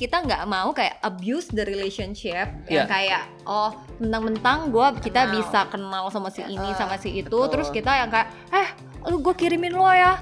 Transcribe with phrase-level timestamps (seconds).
[0.00, 2.72] kita nggak mau kayak abuse the relationship Iya.
[2.72, 3.68] yang kayak oh
[4.00, 5.34] mentang-mentang gue kita Kenal.
[5.36, 7.52] bisa kenal sama si ini Ya, sama si itu betul.
[7.52, 8.68] terus kita yang kayak eh
[9.04, 10.16] lu gue kirimin lo ya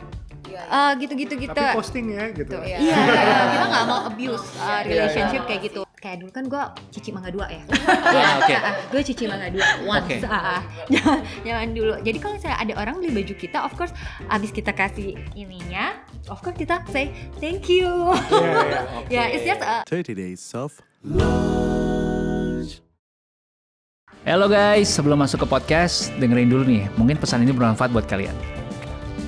[0.49, 2.57] Iya, Eh, gitu-gitu gitu Tapi posting ya gitu.
[2.57, 2.81] Iya.
[2.81, 5.49] Iya, iya, kita nggak mau abuse uh, Iya, relationship iya.
[5.49, 5.81] kayak gitu.
[5.99, 6.63] Kayak dulu kan gue
[6.95, 7.63] cici mangga dua ya.
[8.19, 8.57] Ah, oke.
[8.95, 10.23] gue cici mangga dua once.
[10.23, 10.31] Oke.
[10.31, 10.63] ah.
[10.87, 11.95] jangan, jangan dulu.
[12.07, 13.91] Jadi kalau misalnya ada orang beli baju kita, of course
[14.31, 15.99] abis kita kasih ininya,
[16.31, 17.11] of course kita say
[17.43, 18.15] thank you.
[18.31, 18.51] Iya,
[19.11, 19.25] iya.
[19.27, 20.71] ya, it's just uh, 30 days of
[24.29, 26.85] Halo guys, sebelum masuk ke podcast, dengerin dulu nih.
[27.01, 28.58] Mungkin pesan ini bermanfaat buat kalian.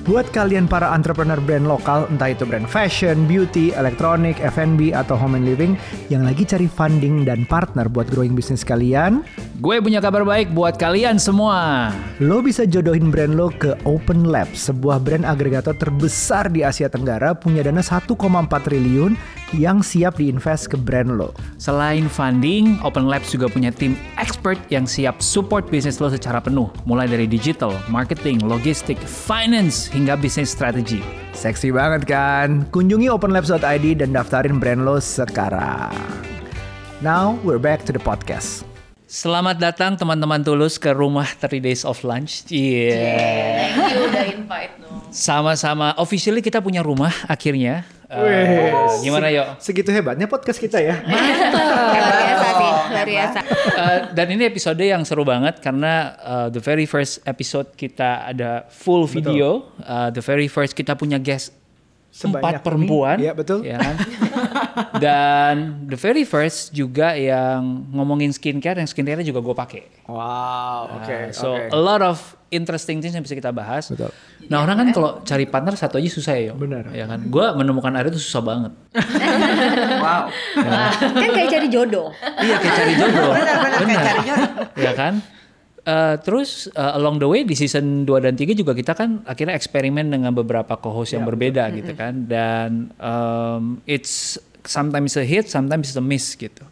[0.01, 5.37] Buat kalian para entrepreneur brand lokal, entah itu brand fashion, beauty, elektronik, F&B, atau home
[5.37, 5.77] and living
[6.09, 9.21] yang lagi cari funding dan partner buat growing bisnis kalian,
[9.61, 11.93] Gue punya kabar baik buat kalian semua.
[12.17, 17.37] lo bisa jodohin brand lo ke Open Lab, sebuah brand agregator terbesar di Asia Tenggara
[17.37, 18.09] punya dana 1,4
[18.57, 19.13] triliun
[19.53, 21.29] yang siap diinvest ke brand lo.
[21.61, 26.73] Selain funding, Open Labs juga punya tim expert yang siap support bisnis lo secara penuh.
[26.89, 31.03] Mulai dari digital, marketing, logistik, finance, hingga bisnis strategi.
[31.35, 32.65] Seksi banget kan?
[32.73, 35.93] Kunjungi openlabs.id dan daftarin brand lo sekarang.
[37.01, 38.70] Now, we're back to the podcast.
[39.11, 42.47] Selamat datang teman-teman tulus ke rumah 30 Days of Lunch.
[42.47, 42.95] Iya.
[43.75, 45.03] Thank you udah invite dong.
[45.11, 45.91] Sama-sama.
[45.99, 47.83] Officially kita punya rumah akhirnya.
[48.07, 48.71] Eh, Wih,
[49.03, 49.59] gimana yuk?
[49.59, 51.03] Segitu hebatnya podcast kita ya.
[51.03, 53.39] luar biasa sih, luar biasa.
[53.67, 58.63] Eh, dan ini episode yang seru banget karena uh, the very first episode kita ada
[58.71, 59.75] full video.
[59.83, 61.51] Uh, the very first kita punya guest
[62.15, 63.19] Sebanyak empat perempuan.
[63.19, 63.27] ini.
[63.27, 63.59] Iya, betul.
[63.67, 63.95] ya kan?
[65.03, 69.83] dan the very first juga yang ngomongin skincare, yang skincare juga gue pakai.
[70.07, 71.09] Wow, oke.
[71.09, 71.71] Uh, so oke.
[71.71, 72.17] a lot of
[72.51, 73.87] interesting things yang bisa kita bahas.
[73.89, 74.11] Betul.
[74.51, 76.51] Nah orang kan kalau cari partner satu aja susah ya.
[76.51, 76.53] Yo.
[76.59, 76.91] Benar.
[76.91, 77.23] Ya kan.
[77.31, 78.71] Gue menemukan Arya itu susah banget.
[80.01, 80.33] Wow.
[80.97, 82.09] kan kayak cari jodoh.
[82.41, 83.31] iya kayak cari jodoh.
[83.37, 84.49] Benar-benar kayak cari jodoh.
[84.81, 85.13] ya kan?
[85.81, 89.57] Eh, terus eh, along the way di season 2 dan 3 juga kita kan akhirnya
[89.57, 95.89] eksperimen dengan beberapa co-host yang berbeda gitu kan dan um, it's sometimes a hit, sometimes
[95.91, 96.63] it's a miss gitu.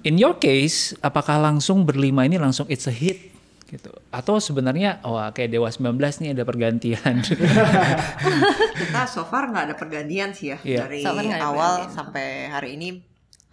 [0.00, 3.30] In your case, apakah langsung berlima ini langsung it's a hit
[3.70, 7.14] gitu atau sebenarnya oh kayak Dewa 19 nih ada pergantian.
[7.22, 10.80] Kita so far nggak ada pergantian sih ya Iya.
[10.90, 11.94] dari So awal pergantian.
[11.94, 12.88] sampai hari ini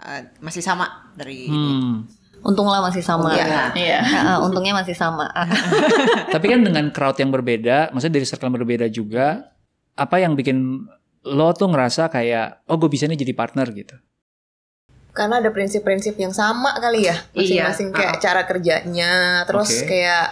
[0.01, 2.25] eh, masih sama dari hmm.
[2.45, 3.33] Untunglah masih sama.
[3.33, 3.73] Iya.
[3.73, 3.99] Iya.
[4.01, 5.25] Ah, untungnya masih sama.
[6.33, 9.51] Tapi kan dengan crowd yang berbeda, maksudnya dari circle yang berbeda juga,
[9.97, 10.85] apa yang bikin
[11.27, 13.95] lo tuh ngerasa kayak, oh gue bisa nih jadi partner gitu.
[15.09, 17.95] karena ada prinsip-prinsip yang sama kali ya masing-masing Iya.
[17.95, 19.89] kayak cara kerjanya terus Oke.
[19.89, 20.25] kayak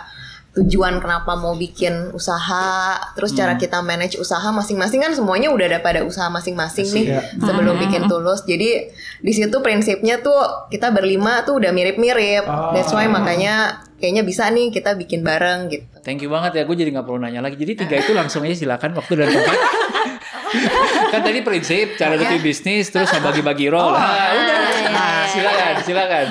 [0.55, 5.79] tujuan kenapa mau bikin usaha terus cara kita manage usaha masing-masing kan semuanya udah ada
[5.81, 7.21] pada usaha masing-masing nih Iya.
[7.35, 10.37] sebelum bikin tulus jadi di situ prinsipnya tuh
[10.69, 15.85] kita berlima tuh udah mirip-mirip that's why makanya kayaknya bisa nih kita bikin bareng gitu
[16.05, 17.57] Thank you banget ya, gue jadi nggak perlu nanya lagi.
[17.57, 19.57] Jadi tiga itu langsung aja silakan waktu dan tempat.
[21.13, 23.91] kan tadi prinsip cara bikin bisnis terus bagi-bagi role.
[23.91, 24.59] Nah, udah.
[24.95, 26.25] Nah, silakan, silakan.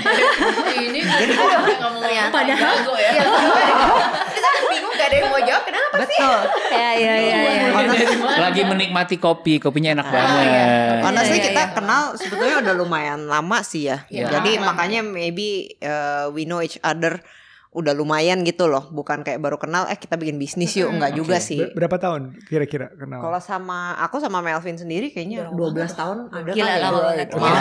[0.74, 1.32] ini jadi
[1.80, 3.10] ngomongin Padahal ya
[4.34, 6.40] kita bingung gak ada yang mau jawab kenapa sih betul.
[6.72, 7.68] Ya, ya, ya, ya.
[8.40, 10.46] Lagi menikmati kopi, kopinya enak banget.
[11.04, 11.74] Honestly Iya, iya, kita iya.
[11.74, 14.06] kenal sebetulnya udah lumayan lama sih ya.
[14.06, 14.30] Iya.
[14.38, 17.18] Jadi makanya maybe uh, we know each other
[17.74, 18.86] udah lumayan gitu loh.
[18.88, 20.88] Bukan kayak baru kenal eh kita bikin bisnis yuk.
[20.88, 21.58] Enggak juga sih.
[21.58, 23.18] Ber- berapa tahun kira-kira kenal?
[23.18, 25.58] Kalau sama aku sama Melvin sendiri kayaknya 12
[25.90, 26.78] tahun ada Gila kali ya.
[26.80, 27.26] lama banget.
[27.28, 27.58] Wow, 12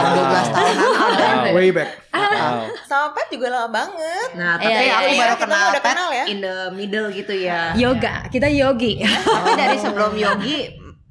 [0.47, 1.25] tahunan ada.
[1.43, 1.51] Wow.
[1.51, 1.89] Way back.
[2.13, 2.65] Wow.
[2.83, 5.19] sama Pet juga lama banget Nah, tapi Iya, iya, aku iya.
[5.19, 6.25] baru Kita kenal udah Pet kenal ya.
[6.25, 7.59] in the middle gitu ya.
[7.73, 8.93] Yoga, kita yogi.
[9.01, 10.57] Tapi dari sebelum Yogi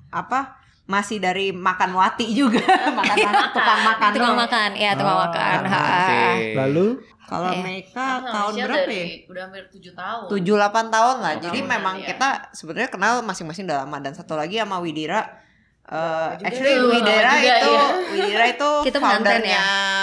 [0.08, 2.58] apa masih dari makan wati juga,
[3.00, 4.10] makan tukang makan.
[4.12, 5.58] tukang makan, ya tukang Oh, makan.
[6.54, 6.86] Lalu
[7.32, 7.62] Kalau Iya.
[7.62, 9.06] mereka tahun Malaysia berapa dari ya?
[9.24, 10.26] udah hampir 7 tahun.
[10.28, 11.32] 7 8 tahun lah.
[11.38, 12.06] Jadi Tahunan, memang ya.
[12.06, 15.40] kita sebenarnya kenal masing-masing udah lama dan satu lagi sama Widira
[15.82, 17.84] eh, actually Widira juga, itu iya.
[18.08, 19.62] Widira itu Kita foundernya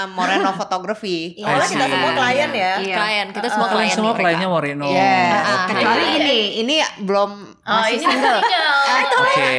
[0.09, 1.19] Moreno Photography.
[1.39, 1.45] Iya.
[1.47, 1.93] Awalnya kita see.
[1.93, 2.95] semua klien ya Iya.
[2.97, 3.93] Klien, kita semua Oh, klien.
[3.93, 4.21] semua mereka.
[4.25, 4.87] kliennya Moreno.
[4.89, 5.31] Yes.
[5.39, 6.17] Ah, Kecuali iya.
[6.19, 7.29] ini, ini belum
[7.61, 8.39] Oh, masih ini single.
[8.41, 8.77] single.
[9.19, 9.51] Oke.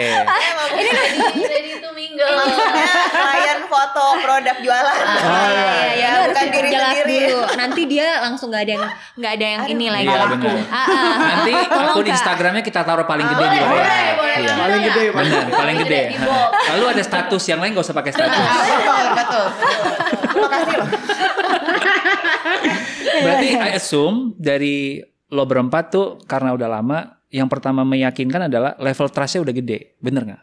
[0.72, 2.26] ini ready, ready to mingle.
[2.26, 2.88] maksudnya
[3.30, 5.62] klien foto produk jualan Ah, iya,
[5.94, 7.40] iya, ya, Lu bukan diri jelas sendiri dulu.
[7.54, 8.84] Nanti dia langsung nggak ada yang
[9.16, 10.06] nggak ada yang ini lagi.
[10.06, 10.56] Iya benar.
[10.66, 11.14] Ah, ah.
[11.22, 11.52] Nanti
[11.86, 12.04] akun.
[12.04, 13.70] Instagramnya kita taruh paling gede di boleh, bawah.
[13.70, 14.36] boleh, boleh.
[14.40, 14.54] Iya.
[14.56, 16.02] paling gede, Benar, paling gede.
[16.68, 18.40] Lalu ada status yang lain gak usah pakai status.
[18.40, 19.46] betul, betul.
[20.26, 20.88] terima kasih loh
[23.20, 29.06] Berarti I assume dari lo berempat tuh karena udah lama, yang pertama meyakinkan adalah level
[29.08, 30.42] trustnya udah gede, bener nggak?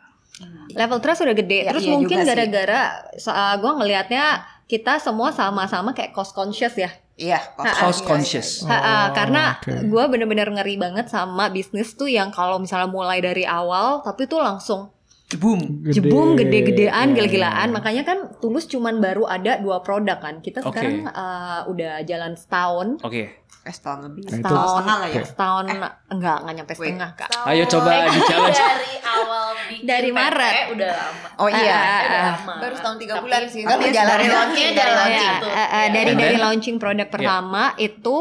[0.75, 1.67] Level trust udah gede.
[1.67, 2.81] Ya, Terus iya mungkin gara-gara
[3.15, 4.25] uh, gue ngelihatnya
[4.67, 6.91] kita semua sama-sama kayak cost conscious ya.
[7.17, 8.61] Iya, Cost conscious.
[8.61, 9.89] Ha, uh, karena oke.
[9.89, 14.37] gue bener-bener ngeri banget sama bisnis tuh yang kalau misalnya mulai dari awal tapi tuh
[14.37, 14.93] langsung
[15.33, 15.83] boom.
[15.83, 15.99] Gede.
[15.99, 17.15] jebung gede-gedean Iya.
[17.17, 20.71] gila-gilaan makanya kan tulus cuman baru ada dua produk kan kita Oke.
[20.71, 23.43] sekarang uh, udah jalan setahun Oke.
[23.67, 24.23] Eh, setahun lebih.
[24.23, 25.23] Nah, Setahun setengah lah ya.
[25.27, 26.79] setahun enggak enggak nyampe Wait.
[26.79, 28.55] setengah kak Ayo coba di challenge.
[28.55, 30.53] dari awal bikin Dari PP Maret.
[30.71, 31.27] udah lama.
[31.35, 31.75] Oh iya.
[31.75, 32.27] Udah ah.
[32.31, 32.53] lama.
[32.63, 33.61] Baru setahun tiga Tapi- bulan sih.
[33.61, 35.49] Tapi Tapi jalan dari launching, launching dari dari launching Ya, tuh.
[35.49, 35.91] eh, eh, Iya.
[35.91, 38.17] dari dari launching produk pertama itu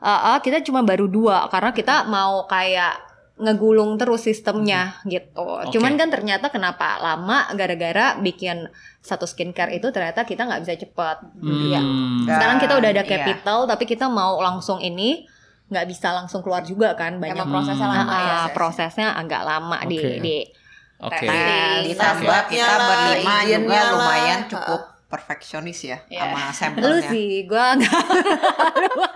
[0.00, 2.94] eh, eh, kita cuma baru dua karena kita mau kayak
[3.34, 5.42] ngegulung terus sistemnya gitu.
[5.42, 5.74] Oke.
[5.74, 8.70] Cuman kan ternyata kenapa lama gara-gara bikin
[9.02, 11.34] satu skincare itu ternyata kita nggak bisa cepat.
[11.42, 11.82] Iya.
[11.82, 12.30] Hmm.
[12.30, 13.10] Sekarang kita udah ada Iya.
[13.10, 15.26] capital tapi kita mau langsung ini
[15.66, 18.34] nggak bisa langsung keluar juga kan banyak Emang prosesnya lama Ah, ya.
[18.38, 20.20] ah, prosesnya agak lama di Oke.
[20.22, 20.36] di
[21.02, 21.26] Oke.
[21.26, 21.90] tes.
[21.90, 22.54] Ditambah Oke.
[22.54, 26.26] kita berlima juga lumayan cukup perfeksionis ya Iya.
[26.26, 27.06] sama Lu sampelnya.
[27.06, 27.92] sih, gua nggak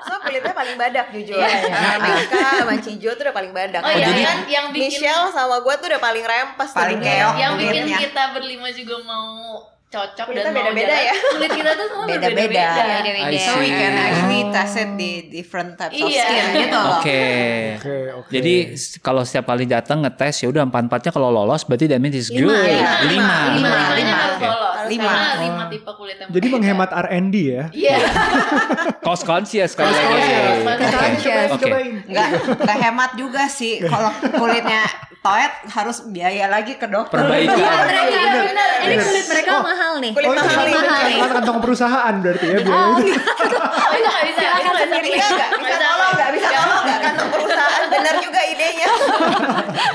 [0.05, 1.37] So kulitnya paling badak jujur.
[1.37, 1.97] Iya, iya.
[1.99, 3.81] Mika sama Cijo tuh udah paling badak.
[3.81, 6.71] Oh, iya jadi- kan yang bikin Michelle sama gue tuh udah paling rempes.
[6.71, 7.17] Paling tadinya.
[7.25, 7.99] keok yang bikin kulitnya.
[8.01, 9.29] kita berlima juga mau
[9.89, 11.01] cocok Kulitnya dan mau beda-beda jalan.
[11.03, 11.15] ya.
[11.33, 12.45] Kulit kita tuh semua Beda-beda.
[12.45, 13.25] Beda-beda.
[13.25, 16.23] I So we can actually test it di different types of Iya.
[16.23, 16.93] skin gitu loh.
[16.95, 17.25] Oke.
[17.75, 18.29] Oke, oke.
[18.31, 21.99] Jadi s- kalau setiap kali datang ngetes ya udah empat empatnya kalau lolos berarti that
[21.99, 22.45] means it's good.
[22.45, 22.69] Lima, Lima.
[22.69, 22.93] lima.
[23.01, 23.37] Lima.
[23.49, 24.13] Lima, limanya Lima.
[24.15, 24.45] harus Oke.
[24.47, 24.61] lolos.
[24.61, 24.68] Lima.
[24.91, 27.65] Karena lima tipe kulit yang Jadi menghemat R&D ya.
[27.71, 27.99] Iya.
[29.05, 29.85] Cost conscious lagi.
[29.85, 30.59] conscious.
[30.65, 30.87] Oke.
[30.91, 31.49] Conscious.
[31.51, 31.71] Oke.
[32.07, 34.83] Nggak, nggak hemat juga sih kalau kulitnya
[35.19, 37.19] toet harus biaya lagi ke dokter.
[37.19, 37.59] Perbaikan.
[37.59, 38.69] mereka benar.
[38.81, 40.13] ini kulit mereka mahal nih.
[40.13, 40.75] Kulit Oh, itu mahal nih.
[40.79, 41.17] mahal nih.
[41.19, 43.13] kan kantong perusahaan berarti ya biaya Oh, itu.
[43.59, 44.41] Oh, itu nggak bisa.
[44.41, 45.19] Nggak bisa.
[45.19, 48.89] Iya nggak bisa tolong nggak bisa tolong nggak kantong perusahaan benar juga idenya.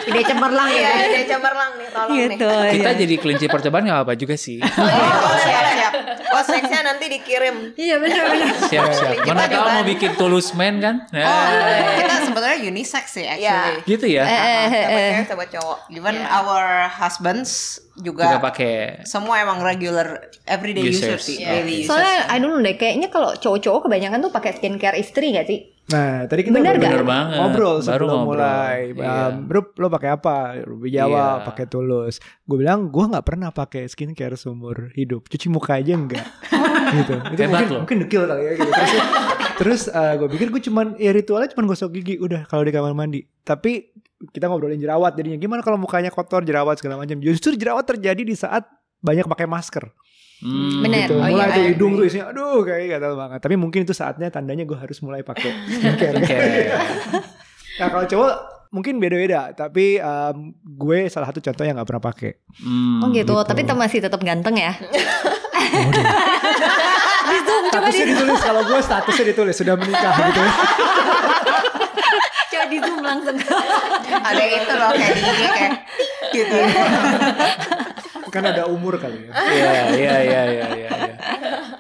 [0.04, 0.94] Ide cemerlang Iya ya.
[1.08, 2.28] ide cemerlang nih tolong nih.
[2.30, 2.50] Gitu.
[2.74, 3.00] Kita iya.
[3.00, 4.58] jadi kelinci percobaan nggak apa-apa juga sih.
[4.86, 5.74] Oh, boleh, siap, boleh.
[5.74, 5.94] siap.
[6.30, 7.56] Oh seksnya nanti dikirim.
[7.74, 8.48] Iya benar-benar.
[8.66, 9.12] Siap siap.
[9.20, 10.96] Kita Mana tahu mau bikin tulus man kan?
[11.06, 13.86] Oh, Nah, kita sebetulnya unisex sih actually.
[13.86, 14.24] gitu ya.
[14.24, 15.26] Eh, eh, Coba eh.
[15.28, 15.78] coba cowok.
[15.90, 16.28] Even Iya.
[16.34, 17.52] our husbands
[17.96, 19.04] juga, Juga pakai.
[19.04, 21.24] semua emang regular everyday user Users.
[21.24, 21.50] sih, Iya.
[21.54, 21.90] daily users.
[21.90, 25.73] Soalnya I don't know deh, kayaknya kalau cowok-cowok kebanyakan tuh pakai skincare istri gak sih?
[25.94, 26.90] Nah, tadi kita Bener baru?
[26.90, 27.38] Bener banget.
[27.38, 28.28] ngobrol Baru sebelum ngobrol.
[28.34, 28.78] mulai.
[28.92, 29.14] Iya.
[29.30, 30.36] Um, Rup, lo pakai apa?
[30.66, 31.46] Ruby Jawa Iya.
[31.46, 32.16] pakai Tulus.
[32.44, 35.30] Gue bilang gue nggak pernah pakai skincare seumur hidup.
[35.30, 36.26] Cuci muka aja enggak.
[36.98, 37.14] gitu.
[37.30, 37.80] Itu Hebat mungkin lo.
[37.86, 38.72] mungkin dekil kali ya gitu.
[38.74, 39.02] Terus,
[39.54, 43.22] terus gue pikir gue cuman ya ritualnya cuman gosok gigi udah kalau di kamar mandi.
[43.46, 43.94] Tapi
[44.24, 47.22] kita ngobrolin jerawat jadinya gimana kalau mukanya kotor jerawat segala macam.
[47.22, 48.66] Justru jerawat terjadi di saat
[49.00, 49.84] banyak pakai masker.
[50.44, 50.84] Hmm.
[50.84, 51.08] Bener.
[51.08, 51.16] Gitu.
[51.16, 53.40] Oh, mulai iya, tuh I hidung tuh isinya aduh kayak gatal banget.
[53.40, 56.20] Tapi mungkin itu saatnya tandanya gue harus mulai pakai skincare.
[56.20, 56.38] Oke.
[57.80, 58.34] Nah kalau cowok
[58.74, 62.32] mungkin beda-beda, tapi um, gue salah satu contoh yang nggak pernah pakai.
[62.60, 63.00] Hmm.
[63.06, 63.48] Oh gitu, gitu.
[63.48, 64.76] tapi tetap masih tetap ganteng ya.
[67.74, 70.42] Statusnya ditulis kalau gue statusnya ditulis sudah menikah gitu.
[72.54, 73.34] Coba di zoom langsung.
[74.14, 75.74] Ada itu loh kayak di IG kayak
[76.34, 76.58] gitu.
[78.34, 79.32] Kan ada umur kali ya.
[79.32, 80.90] Iya, iya, iya, iya, iya.
[80.90, 81.14] iya.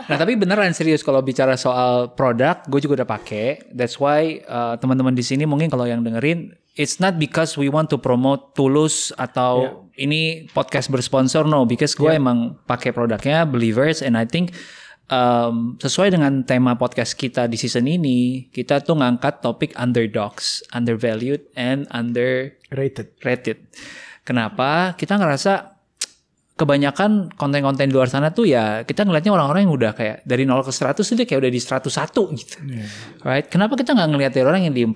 [0.06, 3.74] Nah, tapi beneran serius kalau bicara soal produk, gue juga udah pakai.
[3.74, 7.90] That's why uh, teman-teman di sini mungkin kalau yang dengerin, it's not because we want
[7.90, 11.66] to promote Tulus atau ini podcast bersponsor, no.
[11.66, 14.54] Because gue emang pakai produknya Believers, and I think
[15.08, 21.48] um, sesuai dengan tema podcast kita di season ini, kita tuh ngangkat topik underdogs, undervalued,
[21.58, 23.16] and under Rated.
[23.24, 23.58] rated.
[24.24, 24.96] Kenapa?
[24.96, 25.73] Kita ngerasa
[26.54, 30.62] kebanyakan konten-konten di luar sana tuh ya kita ngelihatnya orang-orang yang udah kayak dari 0
[30.62, 32.58] ke 100 tuh dia kayak udah di 101 gitu.
[33.26, 33.46] Right?
[33.50, 34.94] Kenapa kita nggak ngelihat dari orang yang di 40,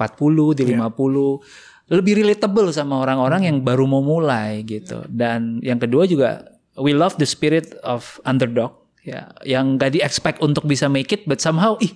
[0.54, 5.02] di 50 lebih relatable sama orang-orang yang baru mau mulai gitu.
[5.10, 6.46] Dan yang kedua juga
[6.78, 11.24] we love the spirit of underdog ya yang gak di expect untuk bisa make it
[11.26, 11.96] but somehow ih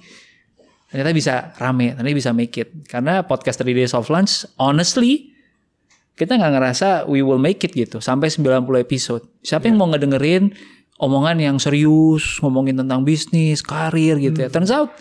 [0.89, 2.71] ternyata bisa rame, ternyata bisa make it.
[2.89, 5.30] Karena podcast 3 Days of Lunch honestly
[6.15, 9.23] kita nggak ngerasa we will make it gitu sampai 90 episode.
[9.41, 10.53] Siapa yang mau ngedengerin
[11.01, 14.49] omongan yang serius, ngomongin tentang bisnis, karir gitu ya.
[14.53, 14.93] Turns out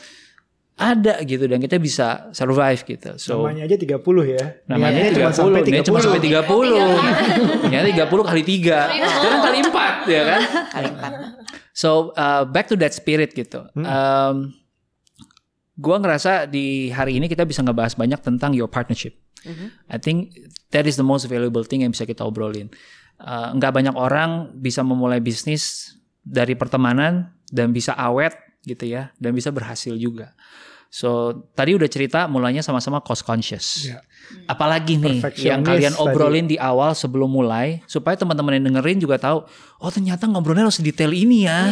[0.81, 3.13] ada gitu dan kita bisa survive gitu.
[3.21, 4.45] So Namanya aja 30 ya.
[4.65, 6.07] namanya Niatnya 30, cuma sampai dia cuma 30.
[6.09, 7.69] sampai 30.
[7.69, 9.13] Ternyata 30 kali 3.
[9.13, 10.41] Sekarang kali 4 ya kan?
[10.73, 11.13] Kali empat.
[11.77, 13.69] So uh, back to that spirit gitu.
[13.77, 14.57] Um,
[15.81, 19.17] gua ngerasa di hari ini kita bisa ngebahas banyak tentang your partnership.
[19.89, 20.37] I think
[20.71, 22.69] that is the most valuable thing yang bisa kita obrolin.
[23.21, 29.33] Uh, nggak banyak orang bisa memulai bisnis dari pertemanan dan bisa awet gitu ya dan
[29.33, 30.37] bisa berhasil juga.
[30.91, 33.87] So tadi udah cerita mulainya sama-sama cost conscious.
[33.87, 34.03] Iya.
[34.51, 36.03] Apalagi nih yang kalian tadi.
[36.03, 39.47] obrolin di awal sebelum mulai supaya teman-teman yang dengerin juga tahu
[39.81, 41.71] oh ternyata ngobrolnya harus detail ini ya.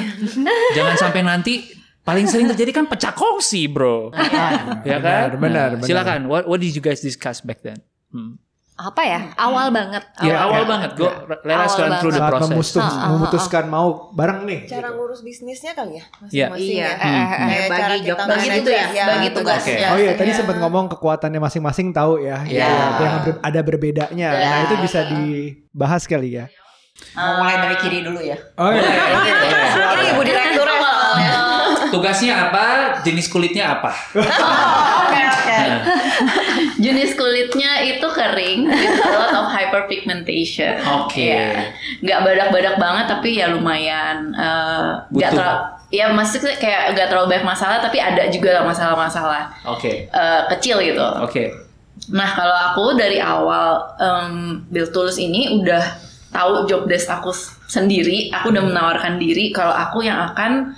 [0.79, 1.78] Jangan sampai nanti
[2.09, 4.17] paling sering terjadi kan pecah kongsi, Bro.
[4.83, 5.37] ya kan?
[5.37, 5.85] benar, Nah, benar.
[5.85, 6.25] Silakan.
[6.25, 7.77] What what did you guys discuss back then?
[8.09, 8.41] Hmm.
[8.75, 9.21] Apa ya?
[9.35, 10.07] Awal banget.
[10.23, 10.95] Ya awal banget.
[10.95, 11.03] banget.
[11.03, 11.11] Go
[11.43, 12.49] let us Awal run through the Saat process.
[12.49, 14.61] memutus- Ah, ah, ah, memutuskan mau bareng nih.
[14.65, 14.95] Cara gitu.
[14.95, 16.47] ngurus bisnisnya kali ya Iya.
[16.49, 16.87] masing-masing Iya, ya.
[16.87, 17.27] eh, eh, eh.
[17.51, 19.61] Kayak Bagi cara job kita bagi manage tugas, ya, bagi tugas.
[19.61, 19.75] Oke.
[19.75, 19.89] Ya.
[19.91, 20.39] Oh iya, tadi Iya.
[20.39, 22.39] sempat ngomong kekuatannya masing-masing tahu ya.
[22.41, 22.71] Iya.
[22.97, 24.29] Yang ber- ada berbedanya.
[24.33, 24.47] Iya.
[24.47, 26.47] Nah, itu bisa dibahas kali ya.
[27.15, 28.39] Mau mulai dari kiri dulu ya.
[28.55, 28.83] Oh iya.
[28.83, 30.48] Ini ibu direktur ya.
[31.89, 32.67] Tugasnya apa?
[33.03, 33.91] Jenis kulitnya apa?
[35.09, 35.59] Oke oke.
[36.79, 40.77] Jenis kulitnya itu kering, with a lot of hyperpigmentation.
[40.85, 41.25] Oke.
[41.33, 41.73] Ya.
[42.01, 44.31] Nggak badak-badak banget, tapi ya lumayan.
[44.33, 45.39] eh, nggak Butuh.
[45.39, 50.07] terlalu, ya maksudnya kayak nggak terlalu banyak masalah, tapi ada juga lah masalah-masalah Oke.
[50.07, 51.05] eh, kecil gitu.
[51.25, 51.49] Oke.
[52.13, 55.83] Nah kalau aku dari awal em, Build Tools ini udah
[56.31, 57.33] tahu job desk aku
[57.67, 60.77] sendiri, aku udah menawarkan diri kalau aku yang akan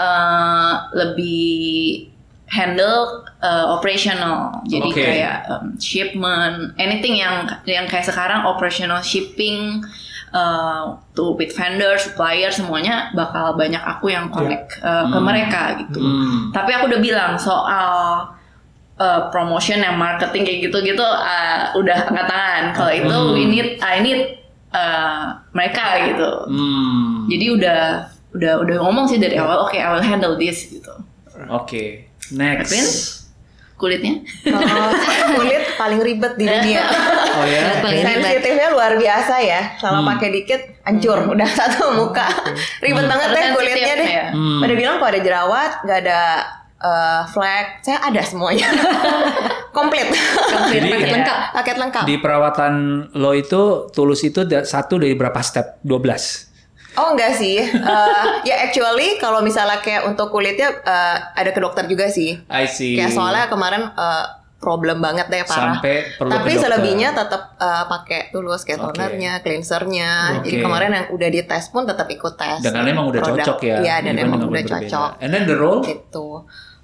[0.00, 2.08] eh, lebih
[2.48, 5.04] handle eh, operational, jadi Oke.
[5.04, 9.84] kayak em, shipment, anything yang yang kayak sekarang operational shipping.
[10.30, 15.26] eh, tuh with vendor, supplier semuanya bakal banyak aku yang connect eh, ke Hmm.
[15.26, 15.98] mereka gitu.
[15.98, 16.54] Hmm.
[16.54, 18.30] Tapi aku udah bilang soal
[18.94, 22.62] uh, promotion yang marketing kayak gitu-gitu uh, udah angkat tangan.
[22.76, 23.32] Kalau itu Hmm.
[23.34, 24.38] we need I need
[24.70, 26.30] uh, mereka gitu.
[26.46, 27.26] Hmm.
[27.26, 27.80] Jadi udah
[28.30, 30.92] udah udah ngomong sih dari awal, oke I will handle this gitu.
[31.48, 32.06] Oke.
[32.30, 33.26] Edwin, Next.
[33.74, 34.22] kulitnya?
[34.44, 34.92] Kalau
[35.34, 36.82] kulit paling ribet di dunia.
[37.30, 37.78] Oh ya.
[37.78, 38.02] Paling.
[38.02, 39.62] Sensitifnya luar biasa ya.
[39.76, 40.10] Kalau Hmm.
[40.10, 42.26] pakai dikit hancur, udah satu muka.
[42.78, 44.08] Ribet banget deh kulitnya deh.
[44.10, 44.26] ya.
[44.30, 44.58] Hmm.
[44.58, 46.20] Pada bilang kalau ada jerawat, nggak ada
[46.76, 48.66] eh, flek, saya ada semuanya.
[49.76, 50.10] Komplit.
[50.68, 51.38] Jadi Paket lengkap.
[51.54, 52.02] Paket lengkap.
[52.04, 52.72] di perawatan
[53.14, 55.78] lo itu tulus itu satu dari berapa step?
[55.80, 56.49] 12.
[56.92, 61.84] Oh enggak sih, Eh, ya actually kalau misalnya kayak untuk kulitnya eh, ada ke dokter
[61.84, 62.34] juga sih.
[62.46, 62.94] I see.
[62.94, 64.26] Kayak soalnya kemarin eh,
[64.58, 65.78] problem banget deh parah.
[65.78, 70.10] Sampai perlu Tapi selebihnya tetap eh, pakai tulus kayak tonernya, cleansernya.
[70.36, 70.50] Oke.
[70.50, 72.58] Jadi kemarin yang udah dites pun tetap ikut tes.
[72.60, 73.44] Dan karena emang udah Produk.
[73.46, 73.76] cocok ya.
[73.80, 74.72] Iya dan even emang udah berbeda.
[74.82, 75.10] cocok.
[75.22, 75.80] And then the role?
[75.80, 76.26] Gitu.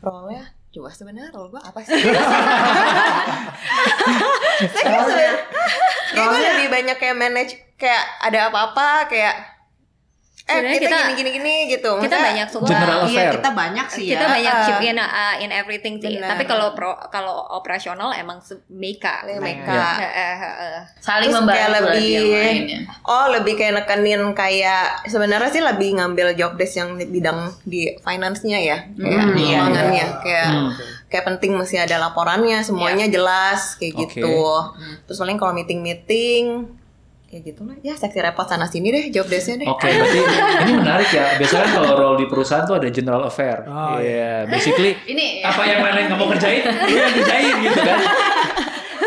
[0.01, 1.93] Role-nya coba sebenarnya role gue apa sih?
[4.67, 5.35] Saya kayak sebenarnya
[6.13, 9.35] kayak gue lebih banyak kayak manage kayak ada apa-apa kayak
[10.47, 11.91] eh Sebenarnya kita, kita- gini gini gini gitu.
[11.91, 12.69] Kita Maksudnya, banyak semua.
[12.69, 13.31] General Iya affair.
[13.35, 14.31] kita banyak sih kita ya.
[14.31, 16.15] banyak Uh, chip in, uh, in everything sih.
[16.15, 16.29] Benar.
[16.31, 18.39] Tapi kalau pro kalau operasional emang.
[18.39, 19.91] Iya.
[19.99, 20.81] Eh, eh, eh, eh.
[20.99, 22.79] Saling Terus membantu lebih lainnya.
[23.03, 27.99] Oh lebih kayak nekenin kayak sebenarnya sih lebih ngambil job desk yang di bidang di
[27.99, 30.71] finance-nya ya kayak Hmm, iya, keuangannya kayak Hmm.
[31.07, 34.15] kayak penting mesti ada laporannya semuanya jelas kayak Oke.
[34.15, 34.39] gitu
[35.03, 36.71] terus paling kalau meeting meeting
[37.37, 40.21] kayak gitu lah ya seksi repot sana sini deh job desknya deh Oke, berarti
[40.65, 41.37] ini menarik ya.
[41.37, 43.61] Biasanya kalau role di perusahaan tuh ada general affair.
[43.69, 47.99] Oh, Iya, basically Ini apa yang mana nggak mau kerjain, lu yang kerjain gitu kan.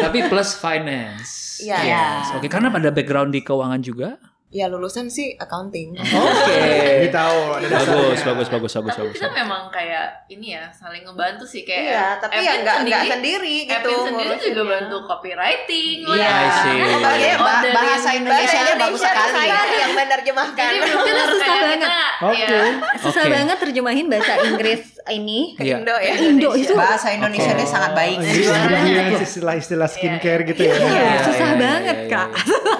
[0.05, 1.57] Tapi plus finance.
[1.59, 1.79] Iya.
[1.81, 2.37] Yes.
[2.37, 4.15] Oke, karena pada background di keuangan juga.
[4.49, 6.57] Ya lulusan sih accounting Oke.
[6.97, 7.85] Jadi tahu ada dasarnya.
[7.85, 9.15] Bagus, bagus, bagus, bagus, tapi bagus.
[9.15, 13.01] kita memang kayak ini ya saling ngebantu sih kayak iya tapi Evan ya nggak nggak
[13.03, 16.17] sendiri- sendiri gitu Evan sendiri juga bantu copywriting Iya.
[16.25, 16.33] lah.
[16.33, 16.77] I see.
[16.99, 17.73] Bahasa, Orderin.
[17.73, 19.31] bahasa Indonesia-nya bagus sekali.
[19.31, 21.89] saya yang menerjemahkan Jadi bener-bener susah banget.
[22.19, 22.41] Oke.
[22.41, 22.59] ya,
[22.97, 23.31] Susah Oke.
[23.31, 25.53] banget terjemahin bahasa Inggris ini.
[25.53, 25.77] ke Iya.
[25.77, 27.69] Indo ya Indo itu Bahasa Indonesia-nya Oh.
[27.69, 28.17] sangat baik.
[28.19, 30.73] Jadi ingredients istilah-istilah skincare gitu ya.
[30.73, 32.27] Iya, Iya, susah iya, banget, iya, Kak.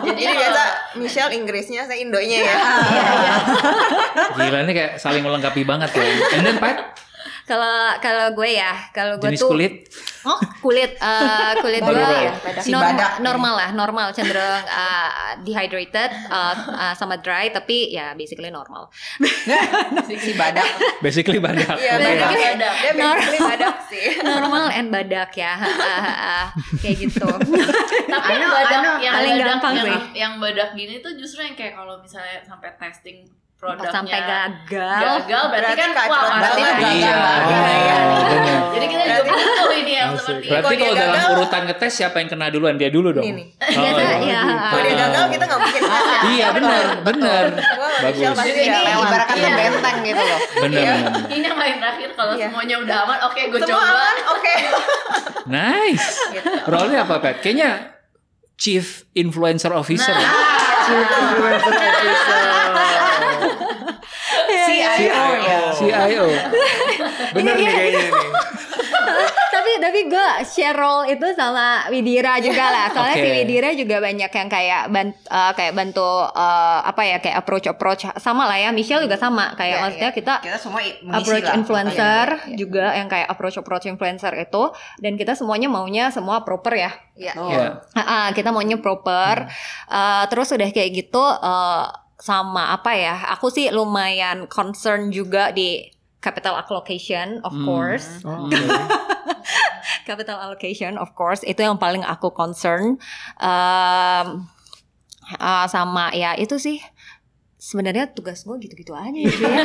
[0.08, 0.16] iya.
[0.16, 0.64] jadi biasa
[0.96, 2.56] Michelle Inggrisnya saya Indonya ya
[4.36, 6.04] Gila ini kayak saling melengkapi banget ya.
[6.34, 6.78] And then Pat,
[7.50, 9.74] Kalau kalau gue ya, kalau gue jenis tuh kulit.
[10.22, 13.12] Oh, kulit eh, kulit gue ya, si normal, badak.
[13.26, 15.10] normal lah, normal cenderung eh,
[15.42, 18.94] dehydrated eh, eh, sama dry tapi ya basically normal.
[20.06, 20.68] si badak.
[21.02, 21.74] Basically badak.
[21.74, 22.30] Iya, Badak.
[22.30, 22.30] badak.
[22.38, 22.74] Badak.
[22.78, 24.06] Dia basically badak sih.
[24.22, 26.40] normal and badak ya, ha, ha, ha.
[26.78, 27.26] kayak gitu.
[28.14, 30.00] Tapi yang Ano, badak ano, yang paling gampang yang, sih.
[30.14, 33.26] yang badak gini tuh justru yang kayak kalau misalnya sampai testing
[33.60, 34.48] produknya Sampai gagal.
[35.20, 36.40] gagal berarti, Berarti kan kacau wah banget.
[36.40, 36.96] berarti Berarti gagal.
[36.96, 37.44] gagal banget.
[37.44, 37.98] Oh, Iya.
[38.30, 38.60] bener.
[38.70, 42.16] Jadi kita juga butuh ini yang seperti Berarti Kalau kalau dalam gagal- urutan ngetes siapa
[42.18, 42.74] yang kena duluan?
[42.74, 43.26] Dia dulu dong.
[43.26, 43.44] Ini.
[43.52, 44.40] Oh, Biasa iya.
[44.40, 44.42] ya.
[44.66, 46.00] Kalau dia gagal kita nggak mungkin ya.
[46.30, 47.44] Iya benar, benar.
[48.00, 48.38] Bagus.
[48.40, 49.56] Ini ibarat kata Iya.
[49.60, 50.40] benteng gitu loh.
[50.58, 50.94] Benar, Iya.
[50.96, 51.22] benar.
[51.30, 52.48] ini yang paling terakhir kalau Iya.
[52.48, 54.56] semuanya udah aman oke gue Semua coba aman, oke.
[55.50, 56.08] Nice.
[56.32, 56.48] Gitu.
[56.66, 57.36] Role-nya apa, Pat?
[57.40, 57.70] Kayaknya
[58.56, 60.16] Chief Influencer Officer.
[60.16, 60.32] Nah.
[60.90, 63.28] Influencer officer.
[64.70, 65.60] CIO ya.
[65.74, 66.26] CIO.
[67.34, 68.12] Bener nih kayaknya nih.
[69.50, 72.86] tapi tapi gue share role itu sama Widira juga lah.
[72.90, 73.38] Soalnya si Oke.
[73.38, 78.02] Widira juga banyak yang kayak ban, eh, kayak bantu eh, apa ya kayak approach approach
[78.18, 78.70] sama lah ya.
[78.70, 80.18] Michelle juga sama kayak Iya, maksudnya iya.
[80.18, 81.56] kita Kita semua approach lah.
[81.56, 82.58] influencer Iya, iya.
[82.58, 84.64] juga yang kayak approach approach influencer itu
[84.98, 86.92] dan kita semuanya maunya semua proper ya.
[87.14, 87.34] Iya.
[87.36, 87.50] Oh.
[87.50, 87.68] Iya.
[87.94, 89.50] Ah, ah, kita maunya proper.
[89.88, 91.86] Eh, terus udah kayak gitu eh,
[92.20, 93.16] sama apa ya?
[93.34, 95.88] Aku sih lumayan concern juga di
[96.20, 97.64] capital allocation of Hmm.
[97.64, 98.08] course.
[98.22, 98.52] Oh,
[100.06, 102.98] Capital allocation of course itu yang paling aku concern.
[103.38, 104.28] Em,
[105.38, 106.82] ah, sama ya itu sih
[107.56, 109.64] sebenarnya tugas gue gitu-gitu aja gitu ya.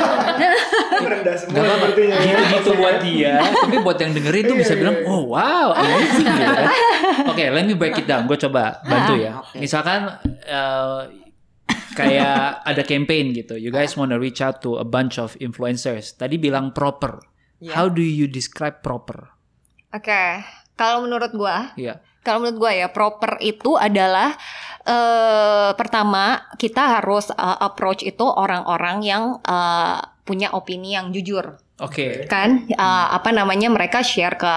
[1.01, 1.85] Rendah semua Gak apa-apa.
[1.87, 2.15] sepertinya.
[2.15, 2.27] ya.
[2.29, 3.33] Gitu-gitu buat dia.
[3.41, 6.67] Tapi buat yang dengerin tuh bisa bilang, oh wow, amazing gitu kan.
[7.31, 8.23] Oke, let me break it down.
[8.25, 9.41] Gue coba bantu ya.
[9.41, 9.57] Oke.
[9.57, 10.13] Misalkan
[10.45, 10.99] eh,
[11.99, 13.55] kayak ada campaign gitu.
[13.55, 16.13] You guys wanna reach out to a bunch of influencers.
[16.13, 17.23] Tadi bilang proper.
[17.63, 17.71] Iya.
[17.73, 19.31] How do you describe proper?
[19.95, 20.43] Oke,
[20.75, 22.03] kalau menurut gua Iya.
[22.25, 24.33] Kalau menurut gue ya proper itu adalah
[24.81, 32.23] eh pertama kita harus eh, approach itu orang-orang yang eh, punya opini yang jujur Oke.
[32.25, 34.53] kan Eh, apa namanya mereka share ke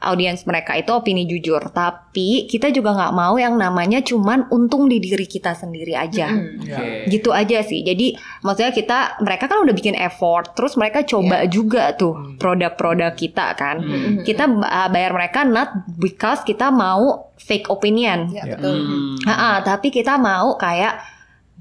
[0.00, 1.64] audiens mereka itu opini jujur.
[1.68, 6.28] Tapi kita juga nggak mau yang namanya cuman untung di diri kita sendiri aja.
[6.28, 7.08] Oke.
[7.08, 7.80] gitu aja sih.
[7.80, 13.56] Jadi maksudnya kita mereka kan udah bikin effort terus mereka coba juga tuh produk-produk kita
[13.56, 13.80] kan.
[14.20, 18.28] Kita uh, bayar mereka not because kita mau fake opinion.
[18.28, 18.56] Iya, Ya.
[18.56, 18.76] betul.
[18.76, 19.16] Hmm.
[19.24, 21.00] Ha-ha, tapi kita mau kayak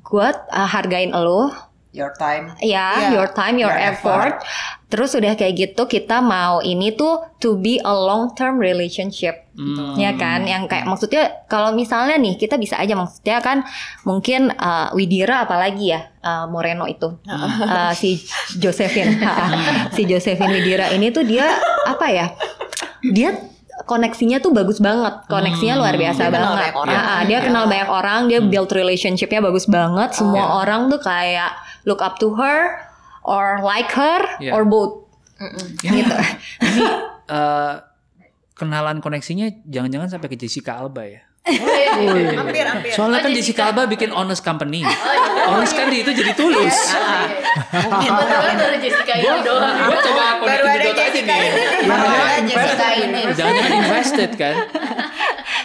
[0.04, 1.52] gue uh, hargain lo
[1.98, 2.54] Your time.
[2.60, 3.10] ya Iya.
[3.12, 4.38] your time your, Your effort.
[4.88, 9.98] terus udah kayak gitu kita mau ini tuh to be a long term relationship Hmm.
[9.98, 13.66] ya kan yang kayak maksudnya kalau misalnya nih kita bisa aja maksudnya kan
[14.04, 18.22] mungkin uh, Widira apalagi ya uh, Moreno itu Uh, si
[18.54, 19.18] Josephine
[19.98, 21.50] si Josephine Widira ini tuh dia
[21.84, 22.38] apa ya
[23.04, 23.34] dia
[23.84, 25.28] koneksinya tuh bagus banget.
[25.28, 26.74] Koneksinya luar biasa Dia kenal banget.
[26.74, 26.96] orang.
[26.96, 30.10] Ah, ah, dia kenal banyak orang dia build relationshipnya bagus banget.
[30.14, 31.54] Semua orang tuh kayak
[31.84, 32.82] look up to her
[33.22, 34.56] or like her Yeah.
[34.56, 35.06] or both.
[35.38, 36.16] Ini, gitu.
[36.64, 36.82] Ini
[37.30, 37.74] eh,
[38.54, 41.22] kenalan koneksinya jangan-jangan sampai ke Jessica Alba ya.
[41.48, 42.92] Hampir, hampir.
[42.92, 43.62] Soalnya Oh, kan Jessica.
[43.66, 44.84] Alba bikin honest company.
[45.46, 46.76] honest kan di itu jadi tulus.
[47.74, 48.12] Mungkin.
[48.12, 49.76] Baru Jessica ini doang.
[49.86, 51.42] Gue coba connect ada dot aja nih.
[52.46, 53.22] Jessica ini.
[53.32, 54.56] Jangan-jangan invested kan?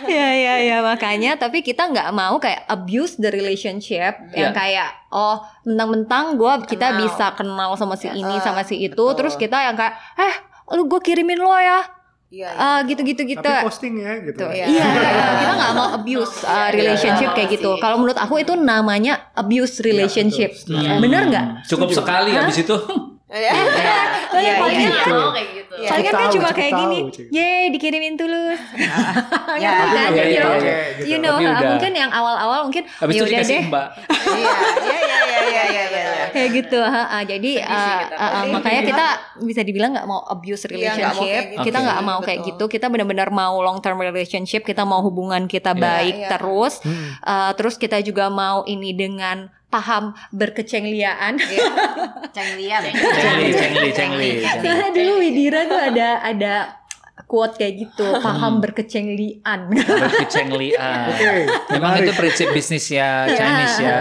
[0.02, 4.52] ya ya ya makanya tapi kita nggak mau kayak abuse the relationship yang Ya.
[4.52, 7.00] kayak oh mentang-mentang gue kita Kenal.
[7.00, 9.14] bisa kenal sama si ini sama si itu betul.
[9.14, 10.34] terus kita yang kayak eh
[10.72, 11.86] lu gue kirimin lo ya
[12.32, 12.64] Iya, iya.
[12.64, 14.40] Ah, gitu-gitu gitu Tapi posting ya gitu.
[14.40, 14.64] Tuh, ya.
[14.64, 14.84] Iya,
[15.44, 17.70] kita nggak mau abuse uh, relationship iya, kayak gitu.
[17.76, 20.56] Kalau menurut aku itu namanya abuse relationship.
[20.56, 20.80] betul.
[20.80, 20.96] Setuju.
[21.04, 21.46] Bener nggak?
[21.68, 22.76] Cukup sekali habis itu.
[23.32, 23.48] Iya.
[23.48, 23.96] Iya,
[24.34, 25.00] Iya, palingan iya.
[25.02, 25.72] Nggak mau kayak gitu.
[25.74, 25.88] Iya.
[25.88, 26.98] Palingan kan Tahu, cuma kayak tahu, gini,
[27.30, 28.60] yeay dikirimin tulus.
[29.52, 30.10] Ya, kan?
[30.10, 31.04] iya, you iya, know, iya, gitu.
[31.06, 31.70] you know, uh, udah.
[31.70, 33.64] mungkin yang awal-awal mungkin Habis itu ya udah dikasih deh.
[33.68, 33.86] mbak.
[33.92, 36.24] Iya, iya, iya, iya, iya, iya, iya.
[36.32, 37.18] kayak gitu ha, ha.
[37.22, 38.50] jadi uh, uh, uh, Sedih.
[38.50, 39.06] makanya kita
[39.42, 41.62] bisa dibilang nggak mau abuse Iya, relationship gitu.
[41.62, 42.50] kita nggak mau kayak Betul.
[42.56, 45.78] gitu kita benar-benar mau long term relationship kita mau hubungan kita Iya.
[45.78, 46.28] baik Iya.
[46.32, 47.20] terus Hmm.
[47.20, 51.40] Uh, terus kita juga mau ini dengan paham berkecengliaan
[52.36, 52.82] Ceng lian.
[52.92, 54.30] Cengli, cengli, cengli.
[54.44, 56.54] Soalnya dulu Widira tuh ada ada
[57.24, 60.96] quote kayak gitu paham berkecenglian Berkecenglian.
[61.16, 61.48] Oke.
[61.72, 62.08] Memang menarik.
[62.08, 63.96] itu prinsip bisnisnya Chinese ya.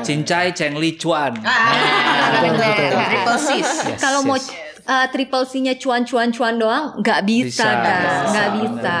[0.00, 1.36] Cincai, cengli, cuan.
[1.44, 3.04] Ah, betul, betul, betul.
[3.04, 3.68] Triple sis.
[3.84, 4.69] Yes, kalau mau yes.
[4.90, 8.96] Uh, triple C-nya cuan-cuan-cuan doang nggak bisa, kan nggak bisa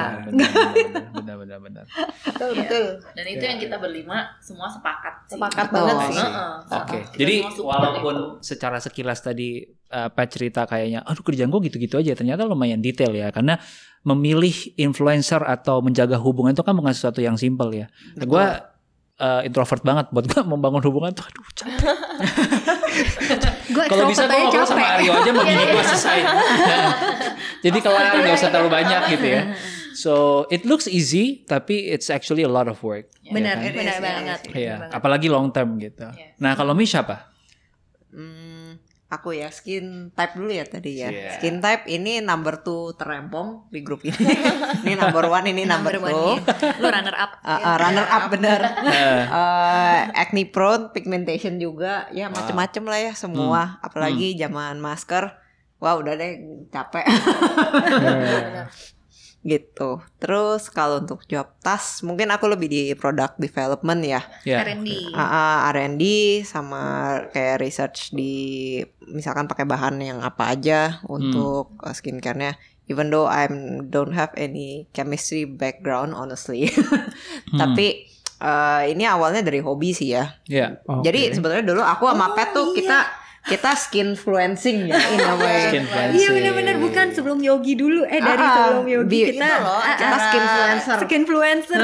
[1.20, 1.84] Benar, benar, benar.
[2.24, 2.86] Betul, betul.
[3.12, 5.36] Dan itu yang kita berlima semua sepakat sih.
[5.36, 5.76] Sepakat Betul.
[5.84, 6.16] banget sih.
[6.16, 6.52] Heeh.
[6.70, 8.46] Oke, Kita jadi walaupun itu.
[8.46, 13.12] secara sekilas tadi uh, Pat cerita kayaknya, aduh kerjaan gue gitu-gitu aja, ternyata lumayan detail
[13.12, 13.60] ya, karena
[14.00, 17.86] memilih influencer atau menjaga hubungan itu kan bukan sesuatu yang simpel ya.
[18.16, 18.46] Gue
[19.20, 21.76] uh, introvert banget buat gue membangun hubungan tuh, aduh capek.
[23.92, 26.18] Kalau bisa gue ngobrol sama Aryo aja mau gini gue selesai.
[27.68, 29.42] Jadi kelar nggak usah terlalu banyak gitu ya.
[29.90, 33.10] So it looks easy, tapi it's actually a lot of work.
[33.26, 33.74] benar ya kan?
[33.74, 34.40] benar banget.
[34.54, 36.06] Iya, apalagi long term gitu.
[36.14, 36.38] Yes.
[36.40, 37.28] Nah kalau Mish apa?
[38.08, 38.49] Hmm,
[39.10, 41.10] aku ya skin type dulu ya tadi ya.
[41.10, 41.34] Yeah.
[41.36, 44.14] Skin type ini number two terempong di grup ini.
[44.86, 46.38] ini number one, ini number, Number two.
[46.38, 46.78] one nih.
[46.78, 48.60] lu runner up Uh, uh, runner up bener.
[48.86, 53.82] Eh, Uh, acne prone, pigmentation juga, ya macem-macem lah ya semua.
[53.82, 55.34] Apalagi zaman masker.
[55.82, 57.08] Wah udah deh capek.
[59.40, 60.04] Gitu.
[60.20, 64.20] Terus kalau untuk job task mungkin aku lebih di product development ya.
[64.44, 64.60] Ya.
[64.60, 65.16] R&D.
[65.16, 66.04] Ah, R&D
[66.44, 66.82] sama
[67.32, 72.60] kayak research di misalkan pakai bahan yang apa aja untuk uh, skincare-nya.
[72.90, 73.46] Even though I
[73.86, 76.68] don't have any chemistry background honestly.
[77.60, 78.10] Tapi
[78.42, 80.36] uh, ini awalnya dari hobi sih ya.
[80.50, 80.82] Ya.
[80.84, 81.06] Oke.
[81.08, 85.64] Jadi sebenarnya dulu aku sama Pet tuh kita kita skin influencing ya in a way.
[85.66, 89.80] Skin Iya benar-benar bukan sebelum yogi dulu eh dari Ah, sebelum yogi bi- kita loh,
[89.80, 90.96] ah, kita skin influencer.
[90.98, 91.80] skin influencer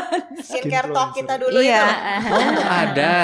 [0.42, 1.82] Skincare talk kita dulu Iya.
[1.82, 2.30] itu.
[2.30, 3.16] Oh, ada.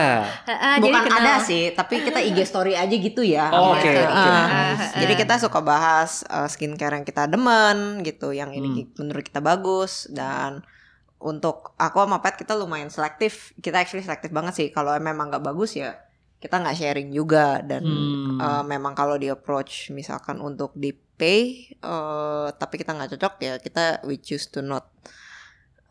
[0.76, 1.18] Jadi Bukan kenal.
[1.20, 3.46] ada sih, tapi kita IG story aja gitu ya.
[3.50, 4.00] Oh, oke, itu.
[4.00, 4.30] oke.
[4.30, 9.38] Ah, Jadi kita suka bahas uh, skincare yang kita demen gitu, yang ini menurut kita
[9.38, 10.62] bagus dan
[11.16, 13.54] untuk aku sama Pet kita lumayan selektif.
[13.56, 14.66] Kita actually selektif banget sih.
[14.68, 15.94] Kalau memang nggak bagus ya
[16.38, 18.38] kita nggak sharing juga dan Hmm.
[18.38, 21.40] uh, memang kalau di approach misalkan untuk di pay
[21.80, 24.86] uh, tapi kita nggak cocok ya kita we choose to not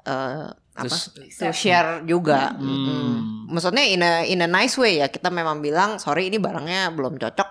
[0.03, 0.95] uh, apa
[1.33, 2.53] to share juga.
[2.53, 2.63] Hmm.
[2.69, 3.15] Mm.
[3.49, 7.17] Maksudnya in a in a nice way ya kita memang bilang sorry ini barangnya belum
[7.17, 7.49] cocok.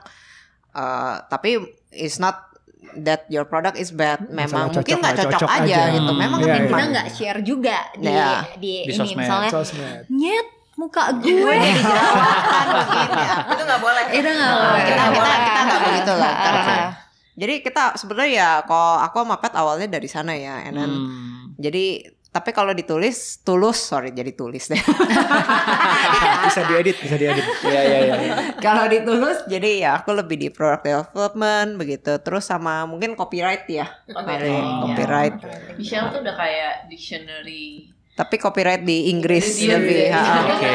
[0.70, 1.58] Uh, tapi
[1.90, 2.48] it's not
[2.96, 4.24] that your product is bad.
[4.24, 5.80] Memang Masalah mungkin cocok nggak cocok, cocok aja, aja.
[5.92, 6.10] gitu.
[6.10, 6.20] Hmm.
[6.22, 8.30] Memang Iya, kan kita nggak share juga di Ya.
[8.54, 9.18] di, Di ini sosmed.
[9.18, 10.02] misalnya Sosmed.
[10.08, 13.34] nyet muka gue Jadi jerawatan mungkin ya.
[13.48, 14.04] Itu nggak boleh.
[14.10, 14.82] itu nggak boleh.
[14.82, 16.30] kita kita kita nggak begitu lah.
[16.30, 16.90] Ah, Karena- ah.
[17.36, 21.52] Jadi kita sebenarnya ya kalau aku sama Pet awalnya dari sana ya, and then Hmm.
[21.54, 24.76] jadi tapi kalau ditulis tulus sorry jadi tulis deh.
[26.44, 27.44] bisa diedit, bisa diedit.
[27.62, 28.14] Iya, iya, iya.
[28.58, 32.16] kalau ditulus jadi ya aku lebih di product development begitu.
[32.18, 33.88] Terus sama mungkin copyright ya.
[34.06, 34.84] Ada Oh.
[34.86, 35.34] copyright.
[35.74, 37.88] Michelle tuh udah kayak dictionary.
[38.16, 39.98] Tapi copyright di Inggris Iya, lebih.
[40.08, 40.16] iya.
[40.16, 40.74] ha, Oke.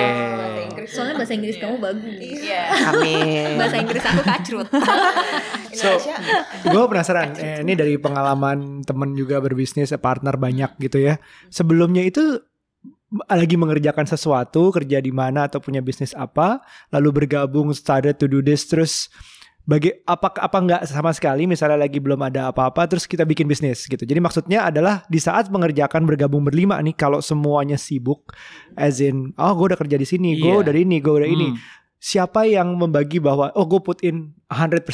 [0.85, 2.63] soalnya bahasa Inggris kamu bagus Iya.
[2.87, 3.57] Amin.
[3.57, 4.69] bahasa Inggris aku kacrut
[5.71, 5.87] So,
[6.63, 7.31] gue penasaran.
[7.33, 11.15] Eh, ini dari pengalaman temen juga berbisnis, eh, partner banyak gitu ya.
[11.47, 12.43] Sebelumnya itu
[13.25, 18.39] lagi mengerjakan sesuatu, kerja di mana atau punya bisnis apa, lalu bergabung started to do
[18.39, 19.07] this terus
[19.61, 23.85] bagi apa apa nggak sama sekali misalnya lagi belum ada apa-apa terus kita bikin bisnis
[23.85, 24.01] gitu.
[24.01, 28.33] Jadi maksudnya adalah di saat mengerjakan bergabung berlima nih kalau semuanya sibuk
[28.73, 30.65] as in oh gue udah kerja di sini, gue Iya.
[30.65, 31.57] udah ini, gue udah ini Hmm.
[32.01, 34.89] Siapa yang membagi bahwa oh gue put in 100%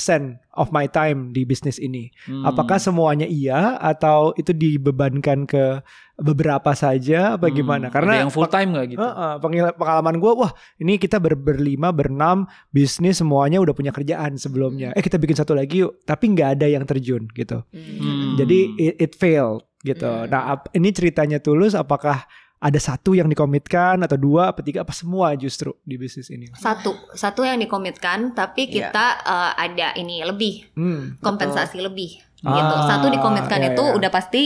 [0.54, 2.12] of my time di bisnis ini.
[2.22, 2.44] Hmm.
[2.44, 5.80] Apakah semuanya iya atau itu dibebankan ke
[6.16, 7.56] beberapa saja apa Hmm.
[7.56, 7.86] gimana?
[7.86, 9.00] Ada Karena yang full time gak gitu?
[9.00, 14.36] Heeh, pengil- pengalaman gue, wah ini kita ber berlima, berenam, bisnis semuanya udah punya kerjaan
[14.36, 14.92] sebelumnya.
[14.92, 17.64] Eh kita bikin satu lagi yuk, tapi nggak ada yang terjun gitu.
[17.72, 18.36] Hmm.
[18.36, 20.28] Jadi it, it failed gitu.
[20.28, 22.28] Nah ap- ini ceritanya tulus, apakah
[22.60, 26.50] ada satu yang dikomitkan atau dua, apa tiga, apa semua justru di bisnis ini?
[26.52, 28.90] satu satu yang dikomitkan tapi Iya.
[28.90, 31.16] kita eh, ada ini lebih Hmm.
[31.20, 33.94] kompensasi lebih Ah, gitu satu dikomitkan iya, itu iya.
[33.94, 34.44] udah pasti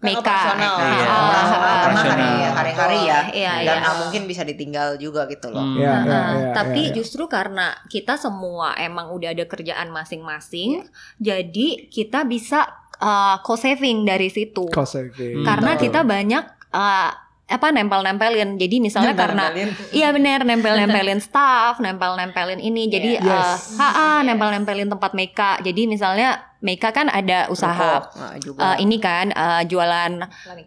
[0.00, 0.72] Meka operasional.
[0.72, 1.04] Ah, Iya.
[1.04, 2.16] ah, ah, Karena Operasional.
[2.16, 3.18] hari- hari-hari ya.
[3.30, 3.82] Iya, Dan iya.
[3.82, 5.60] nggak mungkin bisa ditinggal juga gitu loh.
[5.60, 5.76] Hmm.
[5.76, 6.96] Iya, iya, Nah, iya, tapi iya, iya.
[6.96, 9.94] justru karena kita semua emang udah ada kerjaan Iya.
[9.94, 12.64] masing-masing, jadi kita bisa
[12.96, 14.68] uh, cost saving dari situ.
[14.68, 15.40] Cost saving.
[15.40, 15.82] Karena Betul.
[15.86, 17.10] kita banyak uh,
[17.50, 18.56] apa nempel-nempelin.
[18.56, 19.92] Jadi misalnya karena Nempel-nempelin.
[19.92, 22.86] iya benar nempel-nempelin staff, nempel-nempelin ini.
[22.86, 23.26] Jadi Yes.
[23.26, 25.58] uh, ha-ha, nempel-nempelin tempat Meka.
[25.60, 28.60] Jadi misalnya Meka kan ada usaha Rokok, nah, juga.
[28.62, 30.12] uh, ini kan uh, jualan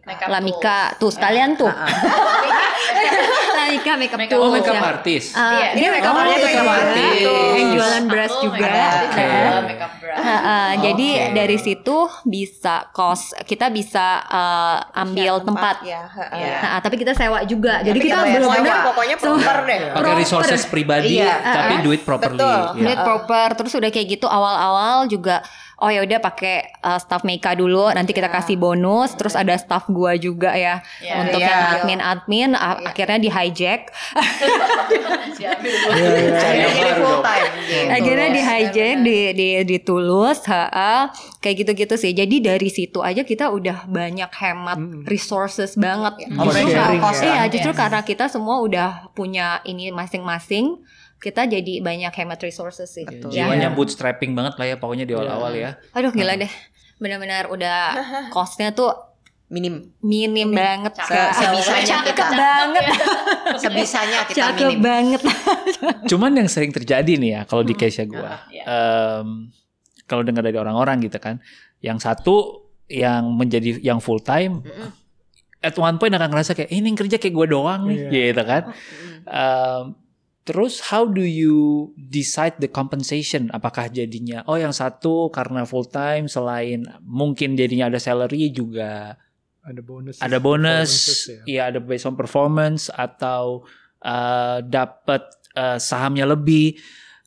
[0.02, 1.70] Makeup Lamika tuh sekalian tuh.
[1.70, 1.86] Ah,
[3.56, 4.82] Lamika makeup Makeup tools Oh makeup ya.
[4.84, 5.28] artist.
[5.32, 6.74] Uh, Iya, dia makeup oh, artist makeup juga.
[6.76, 7.22] artist.
[7.54, 8.72] yang jualan brush Aku juga.
[9.14, 10.18] jual makeup brush.
[10.18, 11.32] Uh, uh, Jadi Oke.
[11.32, 15.76] dari situ bisa cost kita bisa uh, ambil tempat.
[15.84, 16.04] ya.
[16.32, 16.58] Iya.
[16.60, 17.82] Nah, tapi kita sewa juga.
[17.82, 19.80] Jadi Tapi kita benar-benar pokoknya proper deh.
[19.84, 20.18] Pakai proper.
[20.18, 21.34] resources pribadi Iya.
[21.40, 22.34] tapi duit properly.
[22.36, 22.60] Betul.
[22.74, 22.84] Iya.
[22.84, 23.48] duit proper.
[23.56, 25.46] Terus udah kayak gitu awal-awal juga
[25.82, 29.90] oh ya udah pakai uh, staff Meka dulu nanti kita kasih bonus terus ada staff
[29.90, 31.14] gua juga ya Iya.
[31.26, 31.50] untuk Iya.
[31.50, 33.82] yang admin admin akhirnya di hijack.
[35.34, 36.94] Iya, iya, iya.
[36.94, 37.90] Gitu.
[37.90, 41.10] akhirnya di hijack di di ditulus ha
[41.44, 42.12] kayak gitu-gitu sih.
[42.16, 46.32] Jadi dari situ aja kita udah banyak hemat resources banget.
[46.40, 47.34] Oh, justru sharing karena, ya.
[47.44, 47.44] iya.
[47.52, 50.80] justru karena kita semua udah punya ini masing-masing
[51.24, 53.32] kita jadi banyak hemat resources sih Betul.
[53.32, 53.48] ya.
[53.48, 55.80] Jiwanya bootstrapping banget lah ya pokoknya di awal-awal ya.
[55.90, 56.52] aduh gila deh
[56.96, 57.80] benar-benar udah
[58.30, 58.92] costnya tuh
[59.46, 59.94] Minim.
[60.00, 61.30] minim banget Cakep.
[61.36, 62.28] Sebisanya cakep kita.
[62.34, 62.84] banget
[63.64, 64.82] Sebisanya kita cakep minim.
[64.82, 65.22] banget
[66.10, 68.42] Cuman yang sering terjadi nih ya kalau di case gua.
[68.50, 68.64] Iya.
[68.66, 69.54] em,
[70.04, 71.38] kalau dengar dari orang-orang gitu kan,
[71.80, 74.66] yang satu yang menjadi yang full time
[75.60, 78.10] at one point akan ngerasa kayak "Eh, ini yang kerja kayak gue doang nih Iya.
[78.10, 78.64] gitu kan.
[79.24, 79.84] Em,
[80.44, 83.48] terus how do you decide the compensation?
[83.52, 89.16] Apakah jadinya oh yang satu karena full time selain mungkin jadinya ada salary juga
[89.64, 90.20] Ada bonus.
[90.20, 91.42] ada bonus, performances ya.
[91.48, 93.64] ya ada based on performance atau
[94.04, 95.24] uh, dapat
[95.56, 96.76] uh, sahamnya lebih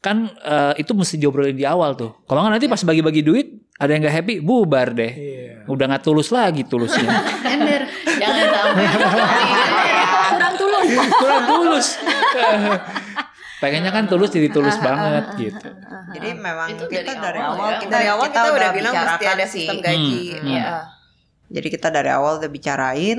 [0.05, 2.13] kan uh, itu mesti diobrolin di awal tuh.
[2.29, 3.49] Kalau nggak nanti pas bagi-bagi duit
[3.81, 5.13] ada yang nggak happy bubar deh.
[5.13, 5.53] Iya.
[5.67, 7.11] Udah nggak tulus lagi tulusnya.
[7.57, 7.83] Ember.
[8.21, 8.87] Jangan sampai.
[10.95, 11.89] Kurang tulus.
[13.63, 15.69] Pengennya kan tulus jadi tulus banget gitu.
[16.13, 17.79] Jadi memang Itu kita dari dari, awal awal ya.
[17.81, 19.65] kita dari awal kita, udah bilang mesti bicarakan ada sih.
[19.65, 20.21] sistem gaji.
[20.29, 20.45] Hmm.
[20.45, 20.63] Iya.
[20.63, 20.85] Heeh.
[21.47, 23.19] Jadi kita dari awal udah bicarain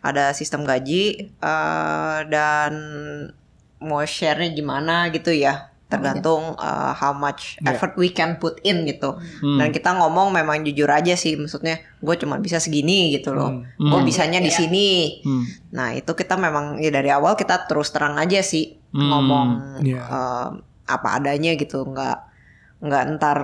[0.00, 2.72] ada sistem gaji eh, dan
[3.80, 5.69] mau share-nya gimana gitu ya.
[5.90, 7.74] Tergantung eh, how much Yeah.
[7.74, 9.18] effort we can put in gitu.
[9.42, 9.58] Hmm.
[9.58, 13.66] Dan kita ngomong memang jujur aja sih, maksudnya gue cuma bisa segini gitu loh.
[13.76, 13.90] Hmm.
[13.90, 14.56] Gue bisanya di Iya.
[14.56, 14.88] sini.
[15.20, 15.44] Hmm.
[15.70, 19.10] Nah itu kita memang ya dari awal kita terus terang aja sih Hmm.
[19.10, 19.48] ngomong
[19.82, 20.00] Iya.
[20.00, 20.48] eh,
[20.86, 22.16] apa adanya gitu, nggak
[22.80, 23.38] nggak ntar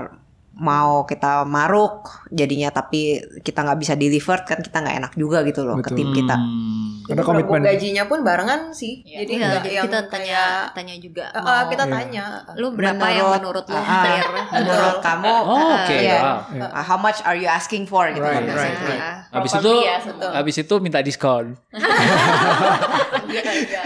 [0.56, 5.62] mau kita maruk jadinya tapi kita nggak bisa deliver kan kita nggak enak juga gitu
[5.62, 5.96] loh ke Betul.
[5.98, 6.32] tim kita.
[6.32, 6.74] Hmm.
[7.06, 7.60] Karena Jadi komitmen.
[7.62, 8.98] gajinya pun barengan sih.
[9.00, 9.16] Iya.
[9.22, 11.24] Jadi Iya, jadi yang kita tanya kayak- tanya juga.
[11.28, 11.92] Eh, eh, mau- kita Iya.
[11.92, 12.24] tanya.
[12.56, 14.26] lu berapa yang menurut lu ah, fair?
[14.56, 15.94] menurut kamu Oh, oke.
[15.94, 16.18] iya.
[16.18, 16.66] wow.
[16.66, 18.98] uh, how much are you asking for gitu Right, kan right, basically.
[18.98, 19.16] Ah.
[19.30, 19.72] Habis itu
[20.08, 20.30] betul.
[20.32, 21.54] habis itu minta diskon.
[23.26, 23.80] Iya, iya.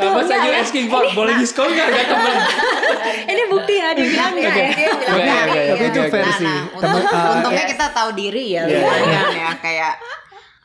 [0.00, 1.04] Apa saja asking for?
[1.12, 1.88] Boleh diskon nggak?
[1.88, 2.34] Gak temen.
[3.26, 4.70] Ini bukti ya dia bilang enggak ya.
[4.70, 6.00] Dia bilang Oke, "Nah, oke, Tapi itu
[7.10, 9.22] uh, untungnya kita tahu diri ya Iya.
[9.30, 9.92] ya kayak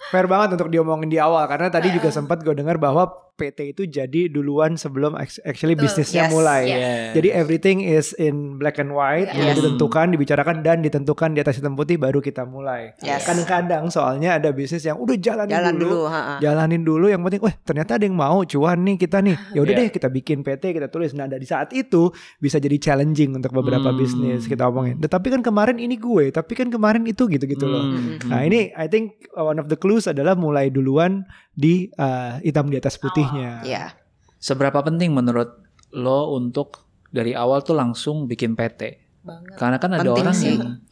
[0.07, 3.83] fair banget untuk diomongin di awal karena tadi juga sempat gue dengar bahwa PT itu
[3.85, 6.31] jadi duluan sebelum act- actually bisnisnya Yes.
[6.31, 6.61] mulai.
[6.65, 7.11] Yes.
[7.13, 9.59] Jadi everything is in black and white, Yes.
[9.59, 12.95] ditentukan, dibicarakan dan ditentukan di atas hitam putih baru kita mulai.
[12.97, 13.27] Yes.
[13.27, 16.39] Kadang-kadang soalnya ada bisnis yang udah jalanin jalan dulu, dulu, ha-ha.
[16.39, 19.73] jalanin dulu yang penting, wah ternyata ada yang mau cuan nih kita nih, ya udah
[19.73, 19.81] Iya.
[19.81, 21.11] deh kita bikin PT kita tulis.
[21.11, 23.99] Nah dari saat itu bisa jadi challenging untuk beberapa Hmm.
[23.99, 24.95] bisnis kita omongin.
[24.95, 27.83] "Duh, Tapi kan kemarin ini gue, tapi kan kemarin itu gitu-gitu loh.
[27.83, 28.15] Hmm.
[28.25, 31.23] Nah ini I think one of the clues adalah mulai duluan
[31.55, 33.63] di uh, hitam di atas putihnya.
[33.63, 33.95] Iya.
[34.35, 35.63] Seberapa penting menurut
[35.95, 38.99] lo untuk dari awal tuh langsung bikin PT?
[39.23, 39.55] Banget.
[39.55, 40.51] Karena kan ada Penting orang sih.
[40.51, 40.83] yang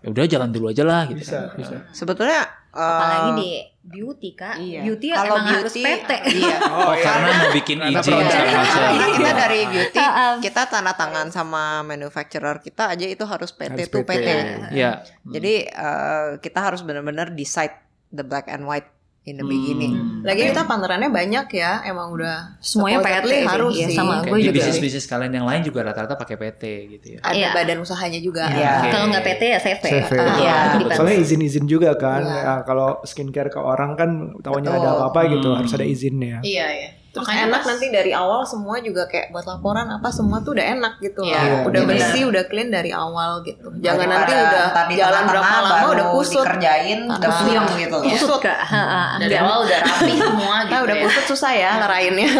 [0.00, 1.22] ya udah jalan dulu aja lah gitu.
[1.22, 1.86] Bisa, bisa.
[1.94, 2.42] Sebetulnya
[2.74, 4.58] uh, Apalagi di beauty kak.
[4.58, 4.80] Iya.
[4.82, 6.10] Beauty Kalau emang harus beauty, PT.
[6.42, 6.56] Iya.
[6.66, 8.26] Oh, karena mau bikin izin produk.
[8.34, 8.80] segala macam.
[8.82, 13.70] Karena kita dari beauty, Ah, kita tanda tangan sama manufacturer kita aja itu harus PT
[13.78, 14.26] Harus tuh PT.
[14.26, 14.28] PT.
[14.74, 15.06] Ya.
[15.22, 17.78] Jadi eh, kita harus benar-benar decide
[18.10, 18.86] the black and white
[19.22, 19.92] in the beginning.
[19.92, 20.24] Hmm.
[20.24, 23.94] Lagi kita partnerannya banyak ya, emang udah Semuanya PT supposedly sih, harus iya, sih.
[23.94, 24.56] sama gue di juga.
[24.56, 27.18] bisnis-bisnis kalian yang lain juga rata-rata pakai PT gitu ya.
[27.20, 27.48] Ada Iya.
[27.52, 28.48] badan usahanya juga.
[28.48, 28.72] Iya.
[28.80, 28.88] Oke.
[28.88, 29.82] Kalau nggak PT ya CV.
[29.84, 30.10] CV.
[30.16, 30.56] Ah, Iya.
[30.74, 30.96] depends.
[30.96, 32.22] Soalnya izin-izin juga kan.
[32.24, 32.40] Iya.
[32.40, 35.58] Ya, kalau skincare ke orang kan tahunya ada apa-apa gitu Hmm.
[35.60, 36.40] harus ada izinnya.
[36.40, 36.90] Iya, iya.
[37.10, 40.54] Terus Makanya enak pas- nanti dari awal semua juga kayak buat laporan apa semua tuh
[40.54, 41.60] udah enak gitu Iya, loh.
[41.66, 41.90] Udah benar.
[41.90, 43.66] bersih, udah clean dari awal gitu.
[43.76, 46.40] Jangan nanti udah ntar di jalan berapa lama udah kusut.
[46.40, 47.38] dikerjain udah Ah.
[47.40, 48.06] puyeng gitu loh.
[48.06, 49.18] Kusut ha.
[49.18, 51.02] dari awal udah rapi semua gitu Nah, udah ya.
[51.02, 52.28] kusut susah ya ngarahinnya.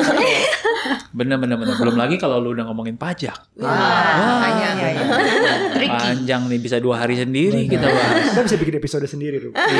[1.10, 1.74] Bener bener bener.
[1.74, 3.34] Belum lagi kalau lu udah ngomongin pajak.
[3.58, 5.02] Ah, iya, iya.
[5.74, 5.90] Tricky.
[5.90, 8.30] Panjang nih bisa dua hari sendiri kita bahas.
[8.30, 9.50] Kita bisa bikin episode sendiri.
[9.50, 9.74] Tapi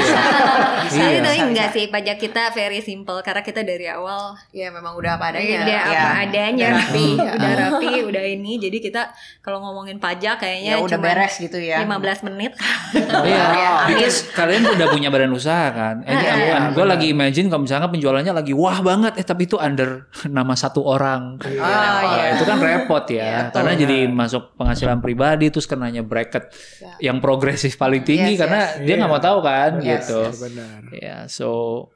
[0.91, 1.23] Iya.
[1.23, 5.25] tapi enggak sih pajak kita very simple karena kita dari awal ya memang udah apa
[5.31, 5.59] adanya.
[5.61, 6.01] udah Iya.
[6.01, 8.53] apa adanya Udah rapi, udah rapi, udah ini.
[8.57, 9.03] Jadi kita
[9.39, 11.85] kalau ngomongin pajak kayaknya Ya udah cuma beres gitu ya.
[11.85, 12.53] 15 menit.
[12.91, 16.01] Iya, Ya, because kalian udah punya badan usaha kan.
[16.03, 20.09] Eh, Iya, gue lagi imagine kalau misalnya penjualannya lagi wah banget, eh tapi itu under
[20.27, 21.37] nama satu orang.
[21.43, 22.25] Ah, Wah, iya.
[22.35, 23.55] itu kan repot ya, Iya, betul.
[23.55, 26.49] karena jadi masuk penghasilan pribadi terus kenanya bracket
[26.81, 27.11] Ya.
[27.11, 28.83] yang progresif paling tinggi Yes, karena yes.
[28.83, 30.21] dia nggak mau tahu kan Yes, gitu.
[30.25, 30.79] Yes, benar.
[30.91, 31.49] Ya, so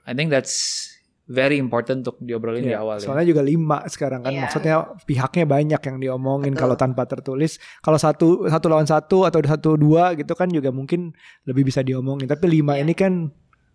[0.02, 0.90] I think that's
[1.24, 3.08] very important untuk diobrolin di Iya, awal ya.
[3.08, 4.40] Soalnya juga lima sekarang kan, Iya.
[4.44, 6.60] maksudnya pihaknya banyak yang diomongin Betul.
[6.60, 7.56] kalau tanpa tertulis.
[7.80, 12.28] Kalau satu satu lawan satu atau satu dua gitu kan juga mungkin lebih bisa diomongin.
[12.28, 12.84] Tapi lima Iya.
[12.84, 13.12] ini kan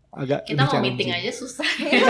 [0.09, 1.65] agak Kita mau meeting aja susah.
[1.85, 2.01] Iya,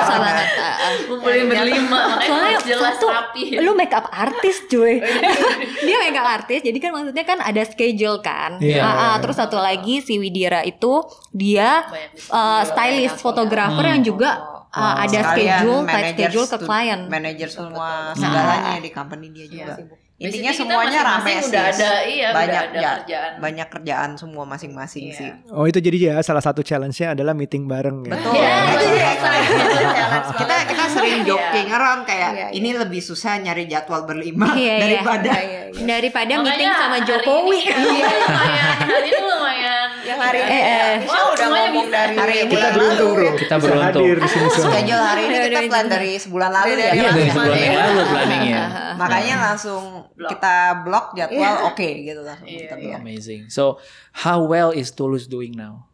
[0.00, 0.48] susah banget.
[0.56, 0.76] Ah.
[1.04, 3.44] Ngumpulin berlima, makanya Soalnya jelas satu, rapi.
[3.60, 4.96] lu makeup artis cuy
[5.86, 8.80] dia makeup artis jadi kan maksudnya kan ada schedule kan Iya.
[8.80, 9.14] Ah, ah.
[9.16, 11.84] terus satu lagi si Widira itu dia
[12.30, 17.90] uh, stylist fotografer yang juga uh, ada Sekalian schedule tight schedule ke klien Manajer semua
[18.12, 19.74] segalanya di company dia juga.
[19.76, 19.98] sibuk.
[20.14, 21.50] Intinya Basically semuanya rame sih.
[21.50, 23.30] udah ada, iya, udah banyak ada ya, kerjaan.
[23.36, 25.16] banyak kerjaan semua masing-masing Iya.
[25.16, 25.30] sih.
[25.50, 28.14] Oh itu jadi ya salah satu challenge-nya adalah meeting bareng ya.
[28.14, 28.30] Betul.
[28.32, 31.26] Iya, susah, itu challenge kita kita sering Iya.
[31.26, 32.48] joking around kayak Iya, iya.
[32.54, 34.78] ini lebih susah nyari jadwal berlima Iya, iya.
[34.78, 35.82] daripada Iya, iya.
[35.82, 37.74] daripada Makanya meeting sama Jokowi Iya,
[38.14, 38.76] lumayan.
[38.86, 39.73] Hari ini lumayan.
[40.04, 40.52] Yang hari ini.
[40.52, 40.92] Eh, eh.
[41.00, 41.96] Tisha udah ngomong bisa.
[41.96, 43.30] dari Hari ini Kita beruntung bro.
[43.34, 44.04] Kita Bisa beruntung.
[44.04, 44.68] hadir di sini semua.
[44.68, 46.90] Schedule hari ini kita plan dari sebulan lalu ya.
[46.92, 48.62] Iya dari sebulan lalu planningnya.
[49.00, 49.82] Makanya langsung
[50.14, 53.00] kita blok jadwal oke gitu langsung Iya, kita blok.
[53.00, 53.42] Amazing.
[53.48, 53.80] So
[54.12, 55.88] how well is Tulus doing now?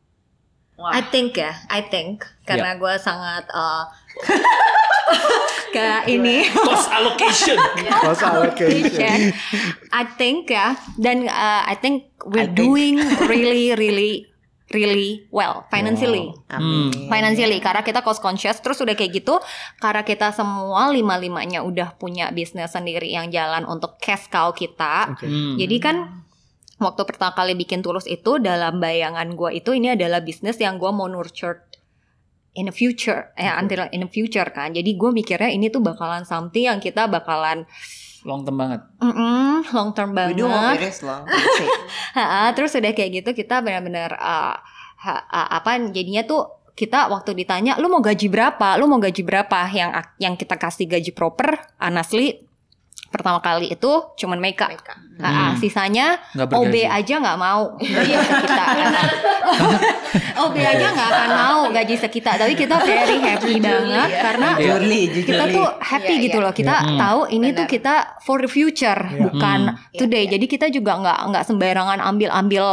[0.75, 0.97] Wah.
[0.97, 3.85] I think ya, I think karena gue sangat uh,
[5.75, 7.59] ke ini Cost allocation.
[8.05, 9.33] Cost allocation.
[9.91, 12.59] I think ya, dan uh, I think we're I think.
[12.59, 12.95] doing
[13.27, 14.27] really, really,
[14.75, 16.35] really well financially.
[16.51, 17.11] Amin.
[17.11, 19.39] Financially, karena kita cost conscious, terus udah kayak gitu,
[19.83, 25.19] karena kita semua lima limanya udah punya bisnis sendiri yang jalan untuk cash cow kita.
[25.19, 25.59] Hmm.
[25.59, 25.97] Jadi kan
[26.81, 30.89] waktu pertama kali bikin tulus itu dalam bayangan gue itu ini adalah bisnis yang gue
[30.89, 31.70] mau nurture
[32.61, 34.71] in the future, eh until in the future kan.
[34.71, 37.65] Jadi gue mikirnya ini tuh bakalan something yang kita bakalan
[38.21, 38.85] Long term banget.
[39.01, 40.37] mm long term We banget.
[40.37, 41.25] do mau beres loh.
[42.13, 44.55] Ha, terus udah kayak gitu kita benar-benar uh,
[45.01, 49.21] ha- uh, apa jadinya tuh kita waktu ditanya lu mau gaji berapa, lu mau gaji
[49.21, 52.45] berapa yang yang kita kasih gaji proper, honestly
[53.11, 54.71] pertama kali itu cuman Meka.
[55.21, 55.53] Ha, Hmm.
[55.55, 58.67] sisanya Nggak OB aja nggak mau gaji sekitar.
[60.41, 65.45] OB aja nggak akan mau gaji sekitar, tapi kita very happy banget karena Jurli, kita
[65.45, 65.55] jurli.
[65.55, 66.45] tuh happy Iya, gitu iya.
[66.45, 66.99] loh kita Hmm.
[66.99, 67.75] tahu ini tuh Benar.
[67.75, 69.93] kita for the future bukan Hmm.
[69.93, 72.65] today jadi kita juga nggak nggak sembarangan ambil ambil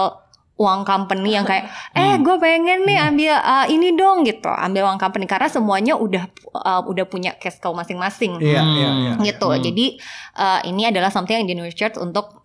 [0.57, 4.49] uang company yang kayak eh gue pengen nih ambil uh, ini dong gitu.
[4.49, 6.25] Ambil uang company karena semuanya udah
[6.57, 8.41] uh, udah punya cash cow masing-masing.
[8.41, 9.11] Iya, iya, iya.
[9.21, 9.47] gitu.
[9.53, 10.01] Jadi
[10.33, 12.41] uh, ini adalah something yang di nurture untuk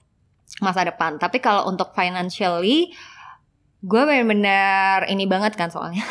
[0.61, 1.17] masa depan.
[1.17, 2.93] Tapi kalau untuk financially
[3.83, 6.05] gue benar-benar ini banget kan soalnya.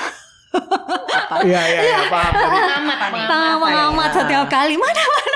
[1.46, 2.34] Iya, iya, iya, paham.
[2.34, 3.62] Pengamat, pengamat.
[3.62, 4.16] pengamat ya.
[4.20, 4.76] setiap kali.
[4.76, 5.31] Mana mana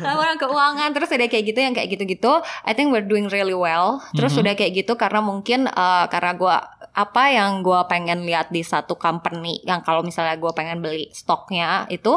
[0.00, 3.98] laporan keuangan terus ada kayak gitu yang kayak gitu-gitu I think we're doing really well
[4.12, 4.40] terus Mhm.
[4.40, 6.56] udah kayak gitu karena mungkin uh, karena gua
[6.90, 11.86] apa yang gua pengen lihat di satu company yang kalau misalnya gua pengen beli stoknya
[11.88, 12.10] itu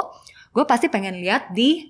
[0.50, 1.88] gue pasti pengen lihat di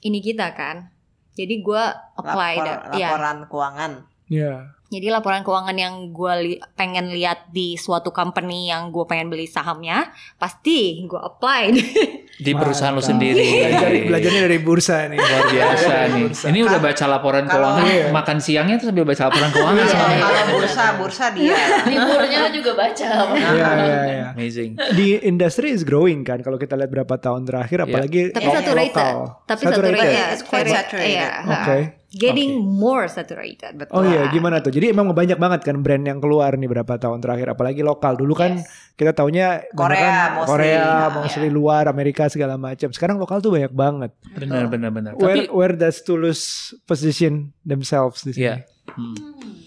[0.00, 0.90] ini kita kan
[1.32, 3.92] jadi gua apply Lapor- da- ya laporan keuangan.
[4.24, 4.52] Iya.
[4.86, 9.44] jadi laporan keuangan yang gue li- pengen lihat di suatu company yang gue pengen beli
[9.44, 11.70] sahamnya pasti gue apply
[12.34, 13.14] Di perusahaan lo Mantap.
[13.14, 13.46] sendiri.
[13.62, 15.16] Belajar, belajarnya dari bursa nih.
[15.16, 16.24] Luar biasa nih.
[16.50, 18.06] Ini udah baca laporan keuangan, Iya.
[18.10, 21.54] makan siangnya tuh sambil baca laporan keuangan sama Kalau bursa, bursa dia.
[21.88, 23.08] Liburnya juga baca.
[23.32, 24.24] Iya, iya, iya.
[24.32, 24.70] Amazing.
[24.92, 28.98] Di industry is growing kan kalau kita lihat berapa tahun terakhir apalagi tapi lo- saturated
[28.98, 29.16] lokal.
[29.46, 31.14] tapi saturated, Yeah, it's quite Very- saturated.
[31.14, 31.78] iya, Oke.
[32.14, 34.00] Getting more saturated Betul.
[34.00, 34.70] Oh iya, gimana tuh?
[34.70, 38.14] Jadi emang banyak banget kan brand yang keluar nih berapa tahun terakhir, apalagi lokal.
[38.14, 38.62] Dulu kan
[38.94, 40.52] kita taunya Korea, kan mostly.
[40.54, 42.94] Korea, Ah, mostly luar, Amerika segala macam.
[42.94, 44.10] Sekarang lokal tuh banyak banget.
[44.38, 45.12] Benar, benar, benar.
[45.18, 48.42] Where Tapi where does Tulus position themselves di sini?
[48.46, 48.56] Iya.
[48.94, 49.63] Hmm.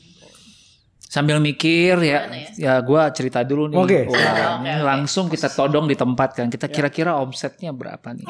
[1.18, 3.78] Sambil mikir ya, ya gue cerita dulu nih.
[3.80, 4.86] Oke, ini oke.
[4.86, 6.46] langsung kita todong di tempat kan.
[6.46, 8.22] Kita kira-kira omsetnya berapa nih?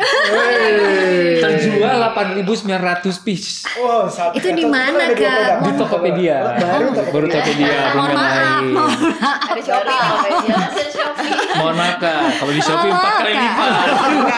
[1.38, 2.48] Terjual 8.900
[3.20, 5.62] piece Wow, satu- Itu di mana, Kak?
[5.62, 6.38] di Tokopedia.
[6.56, 8.72] Baru Baru Tokopedia, belum mohon yang maaf lain.
[8.72, 8.92] mohon
[9.28, 10.56] Ada Shopee, Tokopedia.
[11.58, 13.72] Mohon maaf kak, kalau di Shopee Oh, empat kali lipat.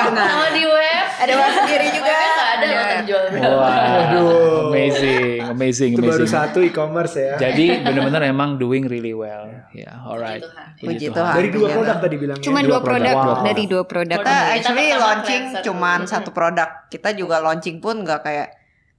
[0.10, 2.10] Kalau di web, Ada web sendiri juga.
[2.10, 3.08] webnya nggak ada loh terjual berapa.
[3.12, 4.70] Wah, Waduh.
[4.70, 7.36] amazing, amazing, Itu baru satu e-commerce ya.
[7.38, 9.50] Jadi benar-benar emang doing really well.
[9.72, 10.42] Ya, alright.
[10.42, 10.70] Tuhan.
[10.80, 11.34] Puji Tuhan.
[11.36, 12.46] Dari dua Iya, produk tadi bilangnya.
[12.46, 13.44] cuma dua produk Wow.
[13.44, 16.70] dari dua produk Kita Kita actually launching cuman satu produk.
[16.88, 18.50] Kita juga launching pun nggak kayak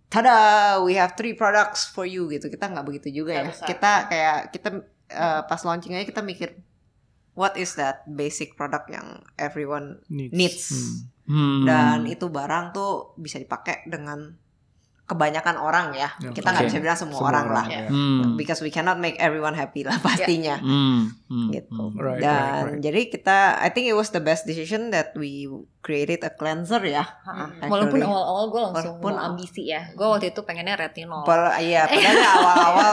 [0.07, 0.35] tada
[0.83, 2.47] we have three products for you gitu.
[2.47, 3.45] Kita nggak begitu juga ya.
[3.49, 4.69] Kita kayak kita
[5.09, 6.55] eh, pas launching aja kita mikir
[7.33, 10.35] what is that basic product yang everyone Needs.
[10.35, 10.65] needs.
[10.69, 10.95] Hmm.
[11.65, 14.35] Dan itu barang tuh bisa dipakai dengan
[15.11, 16.09] kebanyakan orang ya.
[16.17, 16.71] Ya, Kita nggak oke.
[16.71, 17.65] bisa bilang semua, Semua orang, orang, lah.
[17.67, 17.81] ya.
[17.87, 18.39] Hmm.
[18.39, 20.57] Because we cannot make everyone happy lah pastinya.
[20.57, 21.11] Hmm.
[21.27, 21.51] Hmm.
[21.51, 21.71] gitu.
[21.73, 21.95] Hmm.
[21.97, 22.81] Right, Dan right, right.
[22.81, 25.47] jadi kita, I think it was the best decision that we
[25.81, 27.03] created a cleanser ya.
[27.63, 28.05] walaupun Actually.
[28.05, 32.21] awal-awal gue langsung Walaupun- mau ambisi ya gue waktu itu pengennya retinol Per, iya, padahal
[32.37, 32.93] awal-awal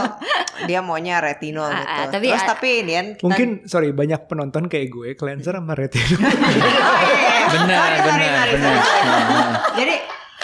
[0.63, 1.91] dia maunya retinol Ah, gitu.
[1.91, 5.51] ah, tapi Terus ah, tapi ini kan kita Mungkin sorry banyak penonton kayak gue cleanser
[5.53, 6.31] sama retinol.
[7.47, 8.75] Benar, benar, benar.
[9.73, 9.95] Jadi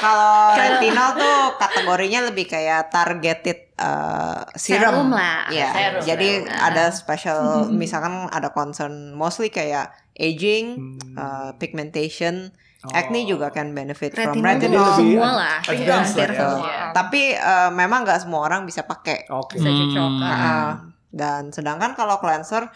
[0.03, 4.83] kalau retinol tuh kategorinya lebih kayak targeted uh, serum.
[4.83, 5.47] Serum lah.
[5.47, 5.69] Iya.
[5.71, 6.59] Serum, Jadi serum.
[6.59, 7.39] ada special
[7.71, 11.15] misalkan ada concern mostly kayak aging, Hmm.
[11.15, 12.51] uh, pigmentation,
[12.85, 14.83] acne juga can benefit from retinol tuh retinol.
[14.83, 16.43] lebih semua lah advance hampir lah ya.
[16.43, 16.81] semua Iya.
[16.91, 19.25] Tapi uh, memang nggak semua orang bisa pakai.
[19.31, 19.55] Oke.
[19.55, 20.27] bisa cocok Hmm.
[20.27, 20.71] Uh,
[21.09, 22.67] dan sedangkan kalau cleanser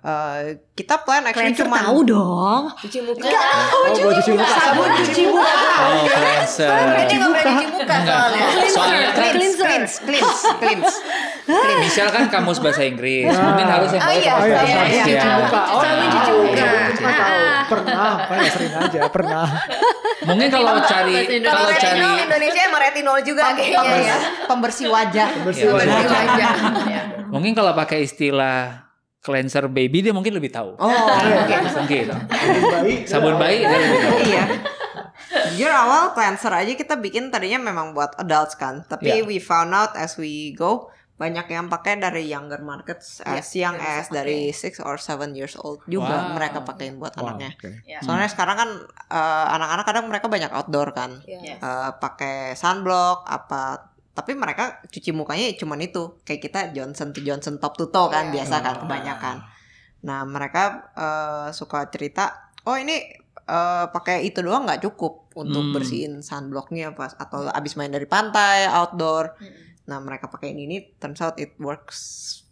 [0.00, 0.40] uh,
[0.72, 3.26] kita plan actually cleanser cuma tahu dong Cuci muka.
[3.26, 4.46] Oh, buat cuci muka.
[4.48, 5.52] sabun cuci muka.
[5.78, 6.70] Oh, cleanser.
[6.70, 8.46] Nggak boleh cuci muka soalnya.
[8.68, 10.96] Soalnya Cleanse, cleanse, cleanse, cleanse,
[11.42, 11.78] cleanse.
[11.80, 14.32] Misal kan kamus bahasa Inggris, mungkin harus yang Oh, bawa iya.
[14.34, 15.04] Oh iya, bahasa iya, Inggris iya.
[15.08, 15.34] cuci ya.
[15.36, 15.60] muka.
[15.64, 16.14] Oh, Sabun tahu.
[16.14, 16.64] cuci muka.
[16.92, 17.28] Cuma tahu.
[17.28, 17.62] Ah.
[17.68, 19.46] Pernah, kayak sering aja, pernah.
[20.20, 21.14] Mungkin kalau cari.
[21.40, 24.16] Kalau cari Indonesia emang retinol juga kayaknya ya.
[24.46, 25.28] Pembersih wajah.
[25.42, 25.96] Bersih Iya, wajah.
[25.98, 26.52] Bersih wajah.
[27.28, 28.87] mungkin kalau pakai istilah
[29.20, 30.74] cleanser baby dia mungkin lebih tahu.
[30.74, 31.56] Oh, oke.
[31.76, 32.06] Mungkin.
[32.08, 32.94] Sabun bayi.
[33.04, 34.18] Sabun bayi dia lebih tahu.
[34.24, 34.44] iya.
[35.50, 39.24] Jujur awal cleanser aja kita bikin tadinya memang buat adults kan, tapi Iya.
[39.24, 40.88] we found out as we go
[41.18, 45.82] banyak yang pakai dari younger markets as young as dari 6 or 7 years old
[45.84, 46.38] juga Wow.
[46.38, 47.50] mereka pakein buat Wow, anaknya.
[47.52, 47.70] oke.
[47.84, 47.98] Ya.
[47.98, 48.70] Soalnya sekarang kan
[49.10, 51.58] eh, anak-anak kadang mereka banyak outdoor kan, Iya.
[51.58, 57.56] Eh, pakai sunblock apa, tapi mereka cuci mukanya cuman itu kayak kita Johnson to Johnson
[57.56, 58.42] top to toe kan Iya.
[58.42, 59.36] biasa kan kebanyakan.
[60.00, 60.62] Nah mereka
[60.92, 62.98] eh, suka cerita, oh ini
[63.40, 65.72] eh, pakai itu doang nggak cukup untuk Hmm.
[65.72, 69.38] bersihin sunblocknya pas atau abis main dari pantai outdoor.
[69.86, 71.98] Nah mereka pakai ini, turns out it works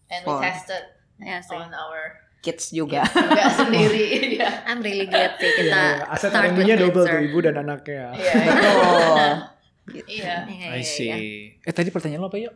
[0.07, 0.85] And we for tested
[1.17, 1.53] Ya sih.
[1.53, 3.03] on our kids juga.
[3.03, 4.37] juga sendiri.
[4.37, 4.63] ya.
[4.65, 6.07] I'm really good sih Iya, kita iya.
[6.09, 8.15] aset start with double tuh ibu dan anaknya.
[8.15, 8.33] Iya.
[8.39, 9.31] Betul.
[9.89, 10.03] Iya.
[10.05, 10.83] Iya, I iya, iya.
[10.83, 11.59] see.
[11.61, 12.55] Eh tadi pertanyaan lo apa yuk?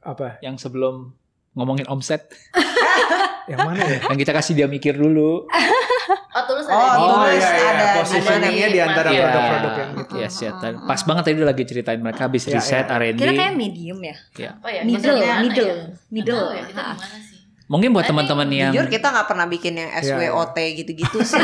[0.00, 0.38] Apa?
[0.40, 1.14] Yang sebelum
[1.52, 2.26] ngomongin omset,
[3.50, 3.98] Yang mana ya?
[4.06, 5.44] yang kita kasih dia mikir dulu.
[6.32, 7.12] Oh tulus Oh, ada di tulus.
[7.12, 7.44] Mars.
[7.44, 9.20] iya, ada di Positioningnya di antara Iya.
[9.22, 10.14] produk-produk yang gitu.
[10.16, 10.50] Yes, ya.
[10.56, 12.96] Tadi- Pas banget tadi lagi ceritain mereka habis Iya, riset iya.
[12.96, 13.18] R&D.
[13.20, 14.16] Kira kayak medium ya.
[14.58, 15.76] Oh ya, Middle, mana middle, ya?
[16.08, 16.40] middle.
[16.40, 16.94] Nggak tahu ya, kita Ah.
[16.96, 17.31] gimana sih?
[17.72, 21.40] Mungkin buat teman-teman yang Jujur kita nggak pernah bikin yang SWOT gitu-gitu sih.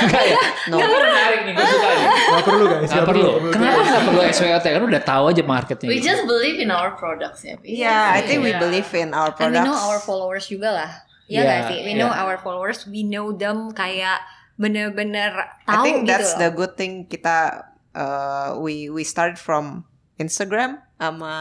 [0.00, 0.38] Enggak ya?
[0.72, 0.80] No.
[0.80, 2.06] Ini menarik nih, gue suka nih.
[2.08, 3.28] Gak perlu guys, Nggak perlu.
[3.52, 4.64] Kenapa nggak perlu SWOT?
[4.64, 5.86] Kan udah tahu aja marketnya.
[5.86, 6.08] We gitu.
[6.08, 7.54] just believe in our products ya.
[7.60, 8.58] Iya, I think we Iya.
[8.58, 9.62] believe in our And we products.
[9.62, 10.90] know our followers juga lah.
[11.26, 11.78] Iya Iya, nggak sih?
[11.84, 12.22] We know iya.
[12.24, 14.24] our followers, we know them kayak
[14.56, 16.40] bener-bener I tahu think gitu that's loh.
[16.40, 17.36] the good thing kita
[17.92, 19.84] uh, we we started from
[20.16, 21.34] Instagram sama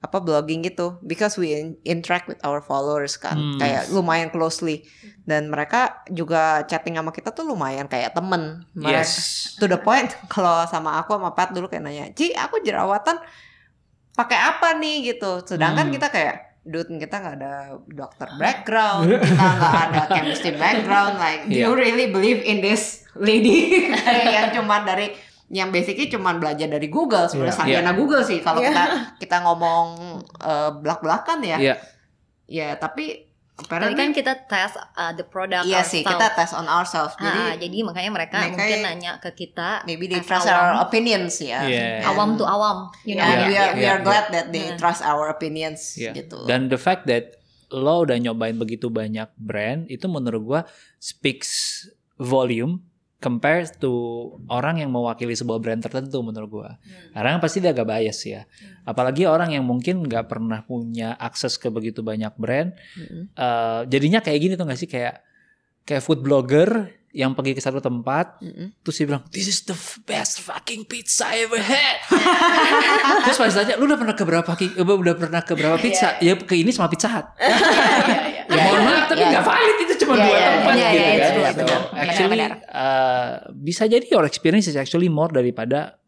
[0.00, 0.96] apa blogging gitu.
[1.00, 3.36] Because we in- interact with our followers kan.
[3.36, 3.58] Hmm.
[3.58, 4.88] kayak lumayan closely.
[5.22, 8.64] Dan mereka juga chatting sama kita tuh lumayan kayak temen.
[8.72, 9.54] Mereka Yes.
[9.56, 13.20] to the point kalau sama aku sama Pat dulu kayak nanya Ci aku jerawatan
[14.12, 15.12] pakai apa nih?
[15.12, 15.40] gitu.
[15.42, 15.94] Sedangkan Hmm.
[15.94, 17.54] kita kayak dude kita nggak ada
[17.86, 19.08] dokter background.
[19.24, 21.16] Kita nggak ada chemistry background.
[21.16, 21.76] Like do you Iya.
[21.78, 23.88] really believe in this lady?
[24.36, 25.12] Yang cuman dari
[25.50, 27.82] yang basically cuman belajar dari Google sebenarnya Iya.
[27.82, 28.70] sarjana Google sih kalau Iya.
[28.70, 28.84] kita
[29.18, 29.86] kita ngomong
[30.40, 31.74] eh, belak-belakan ya Iya.
[32.46, 36.16] ya tapi Tapi apparently kan kita tes uh, the product iya sih ourselves.
[36.16, 40.06] kita test on ourselves Ah, jadi jadi makanya mereka mereka mungkin nanya ke kita maybe
[40.06, 40.56] they trust awam.
[40.56, 42.00] our opinions ya Yeah.
[42.04, 43.22] awam to awam, you know.
[43.22, 44.06] And Iya, we are, we iya, are iya.
[44.06, 44.78] glad that they Hmm.
[44.78, 46.16] trust our opinions Iya.
[46.16, 46.46] gitu.
[46.46, 47.36] Dan the fact that
[47.68, 50.60] lo udah nyobain begitu banyak brand itu menurut gua
[50.96, 51.84] speaks
[52.16, 52.80] volume
[53.20, 53.92] compared to
[54.48, 56.70] orang yang mewakili sebuah brand tertentu menurut gua.
[57.12, 58.48] Karena kan pasti dia agak bias ya.
[58.88, 62.72] Apalagi orang yang mungkin nggak pernah punya akses ke begitu banyak brand.
[62.96, 63.28] Mm-mm.
[63.36, 65.20] eh, jadinya kayak gini tuh gak sih kayak
[65.84, 68.70] kayak food blogger yang pergi ke satu tempat Mm-mm.
[68.80, 71.96] terus dia bilang this is the best fucking pizza I ever had
[73.24, 76.14] terus pas ditanya lu udah pernah ke berapa ki- eh, udah pernah ke berapa pizza
[76.18, 77.26] ya ke ini sama pizza Hut
[78.50, 78.58] Iya, iya.
[78.58, 79.30] ya mohon maaf tapi Iya.
[79.30, 81.80] nggak valid itu cuma Iya, dua iya, tempat iya, gitu iya, kan itu So, benar.
[81.94, 82.38] actually
[82.68, 85.99] uh, bisa jadi your experience is actually more daripada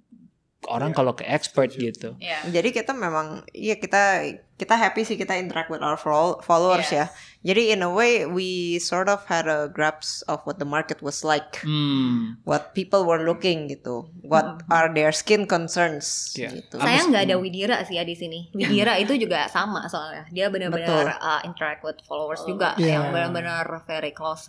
[0.69, 2.39] orang kalau ke expert gitu Iya.
[2.53, 4.23] Jadi kita memang iya kita
[4.55, 7.11] kita happy sih kita interact with our fol- followers ya.
[7.43, 11.27] Jadi in a way we sort of had a grasp of what the market was
[11.27, 16.55] like, hmm what people were looking gitu, what are their skin concerns Iya.
[16.55, 16.79] gitu.
[16.79, 18.47] Saya nggak ada Widira sih ya di sini.
[18.55, 20.31] Widira itu juga sama soalnya.
[20.31, 23.03] Dia benar-benar uh, interact with followers juga Iya.
[23.03, 24.47] yang benar-benar very close.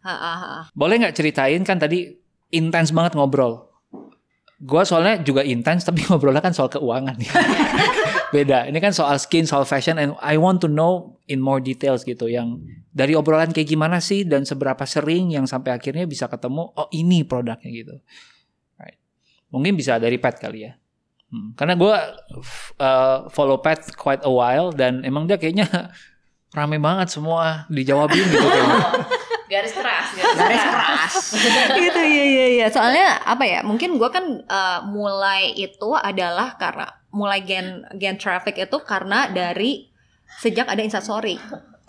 [0.00, 0.52] Ha, ha, ha.
[0.72, 2.08] Boleh nggak ceritain kan tadi
[2.48, 3.71] intens banget ngobrol.
[4.62, 7.30] Gua soalnya juga intens tapi ngobrolnya kan soal keuangan nih.
[8.32, 8.64] Beda.
[8.70, 12.30] Ini kan soal skin, soal fashion and I want to know in more details gitu
[12.30, 12.62] yang
[12.94, 17.26] dari obrolan kayak gimana sih dan seberapa sering yang sampai akhirnya bisa ketemu oh ini
[17.26, 17.94] produknya gitu.
[18.78, 18.96] Right.
[19.50, 20.72] Mungkin bisa dari Pat kali ya.
[21.32, 21.96] Hmm, Karena gua
[22.80, 25.66] uh, follow Pat quite a while dan emang dia kayaknya
[26.56, 28.80] rame banget semua dijawabin gitu kayaknya.
[29.52, 31.12] Garis keras, garis, Garis keras.
[31.84, 32.66] gitu iya iya iya.
[32.72, 33.60] Soalnya apa ya?
[33.60, 39.92] Mungkin gua kan uh, mulai itu adalah karena mulai gen gen traffic itu karena dari
[40.40, 41.36] sejak ada Instastory.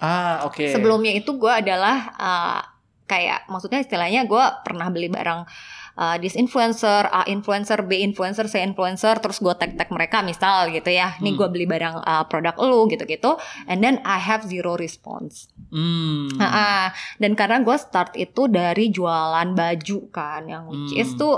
[0.03, 0.67] Ah, oke.
[0.67, 2.61] Sebelumnya itu gue adalah uh,
[3.07, 5.47] kayak maksudnya istilahnya gue pernah beli barang
[5.95, 10.69] uh, this influencer, A influencer, B influencer, C influencer, terus gue tag tag mereka misal
[10.69, 11.17] gitu ya.
[11.19, 11.39] Nih Hmm.
[11.39, 13.35] gue beli barang uh, produk lu gitu-gitu,
[13.65, 15.47] and then I have zero response.
[15.69, 16.29] Hmm.
[16.37, 16.87] Nah, ah,
[17.17, 21.19] dan karena gue start itu dari jualan baju kan, yang which is Hmm.
[21.19, 21.35] tuh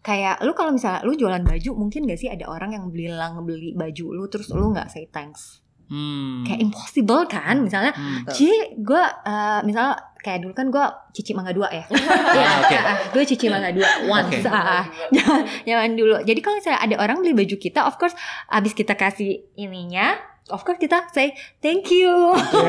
[0.00, 3.74] kayak lu kalau misalnya lu jualan baju mungkin gak sih ada orang yang bilang beli
[3.74, 6.42] baju lu terus lu nggak say thanks Hmm.
[6.42, 8.26] kayak impossible kan misalnya Hmm.
[8.30, 9.94] Ci, gue uh, misalnya
[10.26, 11.86] kayak dulu kan gue cici mangga dua ya.
[12.36, 12.76] Ah, oke.
[13.14, 14.42] gue cici mangga dua once.
[14.42, 14.50] Oke.
[14.50, 14.82] ah.
[15.14, 16.16] Jangan, jangan dulu.
[16.20, 18.18] Jadi kalau misalnya ada orang beli baju kita, of course
[18.48, 20.18] abis kita kasih ininya,
[20.48, 22.10] of course kita say thank you.
[22.34, 22.66] Oke.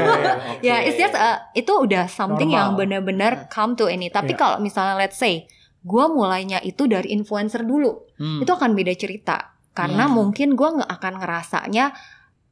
[0.67, 3.01] ya, it's just uh, itu udah something yang Normal.
[3.01, 4.07] benar-benar come to ini.
[4.07, 4.39] Tapi Iya.
[4.39, 5.49] kalau misalnya let's say
[5.81, 8.39] gue mulainya itu dari influencer dulu, Hmm.
[8.39, 9.57] itu akan beda cerita.
[9.71, 10.13] Karena Hmm.
[10.13, 11.93] mungkin gue nggak akan ngerasanya,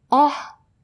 [0.10, 0.34] oh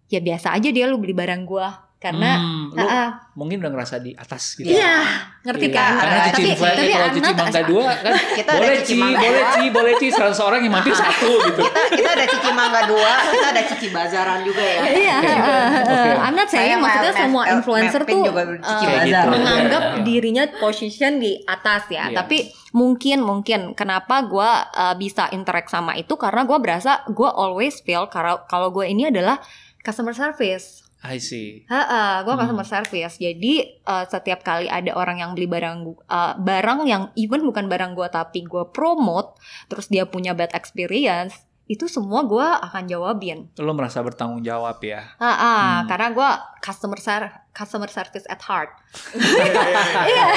[0.07, 1.67] ya biasa aja dia lu beli barang gue.
[2.01, 4.73] Karena Hmm, ah, ah, mungkin udah ngerasa di atas gitu.
[4.73, 5.05] Iya,
[5.45, 5.91] ngerti Iya, kan?
[5.93, 9.29] Karena cici tapi tapi kalau not mangga dua kan Kita boleh cici ci, mangga boleh
[9.37, 9.53] dua.
[9.53, 10.07] ci, boleh ci.
[10.09, 11.61] Seratus orang yang mampir satu gitu.
[11.61, 14.81] kita kita ada cici mangga dua, kita ada cici bazaran juga ya.
[14.81, 15.29] Iya, Oke.
[15.29, 16.15] uh, uh.
[16.25, 18.57] I'm not saying Saya maksudnya semua influencer tuh uh, bazar.
[19.05, 19.27] gitu.
[19.29, 20.01] menganggap Iya.
[20.01, 22.09] dirinya position di atas ya.
[22.09, 22.17] Iya.
[22.17, 22.37] Tapi
[22.73, 24.49] mungkin mungkin kenapa gue
[24.97, 29.37] bisa interact sama itu karena gue berasa gue always feel kalau kalau gue ini adalah
[29.77, 30.80] customer service.
[31.03, 31.65] I see.
[31.65, 32.41] Heeh, gue Hmm.
[32.41, 33.15] customer service.
[33.15, 37.91] Jadi uh, setiap kali ada orang yang beli barang uh, barang yang even bukan barang
[37.91, 39.33] gue tapi gue promote,
[39.65, 41.33] terus dia punya bad experience,
[41.65, 43.49] itu semua gue akan jawabin.
[43.55, 45.09] Lo merasa bertanggung jawab ya.
[45.17, 45.37] Ah, ah,
[45.81, 45.87] Hmm.
[45.87, 46.29] karena gue
[46.59, 48.69] customer ser- customer service at heart.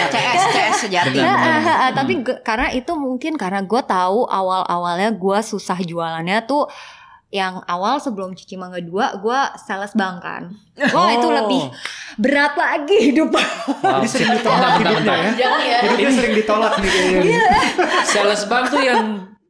[0.07, 1.13] CS CS sejati.
[1.15, 1.61] Benar, Ah, benar.
[1.67, 6.41] ah, ah, tapi ge- karena itu mungkin karena gue tahu awal awalnya gue susah jualannya
[6.45, 6.67] tuh
[7.35, 8.87] yang awal sebelum Cici Mangga 2
[9.19, 10.43] gue sales bank kan.
[10.95, 11.35] Wah itu Oh.
[11.35, 11.67] lebih
[12.15, 13.35] berat lagi hidup.
[13.35, 13.99] Wow.
[13.99, 15.51] Jadi sering ditolak hidupnya ya.
[15.59, 15.79] Ya.
[15.83, 17.21] Hidupnya sering ditolak nih kayaknya.
[17.21, 17.39] nih.
[18.07, 19.01] Sales bank tuh yang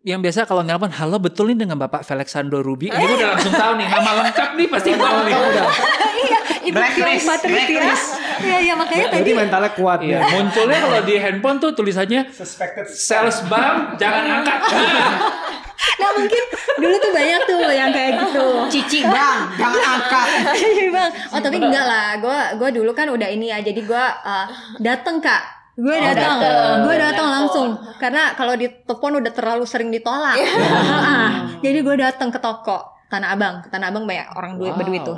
[0.01, 2.89] yang biasa kalau nelpon halo betul nih dengan Bapak Felixando Ruby.
[2.89, 5.35] Ini gue udah langsung tahu nih nama lengkap nih pasti tahu nih.
[6.15, 7.37] Iya, Ibu Patricia.
[7.43, 8.09] blacklist.
[8.41, 10.33] Iya, iya makanya tadi mentalnya kuat Iya, nih.
[10.35, 14.61] munculnya kalau di handphone tuh tulisannya Suspected sales bank jangan angkat.
[16.01, 16.43] Nah mungkin
[16.81, 18.47] dulu tuh banyak tuh yang kayak gitu.
[18.71, 20.27] Cici bang, jangan angkat.
[20.59, 21.11] Iya bang.
[21.35, 22.09] Oh tapi enggak lah.
[22.19, 23.59] Gue gua dulu kan udah ini ya.
[23.63, 24.47] Jadi gue uh,
[24.83, 25.43] dateng kak.
[25.75, 26.87] Gue datang, dateng.
[26.87, 27.69] gue datang langsung.
[27.99, 30.39] Karena kalau di telepon udah terlalu sering ditolak.
[30.39, 33.55] Ah, Jadi gue datang ke toko Tanah Abang.
[33.71, 34.79] Tanah Abang banyak orang duit Wow.
[34.79, 35.17] berduit tuh.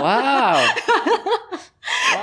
[0.00, 0.56] Wow.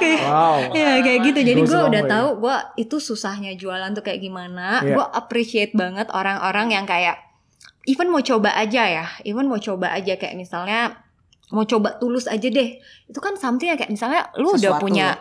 [0.01, 0.57] Wow.
[0.73, 1.39] Iya kayak gitu.
[1.45, 2.09] Jadi gue udah way.
[2.09, 4.81] tahu gue itu susahnya jualan tuh kayak gimana.
[4.81, 4.97] Iya.
[4.97, 7.26] Gue appreciate banget orang-orang yang kayak
[7.87, 9.05] even mau coba aja ya.
[9.23, 11.01] Even mau coba aja kayak misalnya
[11.49, 12.77] mau coba tulus aja deh.
[13.07, 14.83] Itu kan something yang kayak misalnya lu udah Sesuatu.
[14.83, 15.15] punya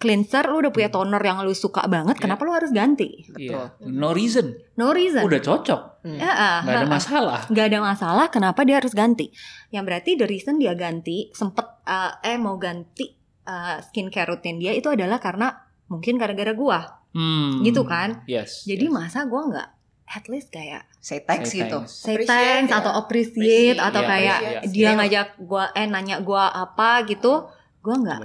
[0.00, 2.16] cleanser, lu udah punya toner yang lu suka banget.
[2.16, 2.22] Iya.
[2.24, 3.24] Kenapa lu harus ganti?
[3.36, 3.76] Iya.
[3.88, 4.56] No reason.
[4.76, 5.24] No reason.
[5.24, 5.80] Udah cocok.
[6.00, 6.92] Ya, ah, Gak ada ah, ah.
[6.92, 7.40] masalah.
[7.52, 9.28] Gak ada masalah kenapa dia harus ganti
[9.68, 13.04] yang berarti the reason dia ganti sempet uh, eh mau ganti
[13.44, 15.52] uh, skincare routine dia itu adalah karena
[15.88, 17.66] mungkin gara-gara gua Hmm.
[17.66, 18.62] gitu kan Yes.
[18.62, 18.94] jadi yes.
[18.94, 19.68] masa gua nggak
[20.14, 21.80] at least kayak Say thanks Say gitu.
[21.80, 21.92] thanks.
[21.94, 22.76] say Appreciate thanks ya.
[22.76, 23.40] atau appreciate,
[23.72, 23.80] Appreciate.
[23.80, 24.90] atau Iya, kayak iya, dia iya.
[24.94, 27.48] ngajak gua eh nanya gua apa gitu
[27.80, 28.18] gua nggak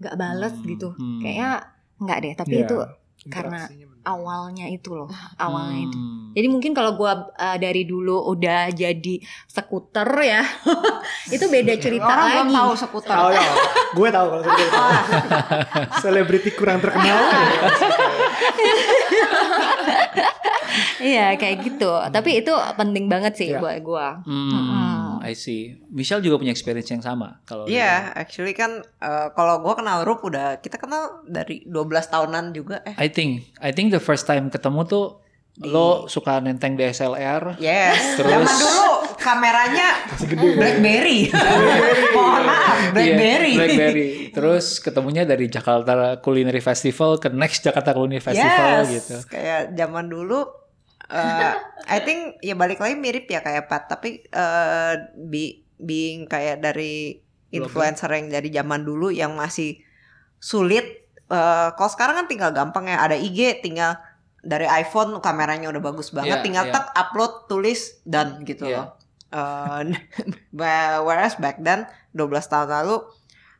[0.00, 1.20] nggak bales Hmm, gitu hmm.
[1.20, 1.50] kayaknya
[1.96, 2.64] nggak deh tapi Iya.
[2.64, 2.76] itu
[3.26, 3.60] karena.
[4.04, 6.22] Awalnya itu loh awalnya itu Hmm.
[6.34, 10.42] Jadi mungkin kalau gua uh, dari dulu udah jadi skuter ya,
[11.30, 12.34] itu beda cerita Orang lagi.
[12.34, 13.14] belum tahu seputar.
[13.14, 13.46] Tahu ya.
[13.94, 14.80] Gue tahu kalau seperti itu.
[16.02, 17.14] Selebriti kurang terkenal.
[20.98, 21.86] Iya kayak gitu.
[22.10, 23.62] Tapi itu penting banget sih Iya.
[23.62, 24.18] buat gua.
[24.26, 24.50] Hmm,
[25.24, 25.80] I see.
[25.88, 30.22] Michelle juga punya experience yang sama kalau Iya, actually kan eh, kalau gue kenal Rup
[30.28, 32.94] udah kita kenal dari 12 tahunan juga eh.
[33.00, 35.24] I think I think the first time ketemu tuh
[35.62, 37.62] lo suka nenteng DSLR.
[37.62, 38.18] Yes.
[38.18, 40.58] Terus- Zaman dulu kameranya gede.
[40.58, 41.20] BlackBerry.
[42.14, 43.52] Mohon maaf, BlackBerry.
[43.54, 44.08] Iya, BlackBerry.
[44.34, 48.90] Terus ketemunya dari Jakarta Culinary Festival ke Next Jakarta Culinary Festival yes.
[48.98, 49.16] gitu.
[49.30, 50.63] Kayak zaman dulu
[51.10, 51.52] eh
[51.86, 57.20] I think ya balik lagi mirip ya kayak Pat, tapi eh bi being kayak dari
[57.50, 59.78] influencer yang dari zaman dulu yang masih
[60.38, 63.96] sulit eh kalau sekarang kan tinggal gampang ya ada IG tinggal
[64.44, 66.72] dari iPhone kameranya udah bagus banget Iya, tinggal iya.
[66.76, 68.76] tek upload tulis dan gitu Iya.
[68.76, 68.86] loh.
[69.32, 69.80] Eh,
[71.06, 72.96] whereas back then 12 tahun lalu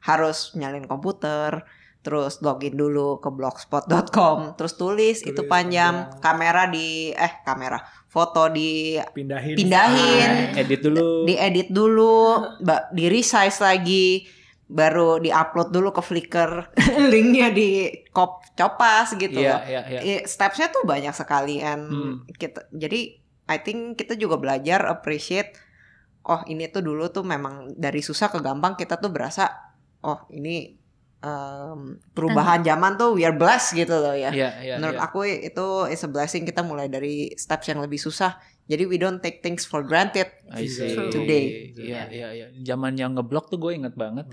[0.05, 1.65] harus nyalin komputer,
[2.05, 6.21] terus login dulu ke blogspot.com, terus tulis, itu Tulis panjang, panjang.
[6.21, 9.57] kamera di eh kamera, foto di Pindahin.
[9.57, 11.25] pindahin, Edit dulu.
[11.25, 12.15] diedit dulu,
[12.61, 14.29] ba- di resize lagi,
[14.67, 16.51] baru diupload dulu ke Flickr,
[17.11, 19.61] linknya di kop copas gitu Iya, loh.
[19.65, 20.01] iya, iya.
[20.15, 22.15] I- Stepsnya tuh banyak sekali and Hmm.
[22.31, 25.57] kita jadi I think kita juga belajar appreciate
[26.23, 29.49] oh ini tuh dulu tuh memang dari susah ke gampang kita tuh berasa
[30.01, 30.84] oh ini
[31.25, 31.81] em,
[32.13, 34.29] perubahan zaman tuh we are blessed gitu loh ya.
[34.29, 35.07] Iya, iya, Menurut iya.
[35.09, 39.21] aku itu is a blessing kita mulai dari steps yang lebih susah Jadi we don't
[39.21, 40.25] take things for granted.
[40.49, 40.97] I see.
[41.13, 41.77] Today.
[41.77, 42.47] Iya, iya, iya.
[42.65, 44.25] Zaman yang ngeblok tuh gue inget banget.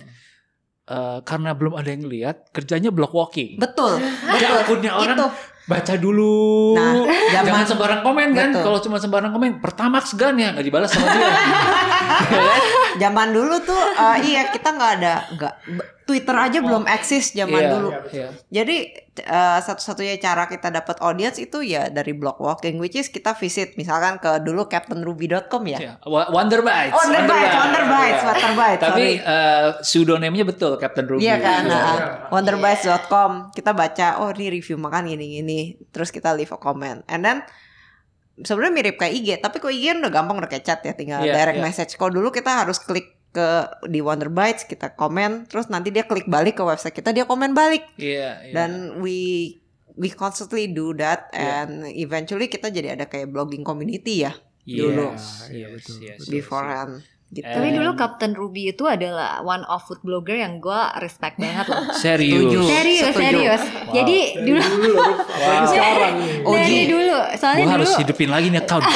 [0.87, 3.55] Eh, karena belum ada yang lihat, kerjanya block walking.
[3.59, 3.99] Betul.
[3.99, 4.55] Betul.
[4.59, 5.27] akunnya orang Itu.
[5.67, 6.75] baca dulu.
[6.75, 8.49] Nah, zaman- Jangan sembarang komen kan.
[8.55, 11.31] Kalau cuma sembarang komen, pertamax gan ya nggak dibalas sama dia.
[12.11, 12.61] Ya kan?
[12.99, 15.53] Zaman dulu tuh eh, iya kita nggak ada nggak
[16.11, 17.89] Twitter aja belum eksis zaman Iya, dulu.
[18.11, 18.27] iya.
[18.51, 18.77] Jadi
[19.13, 23.73] eh, satu-satunya cara kita dapat audience itu ya dari blog walking which is kita visit
[23.73, 25.79] misalkan ke dulu captainruby.com ya.
[25.79, 25.93] Iya.
[26.03, 26.91] Wa- Wonder Bites.
[26.91, 29.23] Wonder Bites, Wonder Bites, Wonder Bites, Tapi sorry.
[29.23, 31.23] eh, pseudonym-nya betul Captain Ruby.
[31.23, 31.71] Iya kan, Iya.
[31.71, 31.95] nah,
[32.29, 37.39] wonderbites.com kita baca oh ini review makan gini-gini, terus kita leave a comment, and then
[38.37, 41.31] sebenarnya mirip kayak IG, tapi kok IG udah gampang udah kayak chat ya, tinggal Iya,
[41.31, 41.63] direct iya.
[41.63, 41.91] message.
[41.93, 43.49] Kalau dulu kita harus klik ke
[43.85, 47.87] di Wonderbites, kita komen, terus nanti dia klik balik ke website kita, dia komen balik,
[47.95, 48.53] Iya, iya.
[48.53, 49.55] dan we
[49.93, 51.63] we constantly do that, Iya.
[51.63, 55.07] and eventually kita jadi ada kayak blogging community ya Yes, dulu.
[55.09, 57.01] yes, yes, yes, beforehand.
[57.31, 57.47] Gitu.
[57.47, 61.87] Tapi dulu Captain Ruby itu adalah one of food blogger yang gue respect banget loh.
[62.03, 62.43] Serius.
[62.43, 62.59] Setuju.
[62.67, 63.21] Serius, Setuju.
[63.23, 63.61] serius.
[63.89, 64.99] Jadi dulu dulu
[65.71, 66.35] sekarang nih.
[66.43, 68.83] dari dulu, soalnya Gue harus dulu hidupin lagi nih account.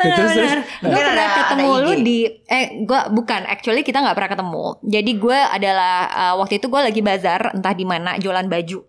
[0.00, 0.50] benar, terus, terus.
[0.50, 0.60] benar.
[0.80, 4.64] Gue pernah ketemu ada lu di eh gue bukan actually kita nggak pernah ketemu.
[4.88, 8.80] Jadi gue adalah uh, waktu itu gue lagi bazar entah di mana jualan baju.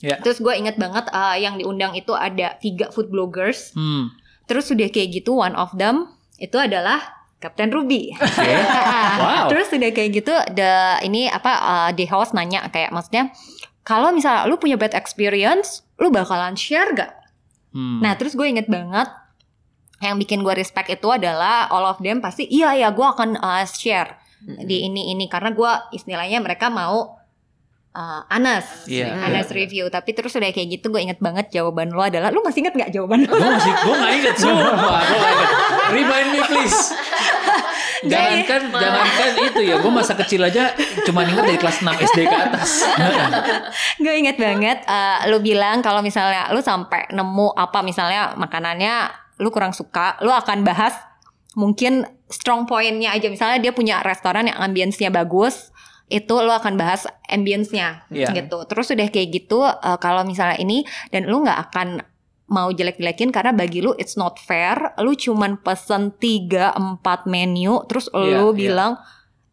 [0.00, 0.16] Ya.
[0.20, 3.72] Terus gue inget banget uh, yang diundang itu ada tiga food bloggers.
[3.76, 4.12] Hmm.
[4.48, 6.08] Terus sudah kayak gitu one of them
[6.40, 8.12] itu adalah Captain Ruby.
[8.16, 8.52] Oke.
[9.20, 9.52] Wow.
[9.52, 13.28] Terus udah kayak gitu the ini apa uh, the host nanya kayak maksudnya
[13.84, 17.12] kalau misalnya lu punya bad experience, lu bakalan share gak?
[17.74, 18.00] Hmm.
[18.00, 19.08] Nah terus gue inget banget
[20.00, 23.64] yang bikin gue respect itu adalah all of them pasti iya ya gue akan uh,
[23.68, 25.28] share di ini ini.
[25.28, 27.20] Karena gue istilahnya mereka mau
[27.92, 29.84] uh, honest, Iya, honest iya, review.
[29.92, 32.90] Tapi terus udah kayak gitu gue inget banget jawaban lo adalah lu masih inget nggak
[32.94, 33.32] jawaban lo?
[33.36, 35.00] gue masih gue nggak inget sumpah.
[35.04, 35.50] Gue nggak inget
[35.92, 36.80] remind me please.
[38.00, 40.72] Jangankan jangankan itu ya gue masa kecil aja
[41.04, 42.70] cuma inget dari kelas 6 SD ke atas.
[44.00, 49.48] Gue inget banget uh, lu bilang kalau misalnya lu sampai nemu apa misalnya makanannya lu
[49.48, 50.92] kurang suka, lu akan bahas
[51.56, 55.74] mungkin strong pointnya aja misalnya dia punya restoran yang ambience-nya bagus
[56.06, 58.34] itu lu akan bahas ambience-nya Iya.
[58.34, 58.66] gitu.
[58.66, 62.02] Terus udah kayak gitu uh, kalau misalnya ini dan lu nggak akan
[62.50, 64.74] mau jelek-jelekin karena bagi lu it's not fair.
[64.98, 68.58] Lu cuman pesen 3 4 menu terus Iya, lu iya.
[68.58, 68.92] bilang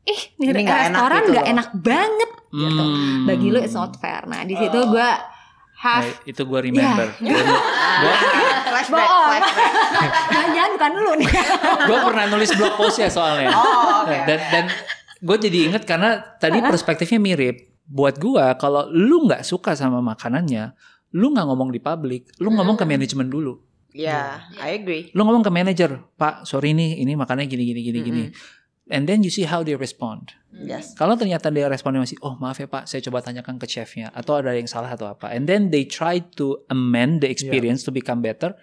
[0.02, 2.84] ih ini, Ini nggak enak restoran gitu loh." enak banget gitu.
[2.90, 3.26] Hmm.
[3.30, 4.26] Bagi lu it's not fair.
[4.26, 4.80] Nah, di situ
[5.78, 7.38] gue Nah, itu gue remember Iya.
[8.68, 9.30] flashback, Bohong.
[9.32, 9.72] flashback.
[10.56, 11.30] jangan bukan lu nih.
[11.84, 14.18] gue pernah nulis blog post ya soalnya Oh, oke.
[14.26, 14.66] dan dan
[15.18, 20.74] gue jadi inget karena tadi perspektifnya mirip buat gue kalau lu nggak suka sama makanannya
[21.12, 25.10] lu nggak ngomong di publik lu ngomong ke manajemen dulu Ya, I agree.
[25.10, 28.24] lu ngomong ke manajer pak sorry nih ini makanannya gini gini gini gini
[28.90, 30.36] and then you see how they respond.
[30.58, 30.98] Yes.
[30.98, 34.42] kalau ternyata dia responnya masih oh maaf ya pak saya coba tanyakan ke chefnya atau
[34.42, 35.30] ada yang salah atau apa?
[35.30, 38.58] And then they try to amend the experience to become better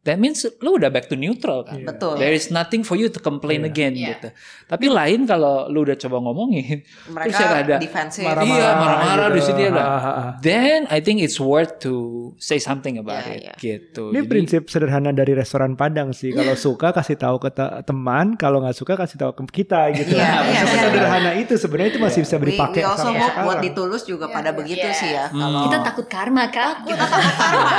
[0.00, 2.16] that means lu udah back to neutral kan Betul.
[2.16, 4.16] there is nothing for you to complain again Iya.
[4.16, 4.28] gitu
[4.66, 8.22] tapi lain kalau lu udah coba ngomongin Mereka terus yang ada defensif.
[8.22, 9.82] Iya, marah-marah di sini ada.
[9.82, 10.30] Ah, ah, ah.
[10.40, 11.92] then I think it's worth to
[12.36, 13.54] say something about Iya, it iya.
[13.58, 16.30] gitu Ini Jadi- prinsip sederhana dari restoran Padang sih.
[16.30, 20.12] Kalau suka kasih tahu ke te- teman, kalau nggak suka kasih tahu ke kita gitu.
[20.12, 20.82] Iya, iya, Prinsip iya.
[20.82, 23.44] sederhana itu sebenarnya itu masih bisa We, dipakai we also sampai hope sekarang.
[23.44, 24.96] buat ditulus juga pada begitu Yes.
[24.96, 25.26] sih ya.
[25.28, 25.40] Hmm.
[25.40, 26.74] Kalau Kita takut karma kak.
[26.84, 27.26] Kita Bener,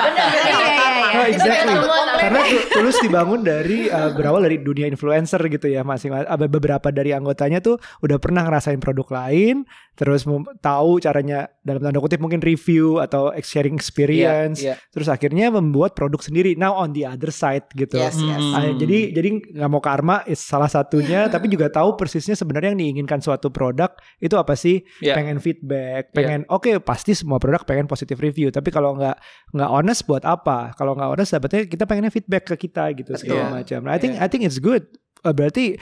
[0.03, 0.27] bener.
[0.27, 1.09] Iya, iya, iya.
[1.11, 1.75] Oh, exactly.
[2.19, 6.91] Karena tu- tulus dibangun dari uh, berawal dari dunia influencer gitu ya masing ada beberapa
[6.91, 9.63] dari anggotanya tuh udah pernah ngerasain produk lain
[10.01, 10.25] terus
[10.65, 14.57] tahu caranya dalam tanda kutip mungkin review atau sharing experience.
[14.57, 14.89] Iya, iya.
[14.89, 16.57] terus akhirnya membuat produk sendiri.
[16.57, 18.01] Now on the other side gitu.
[18.01, 18.41] Yes, yes.
[18.41, 18.57] Hmm.
[18.57, 19.29] Ah, jadi jadi
[19.61, 21.27] nggak mau karma is salah satunya.
[21.33, 24.81] Tapi juga tahu persisnya sebenarnya yang diinginkan suatu produk itu apa sih?
[25.05, 25.13] Iya.
[25.13, 28.49] pengen feedback pengen oke pasti semua produk pengen positive review.
[28.49, 29.21] Tapi kalau nggak
[29.53, 30.73] nggak honest buat apa?
[30.73, 33.53] Kalau nggak honest dapetnya kita pengennya feedback ke kita gitu segala Iya.
[33.53, 33.79] macam.
[33.85, 34.89] Nah, I think I think it's good.
[35.21, 35.77] Eh, berarti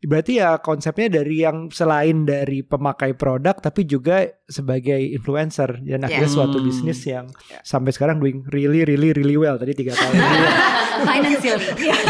[0.00, 6.24] berarti ya konsepnya dari yang selain dari pemakai produk tapi juga sebagai influencer dan akhirnya
[6.24, 6.34] Yeah.
[6.40, 6.64] suatu Hmm.
[6.64, 7.28] bisnis yang
[7.60, 10.16] sampai sekarang doing really really really well tadi tiga tahun
[11.08, 11.68] financially.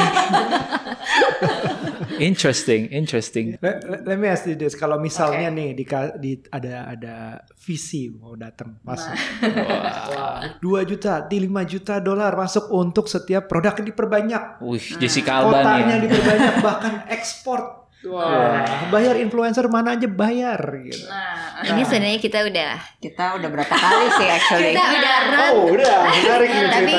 [2.20, 3.56] interesting interesting.
[3.58, 5.84] Let, let- let me ask you this, kalau misalnya nih di,
[6.20, 7.14] di ada ada
[7.58, 9.10] visi mau datang masuk,
[10.12, 15.40] Wah, dua juta, di 5 juta dolar masuk untuk setiap produk yang diperbanyak, wih Jessica
[15.40, 17.60] Alba kotanya nih diperbanyak, bahkan ekspor.
[18.00, 20.56] Wah, bayar influencer mana aja bayar
[20.88, 21.04] gitu.
[21.04, 24.72] Nah, Ini sebenarnya kita udah kita udah berapa kali sih actually.
[24.72, 25.40] kita udah run.
[25.52, 25.96] Oh, udah.
[26.08, 26.96] Menarik nih Tapi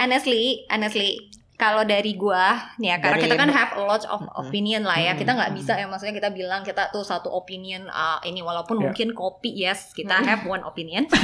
[0.00, 1.27] honestly, honestly,
[1.58, 4.94] kalau dari gua nih ya, karena Dari- kita kan have a lot of opinion lah
[4.94, 5.12] ya.
[5.12, 8.82] Kita nggak bisa ya maksudnya kita bilang kita tuh satu opinion uh, ini walaupun Ya.
[8.86, 11.02] mungkin kopi yes, kita have one opinion.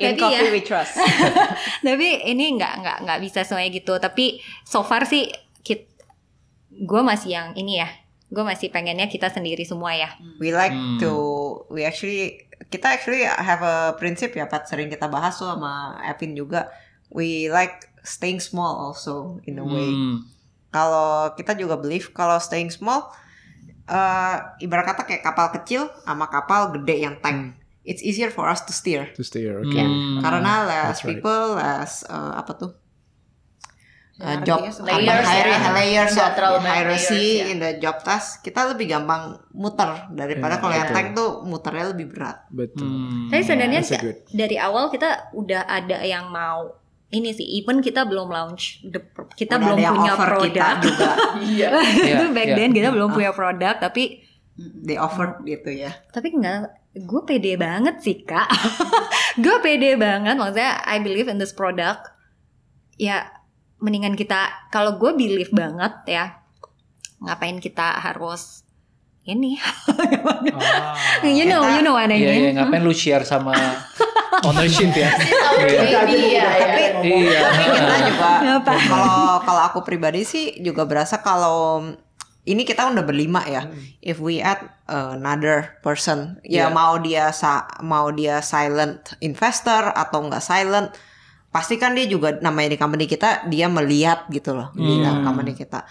[0.00, 0.94] In Tapi coffee ya, we trust.
[1.84, 3.92] tapi ini nggak nggak nggak bisa semuanya gitu.
[3.96, 5.28] Tapi so far sih
[5.60, 5.88] kit
[6.70, 7.88] gue masih yang ini ya.
[8.26, 10.08] Gue masih pengennya kita sendiri semua ya.
[10.36, 10.96] We like Hmm.
[10.98, 11.10] to
[11.68, 16.32] we actually kita actually have a prinsip ya Pat sering kita bahas tuh sama Evin
[16.32, 16.66] juga.
[17.06, 19.90] We like staying small also in a way.
[19.90, 20.22] Hmm.
[20.70, 23.10] Kalau kita juga believe kalau staying small
[23.86, 27.58] eh ibarat kata kayak kapal kecil sama kapal gede yang tank.
[27.86, 29.14] It's easier for us to steer.
[29.14, 29.70] To steer, oke.
[29.70, 30.18] Hmm.
[30.18, 31.18] Karena less That's right.
[31.18, 32.72] people, less eh, apa tuh?
[34.16, 35.70] Uh, job layers hire- ya.
[35.76, 36.32] layers of
[36.64, 37.52] hierarchy layers, ya.
[37.52, 41.92] in the job task kita lebih gampang muter daripada Iya, kalau yang tank tuh muternya
[41.92, 42.48] lebih berat.
[42.48, 42.88] Betul.
[42.88, 43.28] Hmm.
[43.28, 44.18] Tapi sebenarnya good.
[44.32, 46.64] dari awal kita udah ada yang mau
[47.06, 48.98] ini sih, even kita belum launch, the,
[49.38, 50.74] kita Udah belum punya kita produk.
[50.82, 51.10] juga.
[51.46, 51.68] Iya.
[51.86, 52.56] itu Iya, back iya.
[52.58, 54.26] then kita belum punya produk, tapi
[54.56, 55.92] They offer gitu ya.
[56.10, 58.48] tapi nggak, gue pede banget sih kak.
[59.44, 62.08] gue pede banget, maksudnya I believe in this product.
[62.96, 63.30] Ya
[63.78, 66.40] mendingan kita, kalau gue believe banget ya,
[67.20, 68.65] ngapain kita harus
[69.26, 69.58] ini?
[69.58, 70.94] Ah.
[71.22, 72.42] you know, you know what I Iya, mean?
[72.42, 73.52] iya, ngapain lu share sama
[74.42, 75.10] ownership ya?
[75.56, 76.04] Iya.
[76.04, 76.46] Baby ya, ya.
[76.60, 77.40] Tapi Iya.
[77.42, 78.28] tapi kita juga
[78.60, 78.72] Apa?
[78.76, 81.82] kalau kalau aku pribadi sih juga berasa kalau
[82.44, 83.66] ini kita udah berlima ya.
[83.98, 86.72] If we add another person, ya Iya.
[86.72, 90.94] mau dia sa mau dia silent investor atau enggak silent,
[91.48, 95.24] pasti kan dia juga namanya di company kita dia melihat gitu loh di Hmm.
[95.24, 95.82] company kita.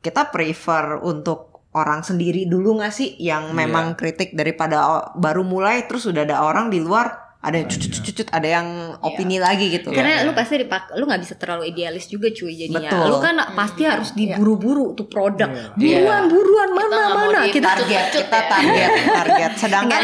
[0.00, 6.06] Kita prefer untuk orang sendiri dulu nggak sih yang memang kritik daripada baru mulai terus
[6.10, 8.66] udah ada orang di luar ada yang cucut-cucut ada yang
[9.00, 9.88] opini lagi gitu.
[9.88, 12.84] Karena lu pasti dipak, lu nggak bisa terlalu idealis juga cuy jadinya.
[12.84, 13.06] Betul.
[13.08, 15.48] Lu kan pasti harus diburu-buru tuh produk.
[15.48, 16.04] Iya.
[16.04, 17.64] Buruan, buruan mana nggak mau mana kita.
[17.72, 18.44] target Cucut kita ya.
[18.46, 18.90] target
[19.24, 20.00] target sedangkan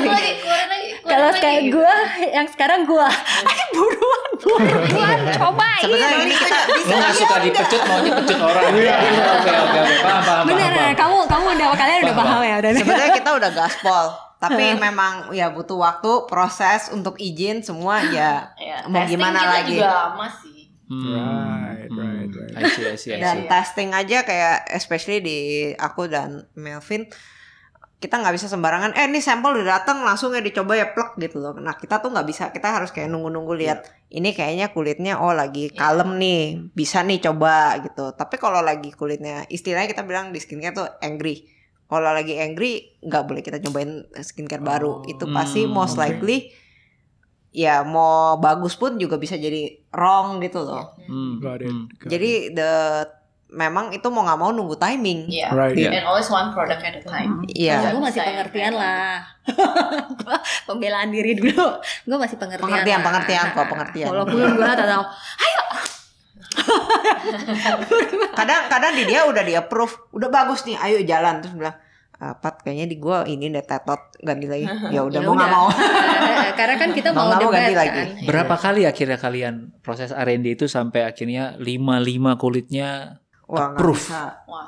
[1.07, 1.95] Kalau lagi, kayak gue,
[2.35, 3.09] yang sekarang gue,
[3.71, 5.83] buruan, buruan, cobain.
[5.87, 8.65] sebenarnya ini kita bisa Lu gak suka dipecut, maunya pecut orang.
[8.67, 8.91] Oke,
[9.23, 9.81] oke, oke.
[10.03, 10.95] Paham, paham, Bener, paham.
[10.99, 12.71] kamu kamu udah kalian udah Paham, paham ya udah.
[12.75, 14.07] sebenarnya kita udah gaspol
[14.37, 19.53] tapi memang ya butuh waktu proses untuk izin semua ya Ya, mau testing gimana kita
[19.53, 20.61] lagi juga lama sih.
[20.87, 21.03] Hmm.
[21.19, 22.55] Right, right, right.
[22.55, 23.49] I see, I see, I dan see.
[23.51, 25.39] testing aja kayak especially di
[25.75, 27.11] aku dan Melvin
[27.97, 31.41] kita nggak bisa sembarangan eh ini sampel udah datang langsung ya dicoba ya plek gitu
[31.41, 35.33] loh nah kita tuh nggak bisa kita harus kayak nunggu-nunggu lihat ini kayaknya kulitnya oh
[35.33, 40.39] lagi kalem nih bisa nih coba gitu tapi kalau lagi kulitnya istilahnya kita bilang di
[40.39, 41.49] skincare tuh angry
[41.87, 46.03] kalau lagi angry nggak boleh kita cobain skincare baru itu pasti Hmm, most oke.
[46.03, 46.51] likely
[47.51, 51.69] ya mau bagus pun juga bisa jadi wrong gitu loh Hmm, Got it.
[51.69, 51.85] hmm.
[51.95, 52.11] got it.
[52.11, 52.71] jadi the
[53.47, 55.31] memang itu mau nggak mau nunggu timing.
[55.31, 55.55] Iya.
[55.55, 55.79] Right.
[55.79, 57.47] And always one product at a time.
[57.47, 57.95] Iya.
[57.95, 59.23] gue masih ya, pengertian lah.
[60.19, 61.79] Gua pembelaan diri dulu.
[62.03, 62.67] Gue masih pengertian.
[62.67, 63.07] Pengertian, lah.
[63.07, 64.09] pengertian kok, pengertian.
[64.11, 65.05] Walaupun gue tahu
[68.39, 71.77] Kadang-kadang di dia udah di approve, udah bagus nih, ayo jalan terus bilang,
[72.17, 74.67] "Ah, Pat kayaknya di gua ini deh tetot ganti lagi.
[74.95, 75.67] Ya udah mau nggak mau.
[76.59, 77.91] Karena kan kita Mau mau ganti lagi.
[77.93, 78.07] kan.
[78.25, 84.11] Berapa kali akhirnya kalian proses R&D itu sampai akhirnya lima-lima kulitnya Wah Approve.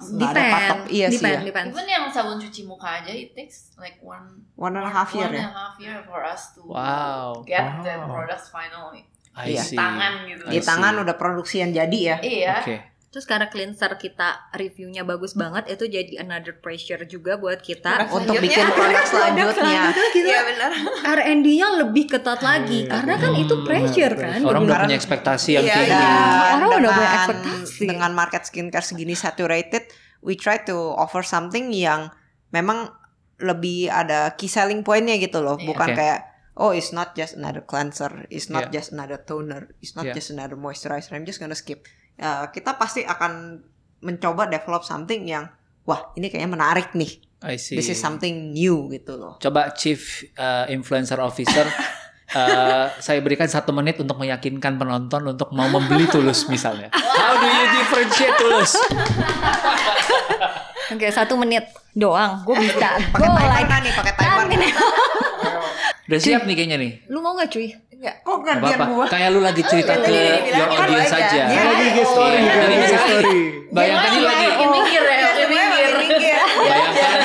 [0.07, 0.78] Nggak ada patok.
[0.86, 1.41] Depend, Iya sih depend, ya.
[1.51, 1.66] depend.
[1.74, 5.26] Even yang sabun cuci muka aja it takes like one One and a half year
[5.26, 5.43] one ya.
[5.43, 7.43] and a half year for us to Wow.
[7.43, 9.03] get the products finally
[9.39, 9.62] I Iya.
[9.62, 9.78] see.
[9.78, 10.43] tangan gitu.
[10.47, 12.16] Di tangan udah produksi yang jadi ya.
[12.18, 12.55] Iya.
[12.61, 12.76] Oke.
[13.09, 18.05] Terus karena cleanser kita reviewnya bagus banget, itu jadi another pressure juga buat kita.
[18.12, 19.97] Untuk bikin produk selanjutnya.
[20.12, 20.70] Iya benar.
[21.16, 24.45] R&D-nya lebih ketat lagi karena kan itu pressure kan.
[24.45, 25.97] Orang udah punya ekspektasi yang Iya, tinggi.
[25.97, 27.80] dan Orang udah punya ekspektasi.
[27.80, 29.89] Dengan market skincare segini saturated,
[30.20, 32.12] we try to offer something yang
[32.51, 32.93] memang
[33.41, 35.64] lebih ada key selling pointnya gitu loh, Iya.
[35.64, 35.97] bukan Oke.
[35.97, 36.28] kayak
[36.59, 38.83] oh it's not just another cleanser, it's not Iya.
[38.83, 40.15] just another toner, it's not Iya.
[40.19, 41.15] just another moisturizer.
[41.15, 41.87] I'm just gonna skip.
[42.19, 43.63] Ya, kita pasti akan
[44.03, 45.47] mencoba develop something yang
[45.87, 47.23] wah ini kayaknya menarik nih.
[47.39, 47.79] I see.
[47.79, 49.39] This is something new gitu loh.
[49.39, 49.99] Coba Chief
[50.35, 51.63] uh, Influencer Officer,
[52.35, 56.91] uh, saya berikan satu menit untuk meyakinkan penonton untuk mau membeli Tulus misalnya.
[56.91, 58.75] How do you differentiate Tulus?
[60.89, 62.43] Oke, satu menit doang.
[62.43, 62.99] Gue bisa.
[63.15, 65.27] Pakai timer kan nih, pakai timer.
[66.09, 66.93] Udah siap nih kayaknya nih.
[67.07, 67.69] Lu mau gak cuy?
[67.69, 69.05] Enggak, kok Gak gantian gua?
[69.07, 70.17] Kayak lu lagi cerita ke
[70.49, 71.43] your audience aja.
[71.45, 72.57] Iya, Lagi IG story, Iya, kan?
[72.57, 73.39] jadi IG misalnya- story.
[73.69, 76.37] Bayangkan ini lagi minggir ya, minggir.
[76.65, 77.21] bayangkan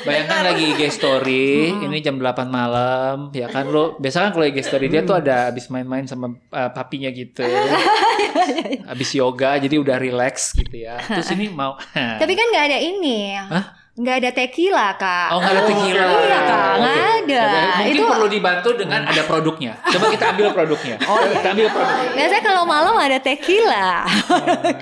[0.06, 1.48] Bayangkan lagi IG story,
[1.78, 5.48] ini jam 8 malam, ya kan lo biasa kan kalau IG story dia tuh ada
[5.48, 7.40] abis main-main sama uh, papinya gitu.
[8.92, 11.00] abis yoga jadi udah relax gitu ya.
[11.16, 13.40] Terus ini mau Tapi kan nggak ada ini.
[13.40, 13.79] Hah?
[14.00, 15.28] Nggak ada tequila, Kak.
[15.28, 16.04] Oh nggak ada tequila.
[16.24, 16.64] Iya, Kak.
[16.72, 16.80] Oke.
[16.80, 17.42] Nggak ada.
[17.76, 19.72] Mungkin Itu- perlu dibantu dengan ada produknya.
[19.84, 20.96] Coba kita ambil produknya.
[21.04, 22.10] Oh kita ambil produknya.
[22.16, 23.88] Biasanya kalau malam ada tequila.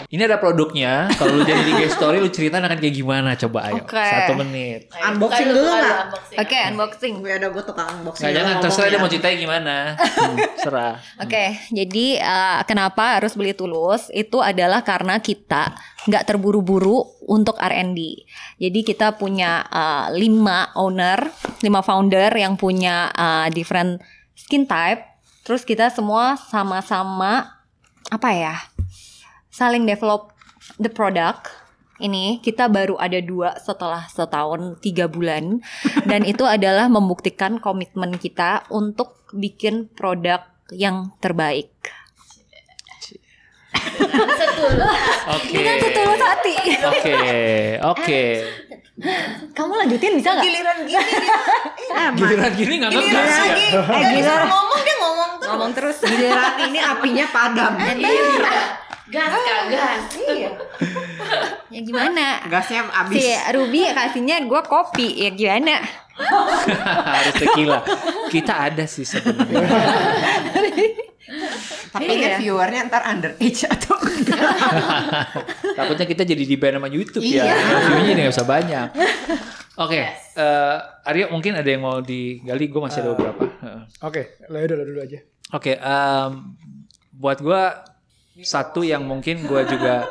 [0.07, 1.11] Ini ada produknya.
[1.19, 3.35] Kalau lu jadi di IG story lu cerita akan kayak gimana?
[3.35, 3.83] Coba ayo.
[3.83, 3.99] Oke.
[3.99, 4.87] Satu menit.
[4.95, 5.99] Unboxing dulu nggak?
[6.39, 7.15] Oke, unboxing.
[7.19, 8.23] Gue ada gue tukang unboxing.
[8.23, 9.77] Nggak jangan terserah dia mau ceritanya gimana.
[10.19, 10.95] Hmm, serah.
[11.23, 14.11] Oke, jadi eh, kenapa harus beli Tulus?
[14.11, 15.73] Itu adalah karena kita
[16.09, 18.25] nggak terburu-buru untuk R&D.
[18.57, 21.29] Jadi kita punya eh, lima owner,
[21.61, 24.01] lima founder yang punya eh, different
[24.33, 25.05] skin type.
[25.45, 27.61] Terus kita semua sama-sama
[28.09, 28.57] apa ya?
[29.53, 30.33] Saling develop
[30.81, 31.53] the product.
[31.99, 35.59] Ini kita baru ada dua setelah setahun tiga bulan
[36.07, 41.75] dan itu adalah membuktikan komitmen kita untuk bikin produk yang terbaik.
[45.29, 45.55] Oke.
[45.55, 46.55] Dengan setulus hati.
[46.83, 47.17] Oke,
[47.85, 48.23] oke.
[49.55, 50.45] Kamu lanjutin bisa nggak?
[50.45, 51.03] Giliran gini dia.
[51.89, 53.39] Eh, Giliran gini nggak ngegas ya.
[53.47, 53.67] lagi.
[53.71, 55.49] Eh, giliran ngomong dia ngomong terus.
[55.49, 55.97] Ngomong terus.
[56.03, 57.73] Giliran ini apinya padam.
[59.09, 60.03] Gas kak gas.
[61.69, 62.27] Ya gimana?
[62.45, 63.25] Gasnya abis.
[63.25, 65.81] Si Ruby kasihnya gue kopi ya gimana?
[66.19, 67.81] Harus tequila.
[68.29, 69.67] Kita ada sih sebenarnya.
[71.89, 72.37] Tapi ini Iya.
[72.37, 74.41] viewernya ntar underage atau enggak?
[75.73, 77.45] Takutnya kita jadi di ban sama YouTube ya.
[77.45, 77.55] Iya.
[77.89, 78.89] View-nya nggak usah banyak.
[79.79, 82.67] Oke, eh, Aryo mungkin ada yang mau digali.
[82.67, 83.47] Gue masih ada beberapa.
[83.47, 83.83] Heeh.
[84.03, 85.19] Oke, udah lo dulu aja.
[85.49, 86.31] Oke, em,
[87.15, 87.63] buat gue
[88.39, 90.05] satu yang mungkin gue juga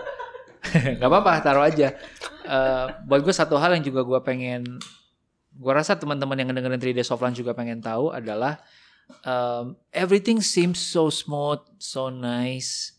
[0.98, 1.94] nggak apa-apa taruh aja.
[2.42, 4.80] Eh, buat gue satu hal yang juga gue pengen,
[5.58, 8.62] gue rasa teman-teman yang ngedengerin 3 Days of Lunch juga pengen tahu adalah
[9.26, 12.94] em, everything seems so smooth, so nice,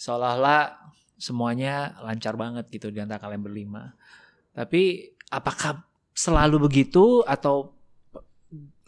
[0.00, 0.80] seolah-olah
[1.20, 3.92] semuanya lancar banget gitu di antara kalian berlima.
[4.56, 5.84] Tapi apakah
[6.16, 7.76] selalu begitu atau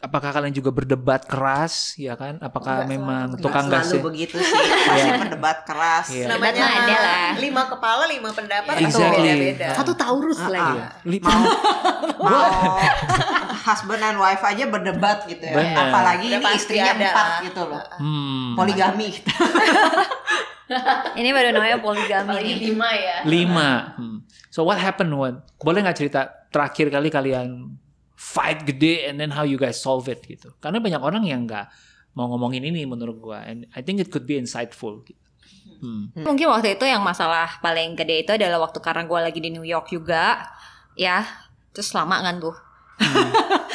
[0.02, 2.36] apakah kalian juga berdebat keras ya kan?
[2.38, 4.02] Apakah memang tukang gasnya?
[4.02, 4.58] selalu begitu sih.
[4.84, 6.06] Pasti berdebat keras.
[6.10, 6.26] Iya.
[6.26, 7.28] Namanya ada lah.
[7.38, 8.74] lima kepala lima pendapat.
[8.82, 9.22] Exactly.
[9.22, 9.68] beda-beda.
[9.72, 10.74] Satu Taurus lagi.
[10.76, 10.86] Iya.
[11.06, 11.42] Li- mau
[12.26, 12.50] mau
[13.62, 15.54] husband and wife aja berdebat gitu ya.
[15.54, 15.78] Bener.
[15.78, 17.06] Apalagi Udah ini istrinya ada.
[17.06, 17.82] empat gitu loh.
[17.96, 18.58] Hmm.
[18.58, 19.08] Poligami.
[21.12, 22.64] Ini baru namanya poligami Apalagi nih.
[22.66, 23.16] lima ya.
[23.22, 23.70] Lima.
[23.94, 24.18] Hmm.
[24.48, 25.40] So what happened when?
[25.56, 27.76] Boleh nggak cerita terakhir kali kalian
[28.22, 30.54] fight gede and then how you guys solve it gitu?
[30.62, 31.66] Karena banyak orang yang nggak
[32.14, 35.02] mau ngomongin ini menurut gua and I think it could be insightful.
[35.02, 35.18] Gitu.
[35.82, 36.14] Hmm.
[36.14, 39.66] Mungkin waktu itu yang masalah paling gede itu adalah waktu karena gue lagi di New
[39.66, 40.46] York juga,
[40.94, 41.26] ya.
[41.74, 42.54] Terus lama kan tuh.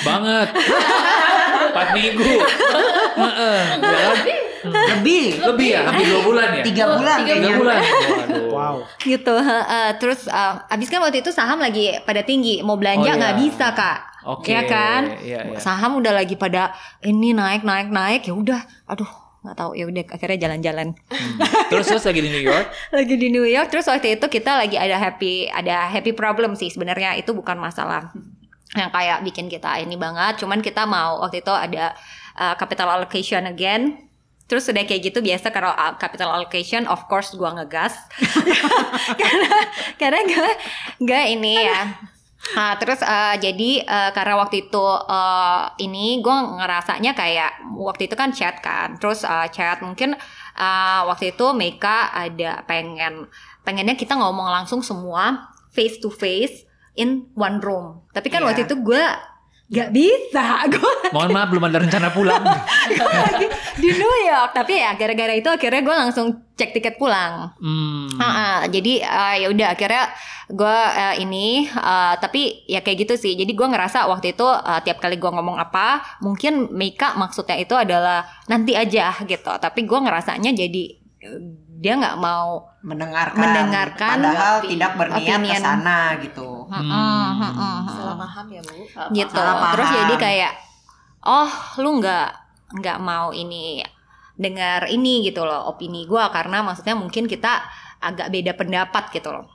[0.07, 0.55] Banget.
[1.67, 2.33] Empat minggu.
[3.17, 4.09] Heeh, ya?
[4.95, 5.25] Lebih.
[5.43, 6.63] Lebih ya, hampir dua bulan ya.
[6.63, 7.55] Tiga bulan Tiga kayaknya.
[7.59, 7.79] bulan.
[8.49, 8.83] Wow.
[8.99, 9.89] gitu heeh.
[9.97, 13.41] terus eh, abis kan waktu itu saham lagi pada tinggi mau belanja Oh, nggak iya.
[13.41, 15.57] bisa kak Oke, ya kan iya, iya.
[15.57, 20.03] saham udah lagi pada ini naik naik naik ya udah aduh nggak tahu ya udah
[20.09, 21.39] akhirnya jalan-jalan Hmm.
[21.67, 22.67] Terus terus lagi di New York.
[22.97, 26.67] lagi di New York terus waktu itu kita lagi ada happy ada happy problem sih
[26.67, 28.11] sebenarnya itu bukan masalah
[28.73, 31.95] yang kayak bikin kita ini banget cuman kita mau waktu itu ada
[32.35, 33.95] uh, capital allocation again
[34.47, 37.93] terus udah kayak gitu biasa kalau uh, capital allocation of course gua ngegas
[39.21, 39.51] karena
[39.99, 40.53] karena gak
[41.03, 41.83] gak ini ya
[42.47, 48.15] Nah, terus uh, jadi uh, karena waktu itu uh, ini gue ngerasanya kayak waktu itu
[48.15, 50.15] kan chat kan, terus uh, chat mungkin
[50.55, 53.27] uh, waktu itu Meka ada pengen
[53.67, 56.63] pengennya kita ngomong langsung semua face to face
[56.95, 58.05] in one room.
[58.15, 58.47] Tapi kan Iya.
[58.47, 59.03] waktu itu gue
[59.67, 62.43] gak bisa, gue Mohon maaf belum ada rencana pulang.
[63.27, 63.47] lagi
[63.79, 64.51] di New York.
[64.55, 67.51] Tapi ya gara-gara itu akhirnya gue langsung cek tiket pulang.
[67.59, 68.07] Hmm.
[68.19, 70.11] Ah, ah, jadi ah, ya udah akhirnya
[70.47, 70.79] gue
[71.19, 75.19] ini ah, tapi ya kayak gitu sih jadi gue ngerasa waktu itu ah, tiap kali
[75.19, 80.83] gue ngomong apa mungkin Mika maksudnya itu adalah nanti aja gitu tapi gue ngerasanya jadi
[81.77, 83.41] dia nggak mau Mendengarkan.
[83.41, 86.63] Mendengarkan Padahal tidak berniat ke sana gitu.
[86.71, 88.79] "Mm-mm, mm-mm, mm-mm." Salah paham ya bu.
[89.11, 89.99] gitu Salah terus paham.
[90.07, 90.53] jadi kayak
[91.27, 91.51] oh
[91.83, 92.29] lu nggak
[92.79, 93.83] nggak mau ini
[94.37, 97.65] dengar ini gitu loh opini gue karena maksudnya mungkin kita
[97.97, 99.49] agak beda pendapat gitu loh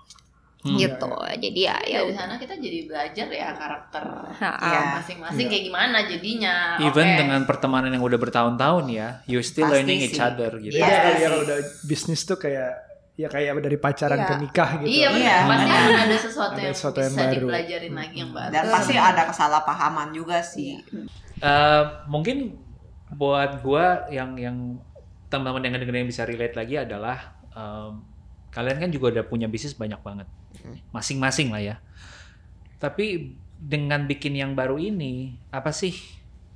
[0.63, 0.79] Hmm.
[0.79, 1.11] gitu
[1.43, 4.05] jadi ya ya Dari sana kita jadi belajar ya karakter
[4.39, 4.81] Iya.
[4.97, 6.79] masing-masing kayak gimana jadinya.
[6.79, 7.19] Even Oke.
[7.19, 10.23] dengan pertemanan yang udah bertahun-tahun ya, you still Pasti learning each sih.
[10.23, 10.79] other gitu.
[10.79, 10.87] Iya.
[10.87, 11.21] Ya sih.
[11.21, 12.79] kalau udah bisnis tuh kayak
[13.13, 14.27] ya kayak dari pacaran Iya.
[14.27, 14.89] ke nikah gitu.
[14.89, 17.35] Iya benar, pasti akan ada sesuatu Ada yang sesuatu yang bisa baru.
[17.43, 18.51] dipelajarin lagi yang baru.
[18.51, 20.71] Dan pasti ada kesalahpahaman juga sih.
[21.39, 22.37] Eh, mungkin
[23.11, 24.79] buat gua yang yang
[25.27, 27.19] teman-teman yang dengerin yang bisa relate lagi adalah
[27.53, 28.12] em,
[28.53, 30.29] kalian kan juga udah punya bisnis banyak banget,
[30.93, 31.77] masing-masing lah ya.
[32.77, 35.97] Tapi dengan bikin yang baru ini, apa sih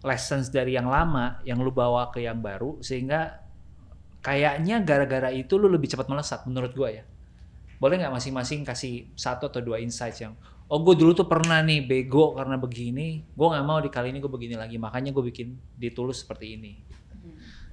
[0.05, 3.43] lessons dari yang lama yang lu bawa ke yang baru sehingga
[4.21, 7.05] kayaknya gara-gara itu lu lebih cepat melesat menurut gua ya.
[7.81, 10.37] Boleh nggak masing-masing kasih satu atau dua insights yang
[10.67, 14.19] oh gue dulu tuh pernah nih bego karena begini, gue nggak mau di kali ini
[14.19, 16.73] gue begini lagi, makanya gue bikin ditulus seperti ini.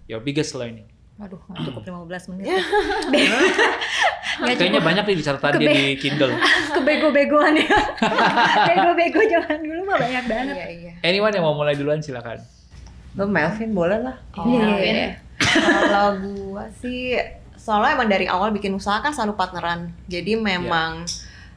[0.06, 0.86] Your biggest learning.
[1.18, 2.46] Waduh, cukup 15 menit.
[4.42, 4.88] Kayaknya cukup.
[4.90, 6.34] banyak nih di catatan dia di Kindle.
[6.76, 7.78] Kebego-begoan ya.
[8.70, 10.56] Bego-bego zaman dulu mah banyak banget.
[10.56, 10.92] Iya iya.
[11.06, 12.42] Anyone yang mau mulai duluan silakan.
[13.14, 14.18] Lo Melvin boleh lah.
[14.34, 15.10] Iya, iya, iya.
[15.38, 17.14] Kalau gua sih
[17.54, 19.94] soalnya emang dari awal bikin usaha kan selalu partneran.
[20.10, 21.06] Jadi memang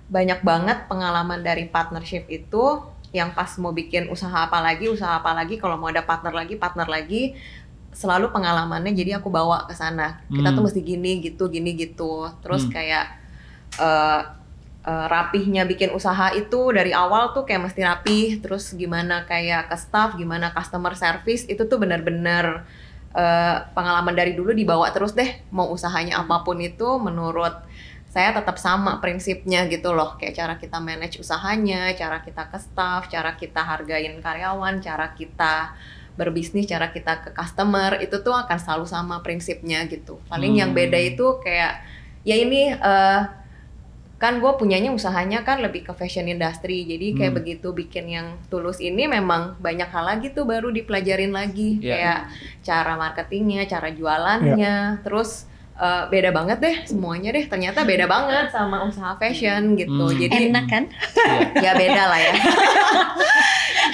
[0.07, 5.33] banyak banget pengalaman dari partnership itu yang pas mau bikin usaha apa lagi, usaha apa
[5.33, 7.33] lagi, kalau mau ada partner lagi, partner lagi
[7.97, 10.20] selalu pengalamannya jadi aku bawa ke sana.
[10.36, 10.68] Kita tuh Hmm.
[10.68, 12.28] mesti gini gitu, gini gitu.
[12.44, 12.72] Terus Hmm.
[12.74, 13.05] kayak
[13.80, 14.22] eh
[14.86, 19.76] eh, rapihnya bikin usaha itu dari awal tuh kayak mesti rapih, terus gimana kayak ke
[19.84, 22.47] staff, gimana customer service itu tuh benar-benar
[23.16, 27.55] eh, pengalaman dari dulu dibawa terus deh mau usahanya apa pun itu menurut
[28.12, 33.09] saya tetap sama prinsipnya gitu loh kayak cara kita manage usahanya cara kita ke staff
[33.12, 35.76] cara kita hargain karyawan cara kita
[36.17, 40.81] berbisnis cara kita ke customer itu tuh akan selalu sama prinsipnya gitu paling yang Hmm.
[40.81, 41.85] beda itu kayak
[42.25, 43.21] ya ini eh,
[44.17, 47.39] kan gue punyanya usahanya kan lebih ke fashion industry jadi kayak Hmm.
[47.39, 51.93] begitu bikin yang tulus ini memang banyak hal lagi tuh baru dipelajarin lagi Iya.
[51.93, 52.21] kayak
[52.64, 55.45] cara marketingnya cara jualannya terus
[55.77, 57.45] eh, beda banget deh semuanya deh.
[57.47, 60.05] Ternyata beda banget sama usaha fashion gitu.
[60.09, 60.16] Hmm.
[60.16, 60.85] jadi Enak kan?
[61.64, 62.33] ya beda lah ya.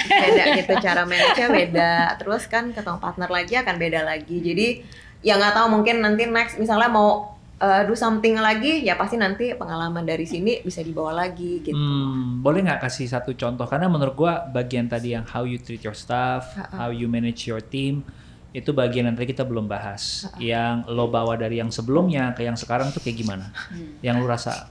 [0.03, 2.19] Beda gitu cara manage beda.
[2.19, 4.37] Terus kan ketemu partner lagi akan beda lagi.
[4.43, 4.67] Jadi
[5.23, 9.55] ya nggak tahu mungkin nanti next misalnya mau uh, do something lagi ya pasti nanti
[9.55, 11.75] pengalaman dari sini bisa dibawa lagi gitu.
[11.75, 13.63] Hmm, boleh nggak kasih satu contoh?
[13.63, 17.63] Karena menurut gua bagian tadi yang how you treat your staff, how you manage your
[17.63, 18.03] team,
[18.53, 20.29] itu bagian yang tadi kita belum bahas.
[20.37, 23.49] Yang lo bawa dari yang sebelumnya ke yang sekarang tuh kayak gimana?
[23.99, 24.69] Yang lu rasa?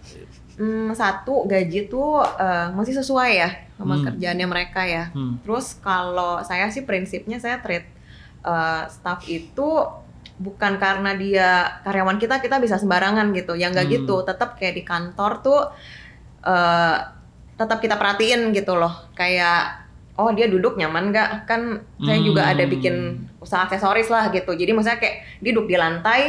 [0.54, 4.04] Hmm, satu gaji tuh uh, masih sesuai ya sama Hmm.
[4.06, 5.40] kerjaannya mereka ya Hmm.
[5.42, 7.88] Terus kalau saya sih prinsipnya saya treat
[8.44, 9.68] uh, staff itu
[10.38, 11.48] bukan karena dia
[11.82, 13.58] karyawan kita kita bisa sembarangan gitu.
[13.58, 13.94] Ya nggak Hmm.
[13.98, 14.22] gitu.
[14.22, 15.60] Tetap kayak di kantor tuh
[16.46, 16.96] uh,
[17.58, 19.10] tetap kita perhatiin gitu loh.
[19.14, 19.81] Kayak
[20.12, 21.30] oh dia duduk nyaman nggak?
[21.44, 22.72] Kan saya juga ada Hmm.
[22.72, 22.94] bikin
[23.38, 24.52] usaha aksesoris lah gitu.
[24.52, 26.22] Jadi maksudnya kayak dia duduk di lantai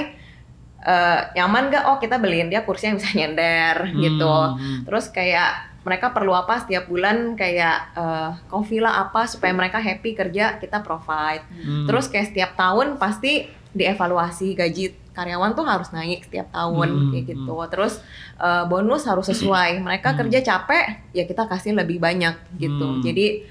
[0.79, 1.83] eh, nyaman nggak?
[1.87, 4.27] Oh kita beliin dia kursi yang bisa nyender gitu.
[4.27, 4.83] Hmm.
[4.83, 5.51] Terus kayak
[5.83, 10.79] mereka perlu apa setiap bulan kayak eh, coffee lah apa supaya mereka happy kerja kita
[10.79, 11.43] provide.
[11.53, 11.87] Hmm.
[11.87, 17.25] Terus kayak setiap tahun pasti dievaluasi gaji karyawan tuh harus naik setiap tahun Hmm, kayak
[17.31, 17.53] gitu.
[17.69, 17.99] Terus
[18.39, 19.79] eh, bonus harus sesuai.
[19.79, 22.87] Mereka kerja capek ya kita kasih lebih banyak gitu.
[22.89, 23.03] Hmm.
[23.03, 23.43] Jadi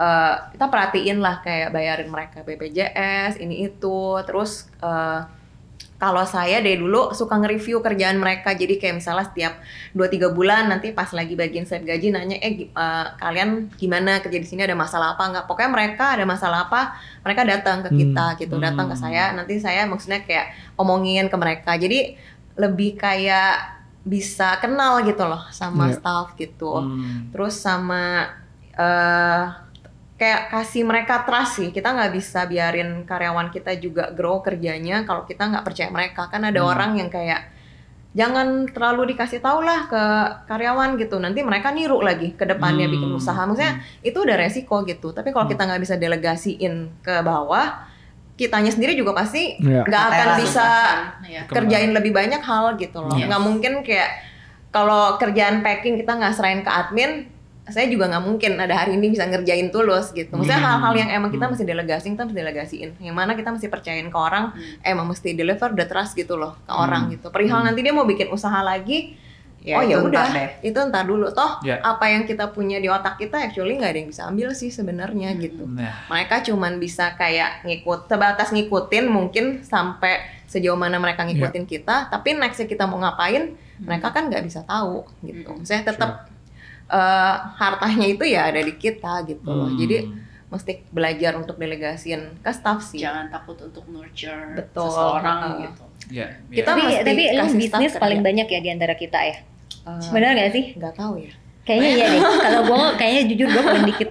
[0.00, 4.00] eh, kita perhatiin lah kayak bayarin mereka BPJS ini itu.
[4.24, 5.20] Terus eh,
[5.96, 9.60] kalau saya dari dulu suka nge-review kerjaan mereka jadi kayak misalnya setiap
[9.92, 14.48] 2-3 bulan nanti pas lagi bagian set gaji nanya eh eh, kalian gimana kerja di
[14.48, 18.56] sini ada masalah apa nggak pokoknya mereka ada masalah apa mereka datang ke kita gitu
[18.56, 19.04] datang ke Hmm.
[19.04, 20.48] saya nanti saya maksudnya kayak
[20.80, 22.16] omongin ke mereka jadi
[22.56, 26.00] lebih kayak bisa kenal gitu loh sama Iya.
[26.00, 27.28] staff gitu Hmm.
[27.28, 28.24] terus sama
[28.72, 29.44] eh
[30.20, 35.24] kayak kasih mereka trust sih kita nggak bisa biarin karyawan kita juga grow kerjanya kalau
[35.24, 36.68] kita nggak percaya mereka kan ada Hmm.
[36.68, 37.48] orang yang kayak
[38.10, 40.02] jangan terlalu dikasih tau lah ke
[40.44, 42.94] karyawan gitu nanti mereka niru lagi ke depannya Hmm.
[42.94, 47.88] bikin usaha maksudnya itu udah resiko gitu tapi kalau kita nggak bisa delegasiin ke bawah
[48.34, 49.84] kitanya sendiri juga pasti Iya.
[49.84, 50.40] nggak akan Keteteran.
[50.42, 50.66] bisa
[51.22, 51.40] Iya.
[51.46, 53.24] kerjain lebih banyak hal gitu loh Yes.
[53.24, 54.10] nggak mungkin kayak
[54.68, 57.24] kalau kerjaan packing kita nggak serahin ke admin
[57.68, 60.32] saya juga nggak mungkin ada hari ini bisa ngerjain tulus gitu.
[60.32, 60.68] Maksudnya Hmm.
[60.70, 61.52] hal-hal yang emang kita Hmm.
[61.54, 62.90] mesti delegasiin kita mesti delegasiin.
[62.98, 64.50] Yang mana kita mesti percayain ke orang
[64.80, 67.28] emang mesti deliver the trust gitu loh ke orang gitu.
[67.28, 69.18] Perihal nanti dia mau bikin usaha lagi
[69.60, 70.24] Ya, oh ya udah
[70.64, 71.28] itu ntar dulu.
[71.36, 71.84] Toh Ya.
[71.84, 75.36] apa yang kita punya di otak kita actually nggak ada yang bisa ambil sih sebenarnya
[75.36, 75.68] gitu.
[75.68, 80.16] Nah, mereka cuman bisa kayak ngikut sebatas ngikutin mungkin sampai
[80.48, 85.04] sejauh mana mereka ngikutin kita tapi nextnya kita mau ngapain mereka kan nggak bisa tahu
[85.20, 85.52] gitu.
[85.60, 86.24] Saya tetap
[86.90, 89.78] eh, hartanya itu ya ada di kita gitu loh hmm.
[89.78, 89.98] jadi
[90.50, 94.90] mesti belajar untuk delegasiin ke staff sih Jangan takut untuk nurture Betul.
[94.90, 95.62] seseorang Heeh.
[95.62, 95.82] gitu.
[96.10, 96.56] Ya, ya.
[96.58, 98.28] Kita tapi mesti tapi kasih bisnis staff paling kerja.
[98.34, 99.36] banyak ya di antara kita ya.
[99.86, 100.64] Eh, Benar gak sih?
[100.74, 101.32] nggak tahu ya.
[101.62, 102.22] Kayaknya iya deh.
[102.50, 104.10] Kalau gue kayaknya jujur gue paling dikit.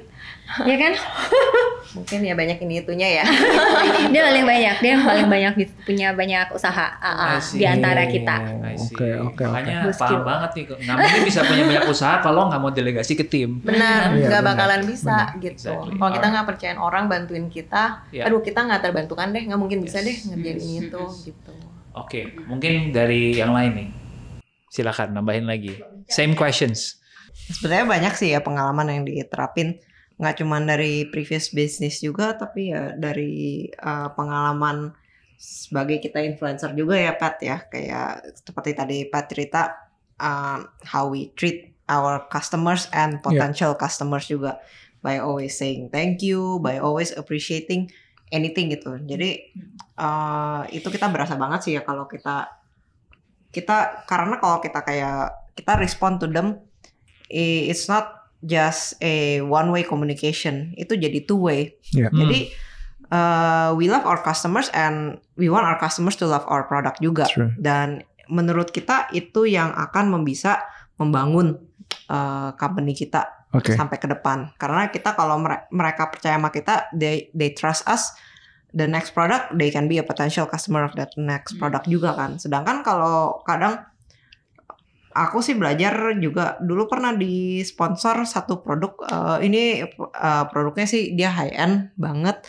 [0.49, 0.93] Ya kan?
[1.97, 3.25] Mungkin ya banyak ini itunya ya.
[4.13, 4.75] Dia paling banyak.
[4.81, 5.53] Dia yang paling banyak
[5.85, 7.61] punya banyak usaha ah, ah, see.
[7.61, 8.35] di antara kita.
[8.77, 9.97] Oke, oke, Makanya oke.
[9.97, 10.63] paham banget nih.
[10.69, 13.61] Nggak mungkin bisa punya banyak usaha kalau nggak mau delegasi ke tim.
[13.61, 14.49] Benar, Iya, nggak benar.
[14.53, 15.69] bakalan bisa gitu.
[15.73, 15.97] Exactly.
[15.97, 17.83] Kalau kita nggak percayain orang bantuin kita,
[18.13, 18.23] Iya.
[18.29, 21.53] aduh kita nggak terbantukan deh, nggak mungkin bisa deh ngerjain ini itu gitu.
[21.97, 23.89] Oke, mungkin dari yang lain nih.
[24.69, 25.73] Silakan nambahin lagi.
[26.05, 27.01] Same questions.
[27.49, 29.81] Sebenarnya banyak sih ya pengalaman yang diterapin
[30.19, 34.91] nggak cuma dari previous business juga tapi ya dari uh, pengalaman
[35.39, 37.63] sebagai kita influencer juga ya Pat ya.
[37.71, 39.89] Kayak seperti tadi Pat cerita
[40.19, 44.59] um, how we treat our customers and potential customers juga
[44.99, 47.87] by always saying thank you by always appreciating
[48.35, 48.99] anything gitu.
[48.99, 49.55] Jadi
[49.95, 52.59] uh, itu kita berasa banget sih ya kalau kita
[53.55, 56.59] kita karena kalau kita kayak kita respond to them
[57.31, 60.71] it's not just a one way communication.
[60.79, 61.75] Itu jadi two way.
[61.91, 62.09] Iya.
[62.13, 62.39] jadi
[63.11, 67.27] uh, we love our customers and we want our customers to love our product juga.
[67.27, 67.51] True.
[67.59, 70.61] dan menurut kita itu yang akan membisa
[71.01, 71.57] membangun
[72.13, 73.73] uh, company kita Oke.
[73.73, 74.53] sampai ke depan.
[74.61, 78.13] Karena kita kalau mere- mereka percaya sama kita they they trust us
[78.69, 82.37] the next product they can be a potential customer of that next product juga kan.
[82.37, 83.88] Sedangkan kalau kadang
[85.19, 91.11] aku sih belajar juga dulu pernah di sponsor satu produk eh, ini eh, produknya sih
[91.11, 92.47] dia high end banget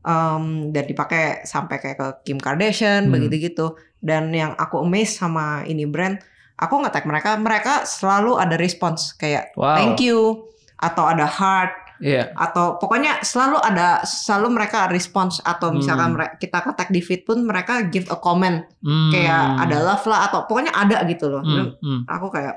[0.00, 3.12] em, dan dipakai sampai kayak ke Kim Kardashian Hmm.
[3.12, 3.66] begitu gitu
[4.00, 6.16] dan yang aku amazed sama ini brand
[6.56, 9.76] aku nge-tag mereka mereka selalu ada response kayak Wow.
[9.76, 10.48] thank you
[10.80, 12.32] atau ada heart Iya.
[12.32, 16.36] atau pokoknya selalu ada selalu mereka response atau misalkan Hmm.
[16.36, 19.08] kita ke tag di feed pun mereka give a comment Hmm.
[19.08, 21.40] kayak ada love lah atau pokoknya ada gitu loh.
[21.40, 22.00] Hmm, hmm.
[22.04, 22.56] Aku kayak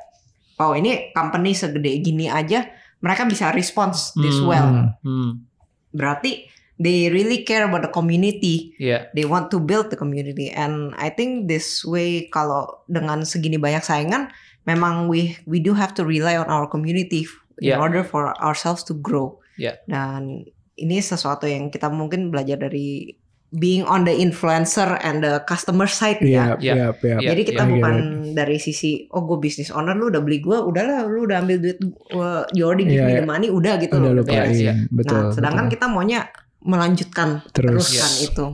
[0.55, 2.67] wow ini company segede gini aja
[2.99, 4.47] mereka bisa response this Hmm.
[4.47, 4.69] well.
[4.99, 5.47] Hmm.
[5.89, 8.75] Berarti they really care about the community.
[8.75, 9.11] Iya.
[9.11, 13.83] They want to build the community and I think this way kalau dengan segini banyak
[13.83, 14.31] saingan
[14.63, 17.23] memang we we do have to rely on our community
[17.59, 17.79] in Yeah.
[17.79, 19.37] order for ourselves to grow.
[19.55, 19.77] Yeah.
[19.85, 23.11] Dan ini sesuatu yang kita mungkin belajar dari
[23.49, 26.53] being on the influencer and the customer side ya.
[26.55, 26.73] Iya, Iya.
[26.77, 27.17] iya, iya.
[27.17, 27.29] Iya.
[27.33, 27.71] Jadi kita iya.
[27.73, 27.95] bukan
[28.31, 31.81] dari sisi oh gue bisnis owner lu udah beli gue udahlah lu udah ambil duit
[31.81, 33.19] gue you already give Iya, me iya.
[33.19, 34.21] the money udah gitu Udah loh.
[34.21, 34.45] lupain.
[34.45, 34.55] beres.
[34.55, 35.17] Iya, Betul.
[35.19, 35.73] nah, sedangkan betul.
[35.75, 36.19] kita maunya
[36.61, 37.89] melanjutkan Terus.
[37.89, 38.27] teruskan Yes.
[38.29, 38.45] itu.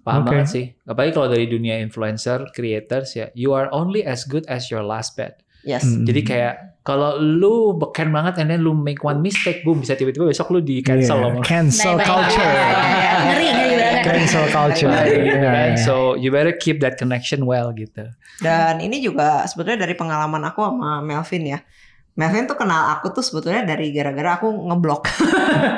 [0.00, 0.28] Paham Oke.
[0.32, 0.64] banget sih.
[0.82, 5.12] Apalagi kalau dari dunia influencer, creators ya, you are only as good as your last
[5.14, 5.44] bet.
[5.64, 5.84] Yes.
[5.84, 6.04] Hmm.
[6.08, 10.24] Jadi kayak kalau lu beken banget and then lu make one mistake, boom bisa tiba-tiba
[10.24, 12.08] besok lu di cancel Cancel Baik-baik.
[12.08, 12.48] culture.
[12.48, 13.12] Iya, iya, iya.
[13.20, 14.04] Ngeri, ngeri banget.
[14.08, 14.90] Cancel culture.
[14.90, 15.28] Baik-baik.
[15.28, 15.68] Iya, kan?
[15.76, 15.84] iya.
[15.84, 18.08] So you better keep that connection well gitu.
[18.40, 21.60] Dan ini juga sebetulnya dari pengalaman aku sama Melvin ya.
[22.16, 25.02] Melvin tuh kenal aku tuh sebetulnya dari gara-gara aku ngeblok.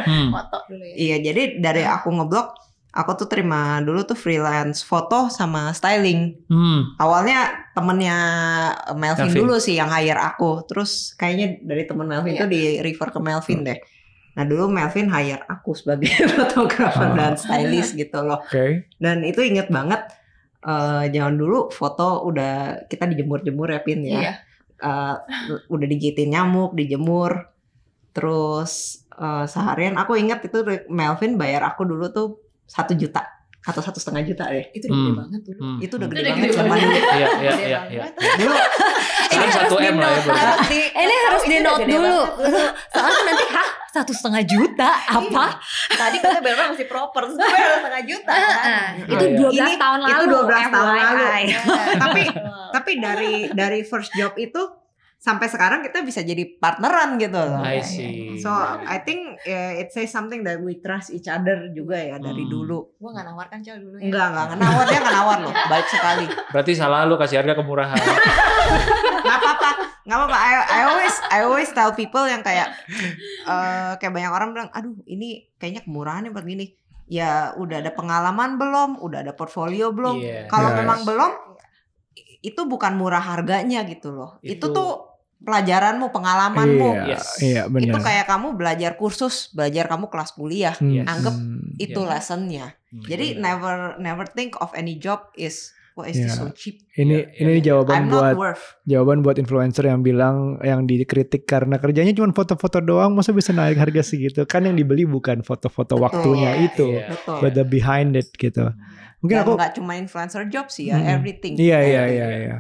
[0.07, 0.31] Hmm.
[0.35, 0.95] Foto dulu ya.
[0.97, 2.47] iya, jadi dari aku ngeblok,
[2.93, 6.37] aku tuh terima dulu tuh freelance foto sama styling.
[6.47, 6.93] Hmm.
[6.97, 8.19] Awalnya temennya
[8.93, 9.39] Melvin, Melvin.
[9.39, 10.61] dulu sih yang hire aku.
[10.65, 12.41] Terus kayaknya dari temen Melvin Iya.
[12.45, 13.79] tuh di refer ke Melvin deh.
[14.33, 17.17] Nah dulu Melvin hire aku sebagai fotografer Oh.
[17.17, 18.41] dan stylist gitu loh.
[18.43, 18.89] Oke.
[18.97, 20.05] Dan itu inget banget.
[20.63, 24.21] eh jangan dulu foto udah kita dijemur-jemur ya Pin ya.
[24.21, 24.33] Iya.
[24.79, 25.15] Eh,
[25.67, 27.51] udah digitin nyamuk, dijemur.
[28.13, 32.29] Terus eh, seharian aku inget itu Melvin bayar aku dulu tuh
[32.65, 33.23] satu juta
[33.63, 34.67] atau satu setengah juta deh.
[34.73, 35.19] Itu udah gede Hmm.
[35.19, 35.61] banget dulu.
[35.63, 35.79] Hmm.
[35.79, 36.83] Itu udah gede udah banget gede zaman banget.
[36.83, 36.99] dulu.
[36.99, 37.93] Iya, iya, Gede iya, banget.
[37.93, 38.05] iya.
[38.35, 38.57] Dulu
[39.23, 40.21] Sekarang satu M lah ya.
[40.93, 42.19] Ini harus Tahu, di note dulu.
[42.91, 45.45] Soalnya nanti hah satu setengah juta apa?
[45.89, 48.91] Tadi kita bayar masih proper, bayar setengah juta kan.
[49.01, 49.37] Itu Iya.
[49.39, 50.33] 12 Ini- tahun itu lalu.
[50.35, 51.25] 12 tahun lalu.
[52.03, 52.23] Tapi
[52.73, 54.59] tapi dari dari first job itu
[55.23, 57.63] sampai sekarang kita bisa jadi partneran gitu loh.
[57.63, 58.35] I see.
[58.37, 58.51] So
[58.83, 62.51] I think eh, it says something that we trust each other juga ya dari Hmm.
[62.51, 62.79] dulu.
[62.93, 64.11] Gue gak nawarkan cel dulu ya.
[64.11, 66.27] Enggak enggak nggak nawar dia nggak nawar loh, baik sekali.
[66.51, 67.95] Berarti salah lu kasih harga kemurahan.
[69.23, 69.71] Nggak apa-apa,
[70.03, 70.35] nggak apa-apa.
[70.37, 72.75] I, I always I always tell people yang kayak
[73.45, 76.67] eh kayak banyak orang bilang, aduh ini kayaknya kemurahan nih buat gini.
[77.07, 80.19] Ya udah ada pengalaman belum, udah ada portfolio belum.
[80.19, 80.51] Iya.
[80.51, 80.79] Kalau Yes.
[80.81, 81.31] memang belum,
[82.43, 84.43] itu bukan murah harganya gitu loh.
[84.43, 84.91] Itu, Itu- tuh
[85.43, 86.91] pelajaranmu, pengalamanmu.
[86.97, 87.27] Iya, Yes.
[87.39, 90.75] iya Itu kayak kamu belajar kursus, belajar kamu kelas kuliah.
[90.75, 91.07] Hmm, Yes.
[91.07, 91.77] Anggap hmm.
[91.77, 92.11] Itu Iya.
[92.11, 92.67] lessonnya.
[92.89, 93.43] Hmm, Jadi benar.
[93.43, 96.39] never never think of any job is what is this Iya.
[96.39, 96.81] so cheap?
[96.91, 97.65] Ini Iya, ini iya.
[97.67, 98.65] jawaban I'm buat not worth.
[98.85, 103.77] jawaban buat influencer yang bilang yang dikritik karena kerjanya cuma foto-foto doang, masa bisa naik
[103.77, 104.45] harga segitu?
[104.45, 107.07] Kan yang dibeli bukan foto-foto waktunya Iya, itu, Iya.
[107.11, 107.39] Betul.
[107.41, 108.73] but the behind it gitu.
[109.21, 111.15] Mungkin Dan aku nggak cuma influencer job sih ya, Mm-mm.
[111.15, 111.55] everything.
[111.55, 112.57] Iya iya iya iya.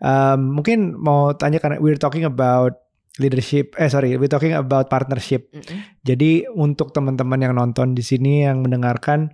[0.00, 2.84] Um, mungkin mau tanya karena we're talking about
[3.18, 3.74] leadership.
[3.78, 5.50] Eh sorry, we're talking about partnership.
[5.54, 6.02] Mm-mm.
[6.02, 9.30] Jadi untuk teman-teman yang nonton di sini yang mendengarkan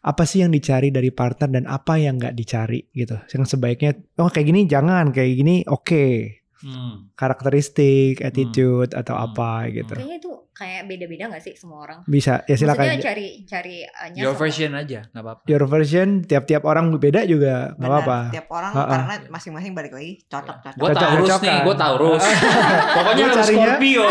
[0.00, 3.20] apa sih yang dicari dari partner dan apa yang nggak dicari gitu.
[3.36, 6.39] Yang sebaiknya oh kayak gini jangan, kayak gini oke.
[6.60, 7.08] Hmm.
[7.14, 9.24] Karakteristik, attitude atau Hmm.
[9.26, 9.92] apa gitu.
[9.92, 11.98] Kayaknya itu kayak beda-beda gak sih semua orang?
[12.04, 12.84] Bisa ya silakan.
[12.84, 15.42] Maksudnya cari cari uh, Your version aja, nggak apa-apa.
[15.46, 18.18] Your version tiap-tiap orang beda juga nggak Benar, apa-apa.
[18.30, 18.86] Tiap orang Ha-ha.
[18.86, 20.76] karena masing-masing balik lagi cocok-cocok.
[20.76, 21.46] Gue Cocok- Taurus cocokan.
[21.46, 22.24] nih, gue Taurus.
[22.96, 24.04] Pokoknya harus carinya- Scorpio.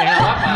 [0.00, 0.52] ya nggak apa-apa.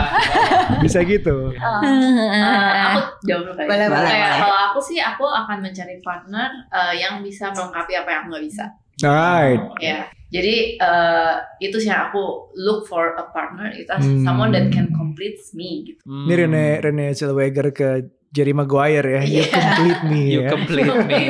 [0.81, 1.37] Bisa gitu.
[1.51, 3.91] Eh, aku jawab dulu Kayak
[4.39, 8.45] kalau aku sih aku akan mencari partner eh, yang bisa melengkapi apa yang aku nggak
[8.45, 8.65] bisa.
[9.01, 9.59] Alright.
[9.81, 10.07] Ya.
[10.35, 12.23] Jadi eh, itu sih yang aku
[12.57, 14.21] look for a partner itu Hmm.
[14.21, 16.03] someone that can complete me gitu.
[16.03, 16.27] Hmm.
[16.27, 17.89] Ini Rene Rene Zellweger ke
[18.29, 19.23] Jerry Maguire ya.
[19.23, 19.55] You Iya.
[19.55, 20.51] complete me You ya.
[20.51, 21.23] complete me.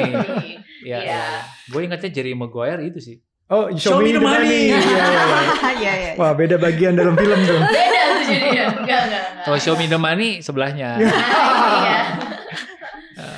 [0.81, 0.99] Iya.
[1.03, 1.23] Ya,
[1.67, 3.17] Gue ingatnya Jerry Maguire itu sih.
[3.45, 4.73] Oh, show, me, the money.
[4.73, 4.81] Iya,
[5.75, 6.13] iya, iya.
[6.21, 7.61] Wah, beda bagian dalam film tuh.
[7.77, 8.65] Beda tuh jadinya.
[8.73, 9.45] Enggak, enggak, enggak.
[9.45, 10.97] Kalau show me the money sebelahnya.
[10.97, 11.99] Iya.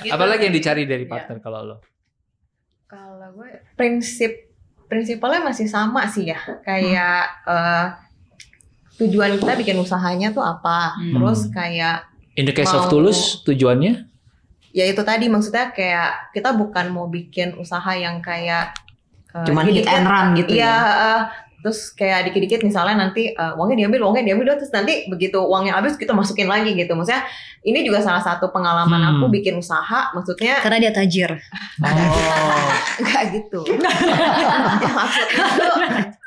[0.02, 0.14] Gitu.
[0.14, 1.10] Apalagi yang dicari dari Iya.
[1.10, 1.76] partner kalau lo?
[2.86, 4.45] Kalau gue prinsip
[4.86, 6.38] prinsipalnya masih sama sih ya.
[6.62, 7.86] Kayak eh,
[8.98, 10.94] tujuan kita bikin usahanya tuh apa.
[10.94, 11.12] Hmm.
[11.12, 14.12] Terus kayak In the case of Mau- Tulus, tujuannya?
[14.70, 18.76] ya itu tadi maksudnya kayak kita bukan mau bikin usaha yang kayak
[19.32, 20.74] eh, Cuman hit and run gitu Iya, ya.
[20.84, 21.22] eh,
[21.58, 25.94] terus kayak dikit-dikit misalnya nanti eh, uangnya diambil, uangnya diambil, terus nanti begitu uangnya habis
[25.94, 26.92] kita masukin lagi gitu.
[26.92, 27.24] Maksudnya
[27.62, 29.10] ini juga salah satu pengalaman Hmm.
[29.18, 31.30] aku bikin usaha, maksudnya Karena dia tajir.
[31.82, 32.70] Oh.
[32.96, 33.60] enggak gitu.
[34.96, 35.74] Maksudnya tuh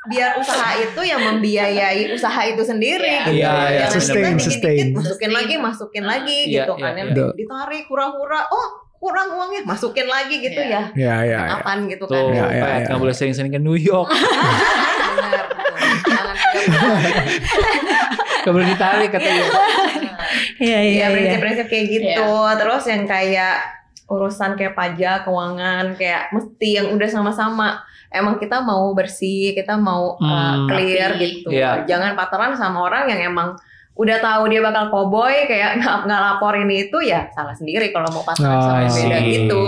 [0.08, 3.04] biar usaha itu yang membiayai usaha itu sendiri.
[3.04, 3.36] Iya, gitu.
[3.36, 3.78] iya, iya.
[3.84, 4.86] Jangan Sustain, kita dikit-dikit sustain.
[4.94, 6.92] Masukin lagi, masukin lagi Iya, gitu iya, kan.
[6.92, 7.00] iya.
[7.02, 8.66] Yang Ditarik hura-hura, oh
[8.96, 10.92] kurang uangnya, masukin lagi gitu Iya.
[10.94, 10.98] ya.
[10.98, 11.40] Ya, ya, ya.
[11.56, 12.24] Kapan gitu Tuh, kan.
[12.30, 12.86] Ya, ya, Pat, ya.
[12.86, 14.08] nggak boleh sering-sering ke New York.
[18.46, 19.44] Boleh ditarik katanya.
[20.56, 22.08] Iya Iya prinsip-prinsip kayak gitu.
[22.24, 22.56] Iya.
[22.56, 23.56] Terus yang kayak
[24.06, 27.78] urusan kayak pajak, keuangan, kayak mesti yang udah sama-sama.
[28.10, 31.22] Emang kita mau bersih, kita mau uh, clear Rapi.
[31.22, 31.48] gitu.
[31.50, 31.86] Iya.
[31.86, 33.54] Jangan pacaran sama orang yang emang
[33.94, 38.24] udah tahu dia bakal cowboy kayak nggak nggak laporin itu ya salah sendiri kalau mau
[38.24, 39.36] pacaran Oh, sama beda gitu.
[39.36, 39.60] gitu.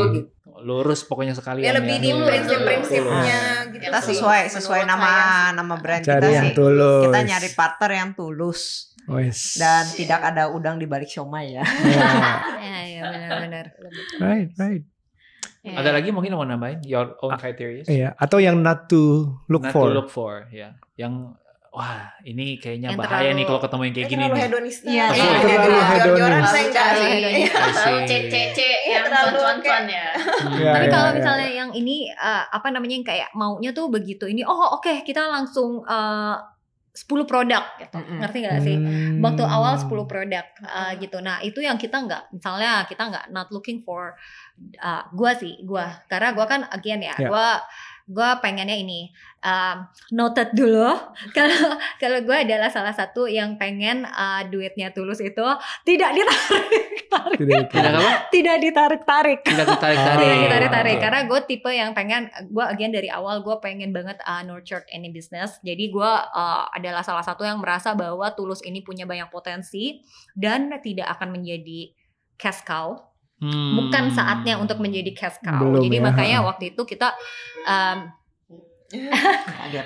[0.63, 2.27] Lurus pokoknya sekalian Ya lebih di Lurus.
[2.27, 3.83] prinsip-prinsipnya gitu.
[3.83, 5.11] Kita sesuai sesuai nama
[5.49, 5.55] saya.
[5.55, 6.57] nama brand Cari kita yang sih.
[6.57, 7.03] tulus.
[7.05, 8.61] Kita nyari partner yang tulus
[9.05, 9.39] Wes.
[9.57, 11.63] dan tidak ada udang di balik siomay ya.
[11.63, 12.11] Ya.
[12.63, 13.65] Iya, iya benar-benar.
[14.19, 14.83] Right, right.
[15.65, 17.83] Ada lagi mungkin mau nambahin your own criteria?
[17.85, 19.87] Iya, atau yang not to look Not for.
[19.87, 20.75] to look for, ya.
[20.95, 21.39] Yang
[21.73, 24.45] wah ini kayaknya Yang bahaya terlalu- nih kalau ketemu yang kayak Ini gini terlalu nih.
[24.45, 24.85] hedonista.
[24.85, 26.45] Iya, Iya, terlalu jor-joran hedonis.
[26.47, 27.33] saya enggak Terlalu sih.
[27.33, 27.53] Iya,
[28.93, 30.07] yang terlalu cuan-cuan ya.
[30.13, 30.53] Hmm.
[30.55, 31.15] Ya, Tapi ya, kalau ya.
[31.17, 35.25] misalnya yang ini uh, apa namanya yang kayak maunya tuh begitu ini oh oke kita
[35.27, 36.37] langsung uh,
[36.93, 37.97] 10 produk gitu.
[37.97, 38.21] Mm-mm.
[38.21, 38.77] Ngerti gak sih?
[38.77, 39.25] Hmm.
[39.25, 41.19] Waktu awal 10 produk uh, gitu.
[41.19, 44.13] Nah, itu yang kita nggak misalnya kita nggak not looking for
[44.77, 45.89] uh, gua sih, gua.
[46.05, 47.33] Karena gua kan again ya, Ya.
[47.33, 47.65] gua
[48.07, 49.11] gua pengennya ini
[49.43, 49.77] um,
[50.15, 50.95] noted dulu
[51.37, 55.45] kalau kalau gue adalah salah satu yang pengen uh, duitnya tulus itu
[55.85, 57.65] tidak ditarik tarik Tidak.
[57.69, 58.13] Tidak apa?
[58.33, 60.25] tidak ditarik tarik Tidak ditarik-tarik.
[60.25, 60.43] tidak Ah.
[60.47, 61.03] ditarik-tarik Oke.
[61.05, 65.13] karena gue tipe yang pengen gue again dari awal gue pengen banget uh, nurture any
[65.13, 70.01] business jadi gue uh, adalah salah satu yang merasa bahwa tulus ini punya banyak potensi
[70.33, 71.93] dan tidak akan menjadi
[72.41, 73.12] cash cow
[73.43, 73.75] Hmm.
[73.75, 76.03] bukan saatnya untuk menjadi cash cow Belum jadi ya.
[76.05, 77.11] makanya waktu itu kita
[77.67, 78.07] um,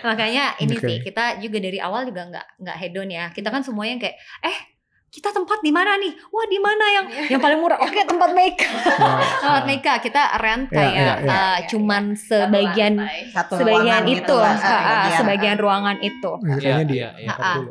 [0.05, 0.85] makanya ini Oke.
[0.85, 4.17] sih kita juga dari awal juga nggak nggak hedon ya kita kan semuanya yang kayak
[4.43, 4.59] eh
[5.07, 8.59] kita tempat di mana nih wah di mana yang yang paling murah oke tempat make
[8.67, 9.41] Ya.
[9.41, 11.31] tempat make kita rent Ya, kayak ya, ya.
[11.31, 12.95] uh, cuman sebagian
[13.33, 15.57] Satu sebagian ruangan itu gitu lah, ah, ah, sebagian.
[15.57, 16.77] ruangan itu Iya, dia.
[16.85, 17.33] iya, iya.
[17.33, 17.65] Ah.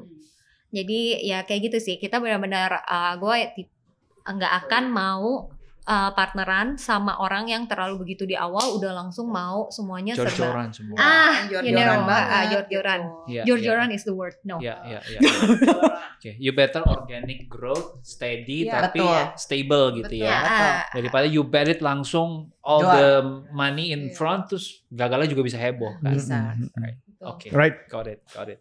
[0.71, 3.69] jadi ya kayak gitu sih kita benar-benar uh, gue ti-
[4.25, 5.53] nggak akan mau
[5.85, 10.69] uh, partneran sama orang yang terlalu begitu di awal udah langsung mau semuanya serba Jor-joran
[10.69, 10.97] semua.
[10.97, 14.99] ah you Jor-joran know banget, ah, jor-joran Iya, jor-joran is the word no Iya, iya,
[15.07, 15.19] iya.
[16.15, 19.21] Oke, you better organic growth, steady Iya, tapi betul.
[19.37, 20.25] stable gitu Betul.
[20.25, 20.37] ya.
[20.37, 23.07] Ah, Daripada you bet it langsung all the
[23.51, 24.17] money in Iya.
[24.17, 26.13] front terus gagalnya juga bisa heboh kan.
[26.13, 26.53] Bisa.
[26.75, 26.97] Right.
[27.21, 27.47] Oke.
[27.49, 27.85] Right.
[27.87, 28.59] Got it, got it.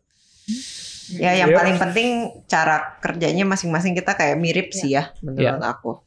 [1.10, 1.59] Ya yang Yep.
[1.59, 2.09] paling penting
[2.44, 6.01] cara kerjanya masing-masing kita kayak mirip sih ya menurut aku.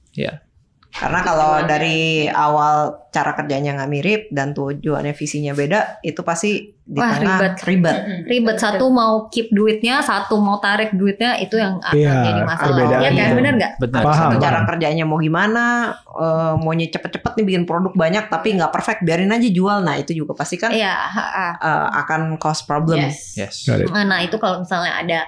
[0.97, 6.97] Karena kalau dari awal cara kerjanya nggak mirip dan tujuannya visinya beda, itu pasti di
[6.97, 7.53] Wah, tengah ribet.
[7.67, 7.95] ribet.
[8.25, 12.87] Ribet satu mau keep duitnya, satu mau tarik duitnya itu yang akan Iya, jadi masalah.
[13.03, 13.71] Iya kan, bener nggak?
[13.83, 14.01] Benar.
[14.07, 14.17] Paham.
[14.17, 19.01] Satu cara kerjanya mau gimana, eh, maunya cepet-cepet nih bikin produk banyak tapi nggak perfect,
[19.05, 19.77] biarin aja jual.
[19.83, 21.47] Nah itu juga pasti kan Iya, ha, ha.
[21.61, 22.97] eh, akan cause problem.
[23.05, 23.37] Yes.
[23.37, 23.55] Yes.
[23.91, 25.19] Nah itu kalau misalnya ada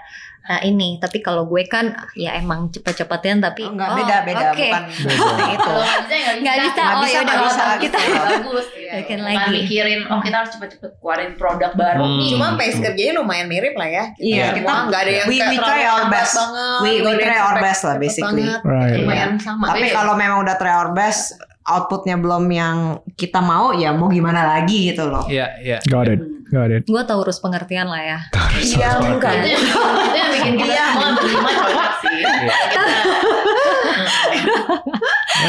[0.49, 4.65] nah ini, tapi kalau gue kan ya emang cepet-cepetin tapi Oh, nggak beda beda oke.
[4.65, 5.73] bukan seperti itu.
[5.77, 6.65] Nggak bisa nggak bisa.
[6.65, 8.17] Bisa, oh bisa, ya nggak udah bisa, kita gitu.
[8.17, 8.91] bagus ya.
[8.97, 9.51] Bikin Bukan lagi.
[9.53, 12.25] mikirin oh kita harus cepet-cepet keluarin produk baru Hmm.
[12.27, 14.05] Cuma pace kerjanya lumayan mirip lah ya.
[14.15, 16.33] Iya, Kita kita- nggak ada yang we- kayak we try our best.
[16.33, 18.45] banget, We- we try our best lah, basically.
[18.65, 18.97] Right.
[18.97, 19.69] Lumayan sama.
[19.69, 22.77] Tapi kalau memang udah try our best, outputnya belum yang
[23.13, 25.29] kita mau, ya mau gimana lagi gitu loh.
[25.29, 25.77] Iya, iya.
[25.85, 26.38] Got it.
[26.49, 26.81] Got it.
[26.89, 28.19] Gue tahu urus pengertian lah ya.
[28.57, 29.33] Iya, bukan.
[29.45, 32.17] itu yang itu yang bikin kita semua berlima cocok sih.
[32.25, 32.55] Iya.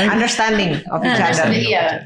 [0.12, 1.48] Understanding of each other.
[1.50, 2.04] iya.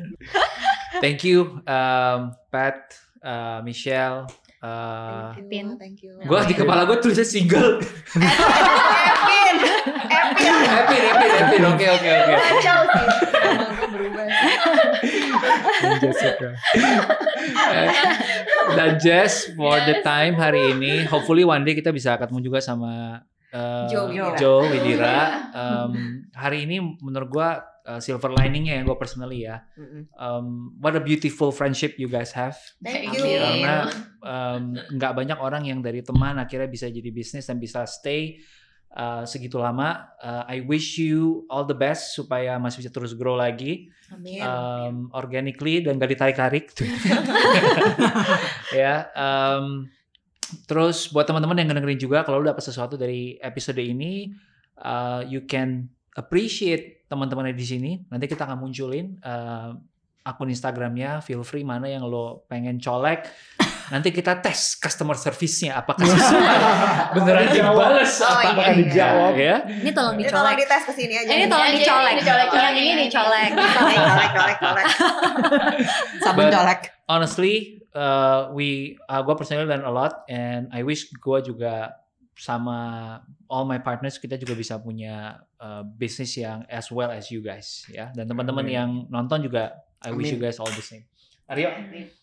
[1.02, 4.30] Thank you, um, Pat, uh, Michelle.
[4.64, 5.76] Uh, Pin.
[5.76, 6.16] Thank you.
[6.24, 7.84] gue di kepala gue tulisnya single.
[7.84, 9.56] Epin.
[10.08, 10.54] Epin.
[10.64, 11.56] happy, happy, happy.
[11.68, 12.32] Oke, oke, oke.
[12.32, 13.06] Kacau sih.
[13.92, 14.24] Berubah.
[16.00, 16.48] Jessica.
[18.72, 21.04] Dan Jess for the time hari ini.
[21.12, 23.20] Hopefully one day kita bisa ketemu juga sama
[23.54, 24.36] uh, Joe Widira.
[24.36, 25.18] Joe Widira.
[25.54, 25.92] Um,
[26.34, 27.48] hari ini menurut gua
[27.86, 29.62] uh, silver liningnya yang gue personally ya.
[30.18, 32.56] Um, what a beautiful friendship you guys have.
[32.82, 33.22] Thank you.
[33.22, 33.88] Karena
[34.24, 38.40] um, nggak banyak orang yang dari teman akhirnya bisa jadi bisnis dan bisa stay
[38.96, 40.08] uh, segitu lama.
[40.18, 44.40] Uh, I wish you all the best supaya masih bisa terus grow lagi Amin.
[44.40, 46.72] um, organically dan gak ditarik-tarik.
[48.80, 49.12] ya.
[49.14, 49.86] um,
[50.64, 54.30] terus buat teman-teman yang dengerin juga kalau lu dapat sesuatu dari episode ini,
[54.78, 57.90] uh, you can appreciate teman-teman di sini.
[58.08, 59.74] Nanti kita akan munculin uh,
[60.22, 61.18] akun Instagramnya.
[61.20, 63.26] Feel free mana yang lo pengen colek.
[63.84, 66.56] Nanti kita tes customer service-nya apakah sesuai
[67.12, 68.72] beneran dibales Oh, apa iya, iya.
[68.80, 69.34] dijawab.
[69.36, 69.56] ya.
[69.68, 70.64] Ini tolong Ini tolong dicolek.
[70.64, 71.32] dites ke sini aja.
[71.36, 72.12] Ini tolong dicolek.
[72.16, 73.50] ini dicolek, colek, Yang ini ini dicolek.
[73.52, 74.86] Colek, colek, colek, colek.
[76.24, 76.93] Sabun colek.
[77.08, 82.00] Honestly, uh, we, uh, gue personally learn a lot, and I wish gue juga
[82.34, 87.38] sama all my partners kita juga bisa punya uh, bisnis yang as well as you
[87.38, 88.10] guys, ya.
[88.10, 90.36] Dan teman-teman yang nonton juga, I wish Amin.
[90.36, 91.06] you guys all the same.
[91.44, 91.68] Aryo,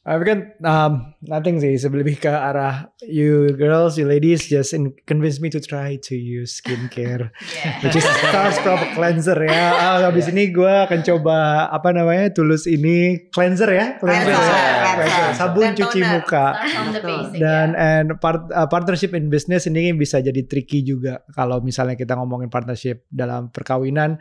[0.01, 0.91] Tapi kan um,
[1.21, 5.93] nothing sih, lebih ke arah you girls, you ladies just in, convince me to try
[6.01, 7.77] to use skincare, Yeah.
[7.85, 9.61] which is Star Scrub Cleanser ya.
[9.77, 14.57] Ah, habis ini gue akan coba apa namanya tulus ini cleanser ya, cleanser, Cleanser, ya.
[14.57, 14.97] cleanser.
[15.05, 15.37] Cleanser.
[15.37, 16.11] sabun Dan cuci toner.
[16.17, 16.45] muka.
[16.97, 17.37] Basic.
[17.37, 17.77] Dan ya.
[17.77, 22.49] and part, uh, partnership in business ini bisa jadi tricky juga kalau misalnya kita ngomongin
[22.49, 24.17] partnership dalam perkawinan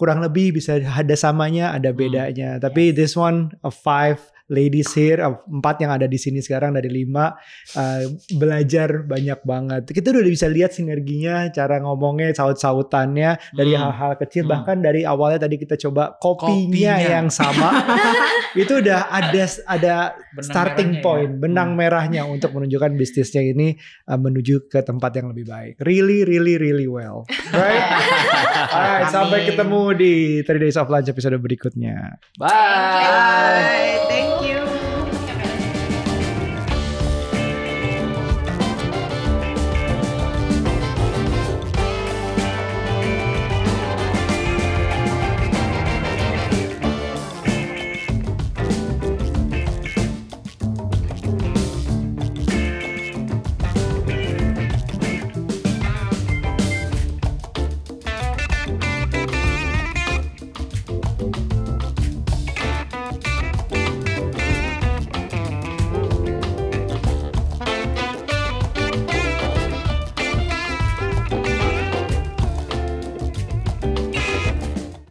[0.00, 2.56] kurang lebih bisa ada samanya ada bedanya.
[2.56, 4.16] Tapi this one of five
[4.50, 7.30] ladies here, of empat yang ada di sini sekarang dari lima
[7.74, 8.02] uh,
[8.34, 9.82] belajar banyak banget.
[9.86, 13.86] Kita udah bisa lihat sinerginya, cara ngomongnya, saut-sautannya dari Hmm.
[13.86, 14.44] hal-hal kecil.
[14.44, 14.52] Hmm.
[14.58, 17.14] Bahkan dari awalnya tadi kita coba kopinya, Kopinya.
[17.14, 17.70] yang sama,
[18.60, 19.94] itu udah ada ada
[20.34, 21.38] Benang starting merahnya point, ya.
[21.38, 21.78] benang Hmm.
[21.78, 23.78] merahnya untuk menunjukkan bisnisnya ini
[24.10, 25.78] uh, menuju ke tempat yang lebih baik.
[25.80, 27.22] Really, really, really well.
[27.54, 27.86] Right?
[28.74, 30.12] Alright, sampai ketemu di
[30.42, 32.18] 3 Days of Lunch episode berikutnya.
[32.34, 32.50] Bye.
[32.50, 33.98] Bye.
[34.10, 34.39] Thank